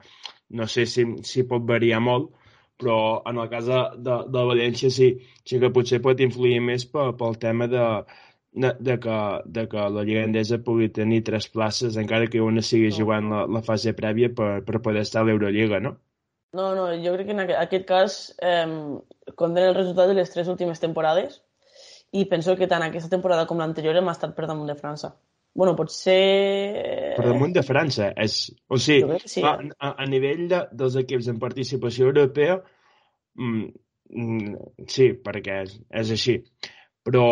no 0.51 0.67
sé 0.71 0.87
si, 0.87 1.05
si 1.27 1.45
pot 1.51 1.67
variar 1.67 2.01
molt, 2.01 2.31
però 2.79 2.99
en 3.27 3.39
el 3.43 3.51
cas 3.51 3.67
de, 3.67 3.83
de, 4.07 4.17
de 4.35 4.47
València 4.53 4.91
sí, 4.95 5.11
sí 5.45 5.61
que 5.63 5.73
potser 5.75 6.01
pot 6.05 6.21
influir 6.25 6.61
més 6.65 6.87
pel, 6.93 7.15
pel 7.21 7.39
tema 7.43 7.67
de, 7.71 7.87
de, 8.53 8.73
de, 8.79 8.99
que, 9.05 9.19
de 9.59 9.65
que 9.73 9.89
la 9.97 10.05
Lliga 10.07 10.25
Endesa 10.27 10.61
pugui 10.65 10.89
tenir 11.01 11.23
tres 11.27 11.49
places, 11.55 11.99
encara 12.01 12.31
que 12.31 12.45
una 12.45 12.63
sigui 12.63 12.93
jugant 12.95 13.31
la, 13.33 13.45
la 13.59 13.65
fase 13.67 13.95
prèvia 13.99 14.31
per, 14.35 14.51
per 14.69 14.83
poder 14.85 15.05
estar 15.07 15.25
a 15.25 15.29
l'Eurolliga, 15.29 15.83
no? 15.85 15.97
No, 16.57 16.71
no, 16.75 16.87
jo 17.05 17.13
crec 17.13 17.29
que 17.29 17.35
en 17.37 17.45
aquest, 17.45 17.61
aquest 17.61 17.87
cas 17.89 18.19
eh, 18.41 18.67
compten 19.37 19.69
el 19.69 19.77
resultat 19.77 20.09
de 20.09 20.17
les 20.17 20.31
tres 20.33 20.49
últimes 20.49 20.81
temporades 20.81 21.43
i 22.17 22.25
penso 22.31 22.55
que 22.57 22.71
tant 22.71 22.87
aquesta 22.87 23.11
temporada 23.13 23.45
com 23.49 23.61
l'anterior 23.61 23.99
hem 24.01 24.09
estat 24.15 24.33
per 24.37 24.47
damunt 24.49 24.71
de 24.71 24.79
França. 24.79 25.13
Bueno, 25.59 25.75
potser... 25.75 27.15
Per 27.19 27.25
damunt 27.27 27.51
de 27.57 27.65
França. 27.67 28.13
És, 28.15 28.37
o 28.71 28.79
sigui, 28.79 29.19
sí, 29.27 29.43
a, 29.43 29.57
eh? 29.59 29.73
a, 29.83 29.89
a 30.05 30.07
nivell 30.07 30.45
de, 30.53 30.61
dels 30.79 30.99
equips 31.01 31.27
en 31.33 31.41
participació 31.43 32.13
europea, 32.13 32.61
mm, 33.35 33.65
mm, 34.15 34.53
sí, 34.95 35.09
perquè 35.25 35.57
és, 35.65 35.73
és 36.03 36.13
així. 36.15 36.37
Però 37.03 37.25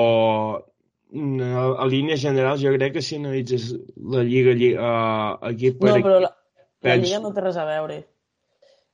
mm, 0.59 1.39
a, 1.47 1.68
a 1.85 1.87
línies 1.93 2.24
generals 2.24 2.64
jo 2.64 2.74
crec 2.74 2.97
que 2.97 3.05
si 3.07 3.20
analitzes 3.22 3.70
la 4.16 4.27
Lliga, 4.27 4.57
lliga 4.59 4.91
uh, 4.91 5.53
equip 5.53 5.79
per 5.85 5.93
No, 5.93 6.03
però 6.09 6.18
la, 6.27 6.35
la 6.83 6.99
Lliga 7.05 7.22
no 7.22 7.31
té 7.37 7.47
res 7.47 7.62
a 7.62 7.68
veure. 7.70 8.03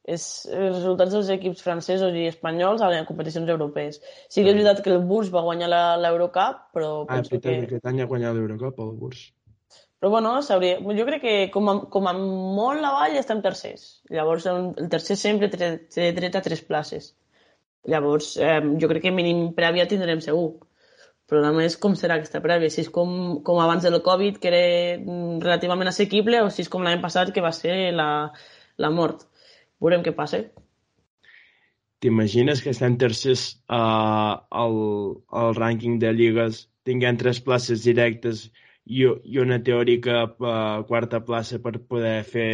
És 0.04 0.22
els 0.50 0.80
resultats 0.80 1.12
dels 1.14 1.28
equips 1.30 1.62
francesos 1.62 2.14
i 2.18 2.24
espanyols 2.26 2.82
a 2.82 2.88
les 2.90 3.06
competicions 3.06 3.48
europees. 3.48 4.00
Sí 4.28 4.42
que 4.42 4.50
és 4.50 4.56
veritat 4.56 4.82
que 4.82 4.90
el 4.90 5.04
Burs 5.06 5.30
va 5.30 5.44
guanyar 5.46 5.68
la- 5.70 5.96
l'Eurocup, 5.96 6.64
però 6.74 7.04
Ah, 7.06 7.20
penso 7.20 7.30
veritat, 7.36 7.52
que... 7.52 7.68
aquest 7.68 7.86
any 7.86 8.00
ha 8.02 8.08
guanyat 8.10 8.34
l'Eurocup, 8.34 8.80
el 8.82 8.96
Burs. 8.98 9.28
Però 10.02 10.10
bueno, 10.10 10.32
s'hauria... 10.42 10.80
Jo 10.98 11.04
crec 11.06 11.22
que 11.22 11.34
com 11.54 11.68
a, 11.70 11.74
com 11.86 12.08
a 12.10 12.12
molt 12.18 12.82
avall 12.82 13.14
estem 13.20 13.38
tercers. 13.44 14.02
Llavors 14.10 14.46
el 14.50 14.88
tercer 14.90 15.14
sempre 15.16 15.46
té, 15.48 16.10
dret 16.16 16.34
a 16.34 16.42
tres 16.42 16.64
places. 16.66 17.12
Llavors 17.86 18.32
eh, 18.42 18.58
jo 18.82 18.88
crec 18.90 19.02
que 19.06 19.14
mínim 19.14 19.52
prèvia 19.54 19.86
tindrem 19.86 20.20
segur. 20.20 20.56
problema 21.32 21.62
és 21.64 21.78
com 21.80 21.94
serà 21.96 22.18
aquesta 22.18 22.42
prèvia, 22.44 22.68
si 22.68 22.82
és 22.82 22.90
com, 22.92 23.40
com 23.46 23.60
abans 23.62 23.82
del 23.86 24.02
Covid, 24.04 24.36
que 24.42 24.50
era 24.50 24.98
relativament 25.40 25.88
assequible, 25.88 26.42
o 26.42 26.50
si 26.50 26.60
és 26.66 26.68
com 26.68 26.82
l'any 26.84 27.00
passat, 27.00 27.30
que 27.32 27.40
va 27.40 27.52
ser 27.56 27.92
la, 27.94 28.32
la 28.76 28.90
mort. 28.90 29.22
Veurem 29.82 30.04
què 30.06 30.14
passa. 30.14 30.42
T'imagines 32.02 32.62
que 32.62 32.72
estem 32.74 32.96
tercers 32.98 33.44
uh, 33.70 34.34
al, 34.62 34.76
al 35.42 35.54
rànquing 35.58 36.00
de 36.02 36.10
lligues, 36.18 36.66
tinguem 36.88 37.18
tres 37.18 37.38
places 37.42 37.84
directes 37.86 38.48
i, 38.86 39.04
i 39.06 39.38
una 39.42 39.60
teòrica 39.62 40.24
uh, 40.26 40.82
quarta 40.88 41.22
plaça 41.26 41.60
per 41.62 41.76
poder 41.90 42.16
fer, 42.26 42.52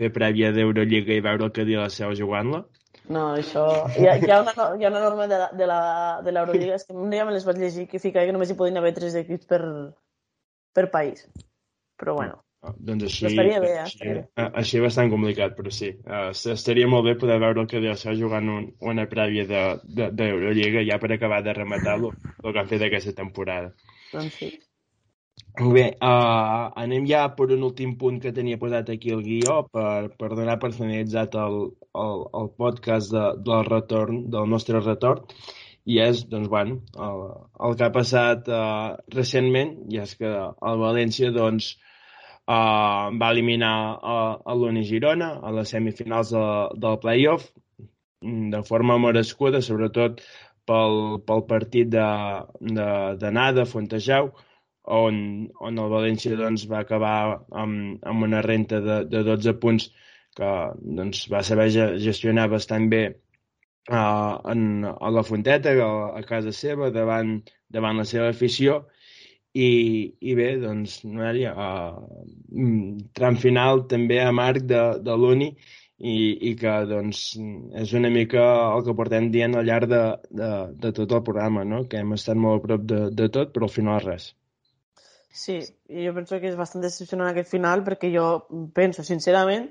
fer 0.00 0.12
prèvia 0.16 0.52
d'Eurolliga 0.56 1.16
i 1.16 1.24
veure 1.24 1.48
el 1.48 1.54
que 1.56 1.66
dia 1.68 1.84
la 1.84 1.92
seu 1.92 2.14
jugant-la? 2.16 2.62
No, 3.10 3.24
això... 3.36 3.64
Hi 3.98 4.06
ha, 4.06 4.16
hi 4.20 4.30
ha, 4.30 4.40
una, 4.44 4.68
hi 4.78 4.86
ha 4.86 4.92
una 4.92 5.02
norma 5.02 5.26
de, 5.30 5.40
de 5.60 5.68
la 5.68 5.80
de 6.24 6.32
l'Eurolliga, 6.32 6.76
és 6.76 6.86
que 6.86 6.96
un 6.96 7.12
dia 7.12 7.24
me 7.28 7.34
les 7.34 7.48
vaig 7.48 7.60
llegir, 7.60 7.88
que 7.90 8.00
fica 8.02 8.24
que 8.24 8.36
només 8.36 8.52
hi 8.52 8.56
podien 8.60 8.80
haver 8.80 8.94
tres 8.96 9.16
equips 9.18 9.48
per, 9.50 9.60
per 10.76 10.88
país. 10.92 11.26
Però 12.00 12.16
bueno. 12.20 12.40
Ah, 12.60 12.74
doncs 12.76 13.06
així, 13.06 13.24
estaria 13.30 13.60
bé, 13.62 13.68
eh? 13.72 13.82
així, 13.86 14.08
eh, 14.12 14.46
així 14.60 14.80
bastant 14.84 15.08
complicat, 15.12 15.54
però 15.56 15.70
sí. 15.72 15.94
Uh, 16.04 16.26
estaria 16.52 16.88
molt 16.92 17.06
bé 17.06 17.14
poder 17.22 17.38
veure 17.40 17.62
el 17.62 17.70
que 17.70 17.80
deu 17.80 17.94
ser 17.96 18.12
jugant 18.18 18.50
un, 18.52 18.66
una 18.92 19.06
prèvia 19.08 19.46
d'Eurolliga 19.48 20.74
de, 20.74 20.82
de, 20.82 20.88
ja 20.90 20.98
per 21.00 21.10
acabar 21.14 21.38
de 21.46 21.54
rematar 21.56 21.96
el 22.02 22.10
que 22.10 22.60
han 22.60 22.68
fet 22.68 22.84
aquesta 22.84 23.16
temporada. 23.16 23.72
Doncs 24.12 24.36
sí. 24.42 24.50
Bé, 25.56 25.86
uh, 26.04 26.68
anem 26.84 27.08
ja 27.08 27.24
per 27.38 27.48
un 27.56 27.64
últim 27.64 27.96
punt 28.02 28.20
que 28.20 28.36
tenia 28.36 28.60
posat 28.60 28.92
aquí 28.92 29.16
el 29.16 29.24
guió 29.24 29.62
per, 29.72 30.12
per 30.20 30.34
donar 30.36 30.60
personalitzat 30.60 31.40
el, 31.40 31.60
el, 32.04 32.24
el 32.42 32.54
podcast 32.60 33.14
de, 33.16 33.26
del 33.48 33.64
retorn, 33.72 34.26
del 34.34 34.52
nostre 34.52 34.84
retorn, 34.84 35.24
i 35.88 36.02
és, 36.04 36.26
doncs, 36.28 36.52
bueno, 36.52 36.82
el, 37.08 37.28
el 37.66 37.80
que 37.80 37.88
ha 37.88 37.94
passat 37.94 38.52
uh, 38.52 38.98
recentment, 39.16 39.78
i 39.88 40.04
és 40.04 40.18
que 40.20 40.28
el 40.28 40.84
València, 40.84 41.32
doncs, 41.32 41.78
uh, 41.78 41.86
va 42.50 43.30
eliminar 43.34 43.74
uh, 43.96 44.36
a 44.44 44.54
l'Uni 44.58 44.84
Girona 44.88 45.32
a 45.42 45.52
les 45.54 45.72
semifinals 45.74 46.32
de, 46.34 46.44
del 46.84 46.98
playoff 47.02 47.50
de 48.54 48.62
forma 48.68 48.98
merescuda, 49.00 49.62
sobretot 49.64 50.20
pel, 50.68 50.96
pel 51.26 51.42
partit 51.48 51.88
d'anada 51.88 53.16
de, 53.20 53.30
de, 53.30 53.56
de 53.60 53.66
Fontejau, 53.70 54.30
on, 55.00 55.16
on 55.60 55.78
el 55.78 55.90
València 55.92 56.36
doncs, 56.36 56.66
va 56.70 56.82
acabar 56.84 57.14
amb, 57.62 58.00
amb 58.06 58.28
una 58.28 58.42
renta 58.46 58.80
de, 58.84 59.00
de 59.08 59.24
12 59.26 59.56
punts 59.62 59.90
que 60.36 60.50
doncs, 61.00 61.26
va 61.32 61.42
saber 61.46 61.68
gestionar 62.02 62.48
bastant 62.52 62.88
bé 62.92 63.02
uh, 63.10 64.36
en, 64.52 64.84
a 64.90 65.10
la 65.10 65.24
Fonteta, 65.26 65.74
a, 65.86 65.90
a 66.18 66.22
casa 66.28 66.52
seva, 66.56 66.90
davant, 66.94 67.38
davant 67.68 68.02
la 68.02 68.08
seva 68.08 68.30
afició, 68.34 68.82
i, 69.52 69.68
i 70.20 70.34
bé, 70.38 70.54
doncs, 70.62 71.00
Noelia, 71.04 71.52
uh, 71.58 73.04
tram 73.16 73.38
final 73.40 73.86
també 73.90 74.20
a 74.22 74.30
marc 74.32 74.66
de, 74.70 74.82
de 75.02 75.16
l'Uni 75.18 75.50
i, 76.00 76.16
i 76.50 76.54
que 76.56 76.74
doncs, 76.88 77.22
és 77.82 77.94
una 77.98 78.10
mica 78.14 78.44
el 78.76 78.84
que 78.86 78.96
portem 78.96 79.30
dient 79.34 79.56
al 79.58 79.66
llarg 79.66 79.90
de, 79.90 80.02
de, 80.30 80.50
de 80.84 80.92
tot 80.96 81.16
el 81.16 81.24
programa, 81.26 81.64
no? 81.64 81.84
que 81.90 81.98
hem 82.00 82.14
estat 82.16 82.38
molt 82.38 82.62
a 82.62 82.66
prop 82.68 82.86
de, 82.92 83.00
de 83.10 83.28
tot, 83.34 83.52
però 83.54 83.66
al 83.66 83.74
final 83.74 84.00
res. 84.04 84.30
Sí, 85.30 85.60
jo 85.86 86.12
penso 86.14 86.40
que 86.40 86.50
és 86.50 86.58
bastant 86.58 86.82
decepcionant 86.82 87.30
aquest 87.30 87.50
final 87.52 87.84
perquè 87.86 88.10
jo 88.14 88.26
penso, 88.74 89.04
sincerament, 89.06 89.68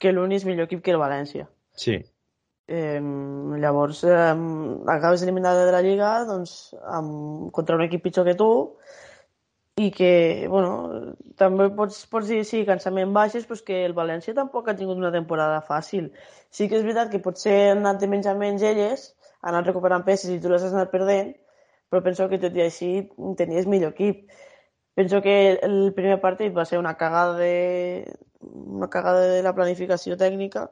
que 0.00 0.12
l'Uni 0.12 0.38
és 0.38 0.44
millor 0.48 0.68
equip 0.68 0.84
que 0.84 0.94
el 0.94 1.00
València. 1.00 1.48
Sí. 1.76 1.98
Eh, 2.64 3.00
llavors, 3.60 4.04
eh, 4.08 4.30
acabes 4.88 5.24
eliminada 5.24 5.66
de 5.66 5.72
la 5.72 5.82
Lliga 5.84 6.12
doncs, 6.28 6.74
amb, 6.88 7.50
contra 7.52 7.76
un 7.76 7.84
equip 7.84 8.06
pitjor 8.06 8.24
que 8.28 8.36
tu 8.38 8.48
i 9.76 9.90
que, 9.90 10.46
bueno, 10.48 11.14
també 11.40 11.66
pots, 11.74 12.04
pots 12.10 12.28
dir, 12.30 12.44
sí, 12.46 12.60
cansament 12.68 13.10
baixes, 13.14 13.46
però 13.48 13.58
que 13.66 13.80
el 13.88 13.94
València 13.96 14.34
tampoc 14.36 14.68
ha 14.70 14.76
tingut 14.78 15.00
una 15.00 15.10
temporada 15.14 15.64
fàcil. 15.66 16.12
Sí 16.54 16.68
que 16.70 16.78
és 16.78 16.84
veritat 16.86 17.10
que 17.10 17.22
potser 17.24 17.56
han 17.72 17.82
anat 17.82 18.02
de 18.02 18.08
menys 18.12 18.28
a 18.30 18.36
menys 18.38 18.62
elles, 18.62 19.08
han 19.42 19.54
anat 19.54 19.72
recuperant 19.72 20.06
peces 20.06 20.30
i 20.30 20.38
tu 20.40 20.52
les 20.52 20.62
has 20.62 20.76
anat 20.76 20.92
perdent, 20.94 21.34
però 21.90 22.02
penso 22.06 22.28
que 22.30 22.38
tot 22.42 22.54
i 22.54 22.62
així 22.62 22.90
tenies 23.40 23.66
millor 23.66 23.96
equip. 23.96 24.28
Penso 24.94 25.20
que 25.22 25.34
el 25.66 25.90
primer 25.96 26.20
partit 26.22 26.54
va 26.54 26.64
ser 26.70 26.78
una 26.78 26.94
cagada 26.94 27.34
de, 27.40 28.14
una 28.46 28.88
cagada 28.90 29.26
de 29.26 29.42
la 29.42 29.54
planificació 29.56 30.14
tècnica, 30.20 30.68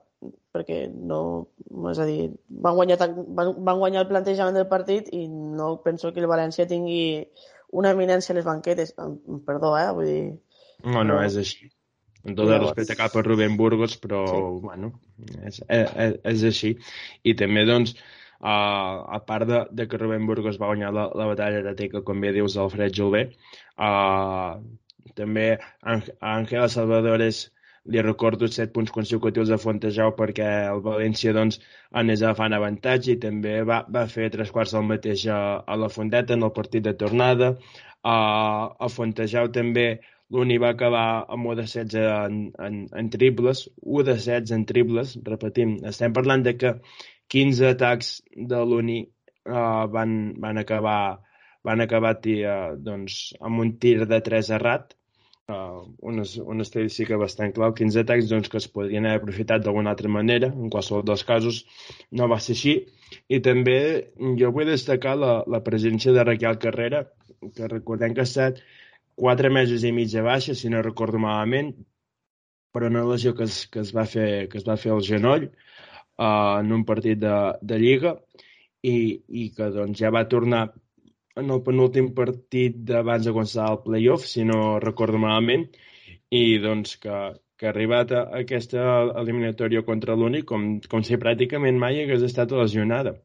perquè 0.54 0.84
no, 0.94 1.48
és 1.90 1.98
a 1.98 2.06
dir, 2.06 2.30
van 2.46 2.78
guanyar, 2.78 3.00
van, 3.00 3.50
van 3.66 3.82
guanyar 3.82 4.04
el 4.04 4.12
plantejament 4.12 4.60
del 4.60 4.70
partit 4.70 5.10
i 5.10 5.26
no 5.26 5.72
penso 5.82 6.12
que 6.12 6.22
el 6.22 6.30
València 6.30 6.68
tingui 6.70 7.02
una 7.72 7.92
eminència 7.96 8.34
a 8.34 8.38
les 8.38 8.48
banquetes. 8.48 8.94
Perdó, 9.48 9.74
eh? 9.78 9.86
Vull 9.96 10.08
dir... 10.08 10.24
No, 10.84 11.04
no, 11.06 11.20
és 11.24 11.38
així. 11.40 11.70
Amb 12.22 12.36
tot 12.38 12.50
el 12.52 12.60
respecte 12.62 12.94
cap 12.98 13.14
a 13.18 13.22
Rubén 13.26 13.56
Burgos, 13.58 13.96
però, 13.98 14.22
sí. 14.30 14.42
bueno, 14.62 14.92
és, 15.42 15.58
és, 15.66 16.18
és 16.32 16.44
així. 16.52 16.76
I 17.26 17.34
també, 17.38 17.66
doncs, 17.68 17.96
Uh, 18.42 19.06
a 19.14 19.20
part 19.22 19.46
de, 19.46 19.58
de 19.70 19.84
que 19.86 19.98
Rubén 20.00 20.24
Burgos 20.26 20.56
va 20.58 20.66
guanyar 20.66 20.88
la, 20.90 21.04
la 21.14 21.28
batalla 21.30 21.60
de 21.62 21.76
Teca, 21.78 22.00
com 22.02 22.24
bé 22.24 22.32
dius, 22.34 22.56
Alfred 22.58 22.90
Jové, 22.96 23.20
uh, 23.78 24.56
també 25.14 25.44
a 25.86 25.94
Ángela 26.32 26.66
Salvadores 26.72 27.44
li 27.90 28.02
recordo 28.02 28.46
set 28.46 28.72
punts 28.74 28.92
consecutius 28.94 29.50
a 29.50 29.58
Fontejau 29.58 30.12
perquè 30.18 30.48
el 30.70 30.82
València 30.84 31.32
doncs, 31.34 31.58
anés 32.02 32.22
agafant 32.22 32.54
avantatge 32.54 33.14
i 33.14 33.20
també 33.24 33.56
va, 33.66 33.82
va 33.96 34.06
fer 34.12 34.28
tres 34.34 34.52
quarts 34.54 34.74
del 34.76 34.86
mateix 34.86 35.26
a, 35.26 35.40
a 35.66 35.78
la 35.84 35.90
Fonteta 35.90 36.36
en 36.36 36.46
el 36.46 36.52
partit 36.54 36.84
de 36.86 36.94
tornada. 36.98 37.52
Uh, 38.02 38.70
a 38.78 38.88
Fontejau 38.90 39.50
també 39.54 39.86
l'Uni 40.32 40.60
va 40.62 40.70
acabar 40.72 41.06
amb 41.34 41.50
1 41.50 41.58
de 41.58 41.66
16 41.66 42.06
en, 42.12 42.38
en, 42.66 42.78
en 43.02 43.10
triples, 43.16 43.66
1 43.82 44.06
de 44.08 44.14
16 44.20 44.54
en 44.56 44.64
triples, 44.70 45.16
repetim, 45.26 45.74
estem 45.90 46.14
parlant 46.16 46.46
de 46.46 46.54
que 46.60 46.72
15 47.34 47.74
atacs 47.74 48.14
de 48.52 48.62
l'Uni 48.70 49.02
uh, 49.02 49.84
van, 49.92 50.16
van 50.40 50.62
acabar, 50.62 51.18
van 51.66 51.84
acabar 51.84 52.16
tia, 52.24 52.56
doncs, 52.78 53.20
amb 53.42 53.66
un 53.66 53.76
tir 53.82 53.98
de 54.06 54.22
3 54.30 54.54
errat, 54.60 54.96
uh, 55.48 55.82
una, 56.00 56.24
una 56.44 56.62
estadística 56.66 57.18
bastant 57.20 57.54
clau, 57.56 57.72
15 57.74 58.02
atacs 58.04 58.28
doncs, 58.30 58.50
que 58.52 58.60
es 58.60 58.68
podrien 58.68 59.06
haver 59.06 59.20
aprofitat 59.20 59.64
d'alguna 59.64 59.94
altra 59.94 60.10
manera, 60.12 60.52
en 60.52 60.70
qualsevol 60.72 61.04
dels 61.08 61.24
casos 61.28 61.62
no 62.10 62.28
va 62.32 62.38
ser 62.40 62.56
així, 62.56 62.76
i 63.28 63.40
també 63.44 63.78
jo 64.40 64.52
vull 64.54 64.70
destacar 64.70 65.16
la, 65.18 65.32
la 65.46 65.62
presència 65.64 66.14
de 66.16 66.24
Raquel 66.28 66.60
Carrera, 66.62 67.04
que 67.56 67.70
recordem 67.70 68.14
que 68.14 68.22
ha 68.24 68.30
estat 68.30 68.62
4 69.20 69.50
mesos 69.52 69.84
i 69.84 69.92
mig 69.92 70.14
a 70.16 70.24
baixa, 70.26 70.54
si 70.54 70.70
no 70.72 70.84
recordo 70.84 71.20
malament, 71.20 71.74
però 72.72 72.88
una 72.88 73.04
lesió 73.04 73.34
que 73.36 73.44
es, 73.44 73.66
que 73.68 73.82
es, 73.82 73.92
va, 73.96 74.06
fer, 74.08 74.48
que 74.48 74.58
es 74.60 74.68
va 74.68 74.78
fer 74.80 74.94
al 74.94 75.02
genoll, 75.04 75.50
uh, 76.16 76.60
en 76.62 76.72
un 76.72 76.86
partit 76.88 77.20
de, 77.20 77.36
de 77.60 77.80
Lliga 77.82 78.16
i, 78.82 78.94
i 79.28 79.50
que 79.56 79.68
doncs, 79.74 79.98
ja 80.00 80.10
va 80.14 80.24
tornar 80.28 80.68
en 81.40 81.50
el 81.54 81.62
penúltim 81.66 82.10
partit 82.16 82.76
d'abans 82.88 83.24
de 83.26 83.32
començar 83.34 83.70
el 83.72 83.80
playoff, 83.86 84.26
si 84.28 84.44
no 84.48 84.78
recordo 84.84 85.20
malament, 85.22 85.66
i 86.32 86.58
doncs 86.64 86.96
que, 87.02 87.18
que 87.56 87.68
ha 87.68 87.72
arribat 87.72 88.12
a 88.16 88.22
aquesta 88.40 88.84
eliminatòria 89.22 89.84
contra 89.88 90.16
l'únic 90.18 90.48
com, 90.52 90.68
com 90.92 91.04
si 91.06 91.20
pràcticament 91.24 91.80
mai 91.80 92.02
hagués 92.02 92.24
estat 92.28 92.52
lesionada. 92.58 93.16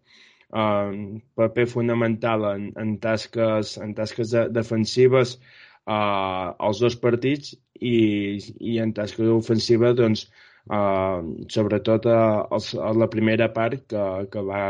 Uh, 0.47 1.19
paper 1.35 1.65
fundamental 1.67 2.45
en, 2.53 2.67
en 2.79 2.93
tasques, 3.03 3.73
en 3.83 3.91
tasques 3.97 4.31
de, 4.31 4.45
defensives 4.55 5.33
uh, 5.35 6.55
als 6.55 6.79
dos 6.79 6.95
partits 7.01 7.51
i, 7.81 7.97
i 8.71 8.77
en 8.79 8.93
tasques 8.95 9.27
ofensives 9.33 9.97
doncs, 9.99 10.23
sobretot 10.67 12.05
a, 12.11 12.47
a 12.49 12.91
la 12.93 13.07
primera 13.09 13.47
part 13.53 13.85
que, 13.91 14.03
que 14.31 14.43
va, 14.43 14.61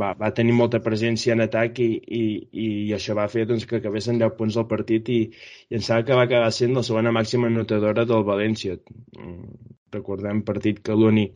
va, 0.00 0.12
va 0.18 0.30
tenir 0.34 0.54
molta 0.58 0.80
presència 0.82 1.36
en 1.36 1.44
atac 1.44 1.78
i, 1.84 1.88
i, 2.20 2.22
i 2.64 2.68
això 2.96 3.14
va 3.18 3.28
fer 3.30 3.46
doncs, 3.46 3.66
que 3.66 3.78
acabessin 3.78 4.18
10 4.18 4.36
punts 4.38 4.58
del 4.58 4.66
partit 4.70 5.08
i, 5.14 5.20
i 5.70 5.78
em 5.78 5.82
sembla 5.82 6.06
que 6.08 6.18
va 6.18 6.26
acabar 6.28 6.50
sent 6.54 6.74
la 6.74 6.84
segona 6.86 7.14
màxima 7.14 7.50
anotadora 7.50 8.06
del 8.08 8.26
València. 8.26 8.78
Mm, 9.18 9.74
recordem 9.94 10.42
partit 10.48 10.80
que 10.82 10.96
l'Uni 10.98 11.28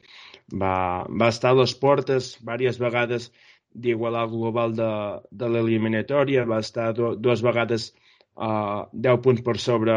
va, 0.52 1.06
va 1.06 1.28
estar 1.34 1.52
a 1.54 1.60
les 1.60 1.74
portes 1.74 2.34
diverses 2.40 2.80
vegades 2.82 3.30
d'igualar 3.76 4.24
el 4.26 4.32
global 4.32 4.74
de, 4.74 4.90
de 5.30 5.48
l'eliminatòria, 5.52 6.46
va 6.48 6.62
estar 6.64 6.92
do, 6.96 7.14
dues 7.14 7.42
vegades 7.44 7.90
uh, 8.36 8.86
10 9.08 9.20
punts 9.24 9.42
per 9.46 9.56
sobre 9.62 9.96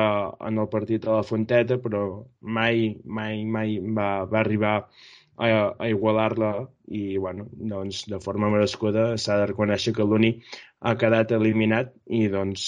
en 0.49 0.63
el 0.63 0.69
partit 0.71 1.05
de 1.05 1.11
la 1.11 1.25
Fonteta, 1.27 1.77
però 1.83 2.03
mai, 2.41 2.95
mai, 3.05 3.43
mai 3.45 3.77
va, 3.99 4.09
va 4.31 4.41
arribar 4.41 4.75
a, 4.79 5.49
a 5.77 5.89
igualar-la. 5.89 6.53
I, 6.89 7.17
bueno, 7.17 7.47
doncs, 7.53 8.05
de 8.09 8.19
forma 8.23 8.49
merescuda 8.49 9.11
s'ha 9.17 9.37
de 9.41 9.51
reconèixer 9.51 9.93
que 9.95 10.07
l'Uni 10.07 10.33
ha 10.79 10.95
quedat 10.97 11.31
eliminat 11.37 11.93
i, 12.07 12.27
doncs, 12.33 12.65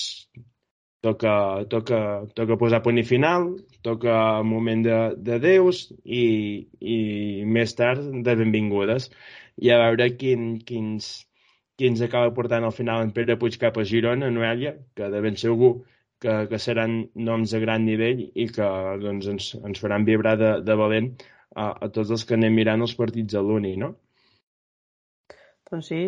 toca, 1.02 1.34
toca, 1.74 2.00
toca 2.38 2.60
posar 2.62 2.82
punt 2.86 3.02
i 3.02 3.06
final, 3.08 3.50
toca 3.82 4.16
moment 4.46 4.86
de, 4.86 5.00
de 5.18 5.40
déus 5.42 5.88
i, 6.06 6.24
i 6.80 7.00
més 7.58 7.74
tard 7.80 8.06
de 8.28 8.38
benvingudes. 8.44 9.10
I 9.62 9.74
a 9.74 9.82
veure 9.82 10.08
quin, 10.18 10.54
quins, 10.66 11.12
qui 11.82 11.90
ens 11.90 12.02
acaba 12.06 12.30
portant 12.38 12.62
al 12.68 12.76
final 12.78 13.02
en 13.02 13.10
Pere 13.16 13.40
Puig 13.42 13.56
cap 13.58 13.78
a 13.82 13.84
Girona, 13.90 14.28
Noelia, 14.30 14.76
que 14.94 15.08
de 15.10 15.22
ben 15.26 15.38
segur 15.42 15.72
que, 16.22 16.36
que 16.52 16.60
seran 16.62 17.00
noms 17.28 17.56
de 17.56 17.62
gran 17.64 17.88
nivell 17.90 18.22
i 18.22 18.46
que 18.54 18.68
doncs, 19.02 19.30
ens, 19.32 19.48
ens 19.66 19.82
faran 19.82 20.06
vibrar 20.06 20.36
de, 20.38 20.52
de 20.68 20.76
valent 20.78 21.08
a, 21.56 21.72
a 21.72 21.90
tots 21.96 22.14
els 22.14 22.28
que 22.28 22.38
anem 22.38 22.54
mirant 22.54 22.86
els 22.86 22.94
partits 23.00 23.34
a 23.34 23.42
l'Uni, 23.48 23.74
no? 23.82 23.96
Doncs 25.72 25.90
sí. 25.90 26.04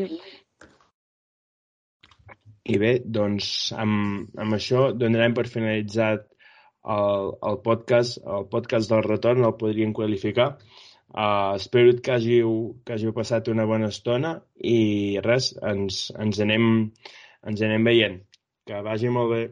I 2.69 2.77
bé, 2.85 2.93
doncs 3.17 3.49
amb, 3.73 4.29
amb 4.45 4.59
això 4.59 4.91
donarem 4.93 5.33
per 5.33 5.49
finalitzat 5.49 6.29
el, 6.93 7.33
el 7.49 7.61
podcast, 7.65 8.21
el 8.37 8.45
podcast 8.53 8.93
del 8.93 9.01
retorn, 9.09 9.41
el 9.49 9.57
podríem 9.57 9.97
qualificar. 9.97 10.51
Uh, 11.13 11.53
espero 11.59 11.93
que 12.01 12.15
hàgiu, 12.15 12.51
que 12.85 12.95
hàgiu 12.95 13.13
passat 13.13 13.49
una 13.53 13.67
bona 13.69 13.91
estona 13.93 14.33
i 14.57 15.19
res, 15.21 15.51
ens, 15.71 16.07
ens, 16.17 16.39
anem, 16.41 16.65
ens 17.51 17.61
anem 17.69 17.85
veient. 17.89 18.17
Que 18.65 18.79
vagi 18.81 19.11
molt 19.13 19.33
bé. 19.35 19.43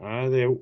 Adeu. 0.00 0.56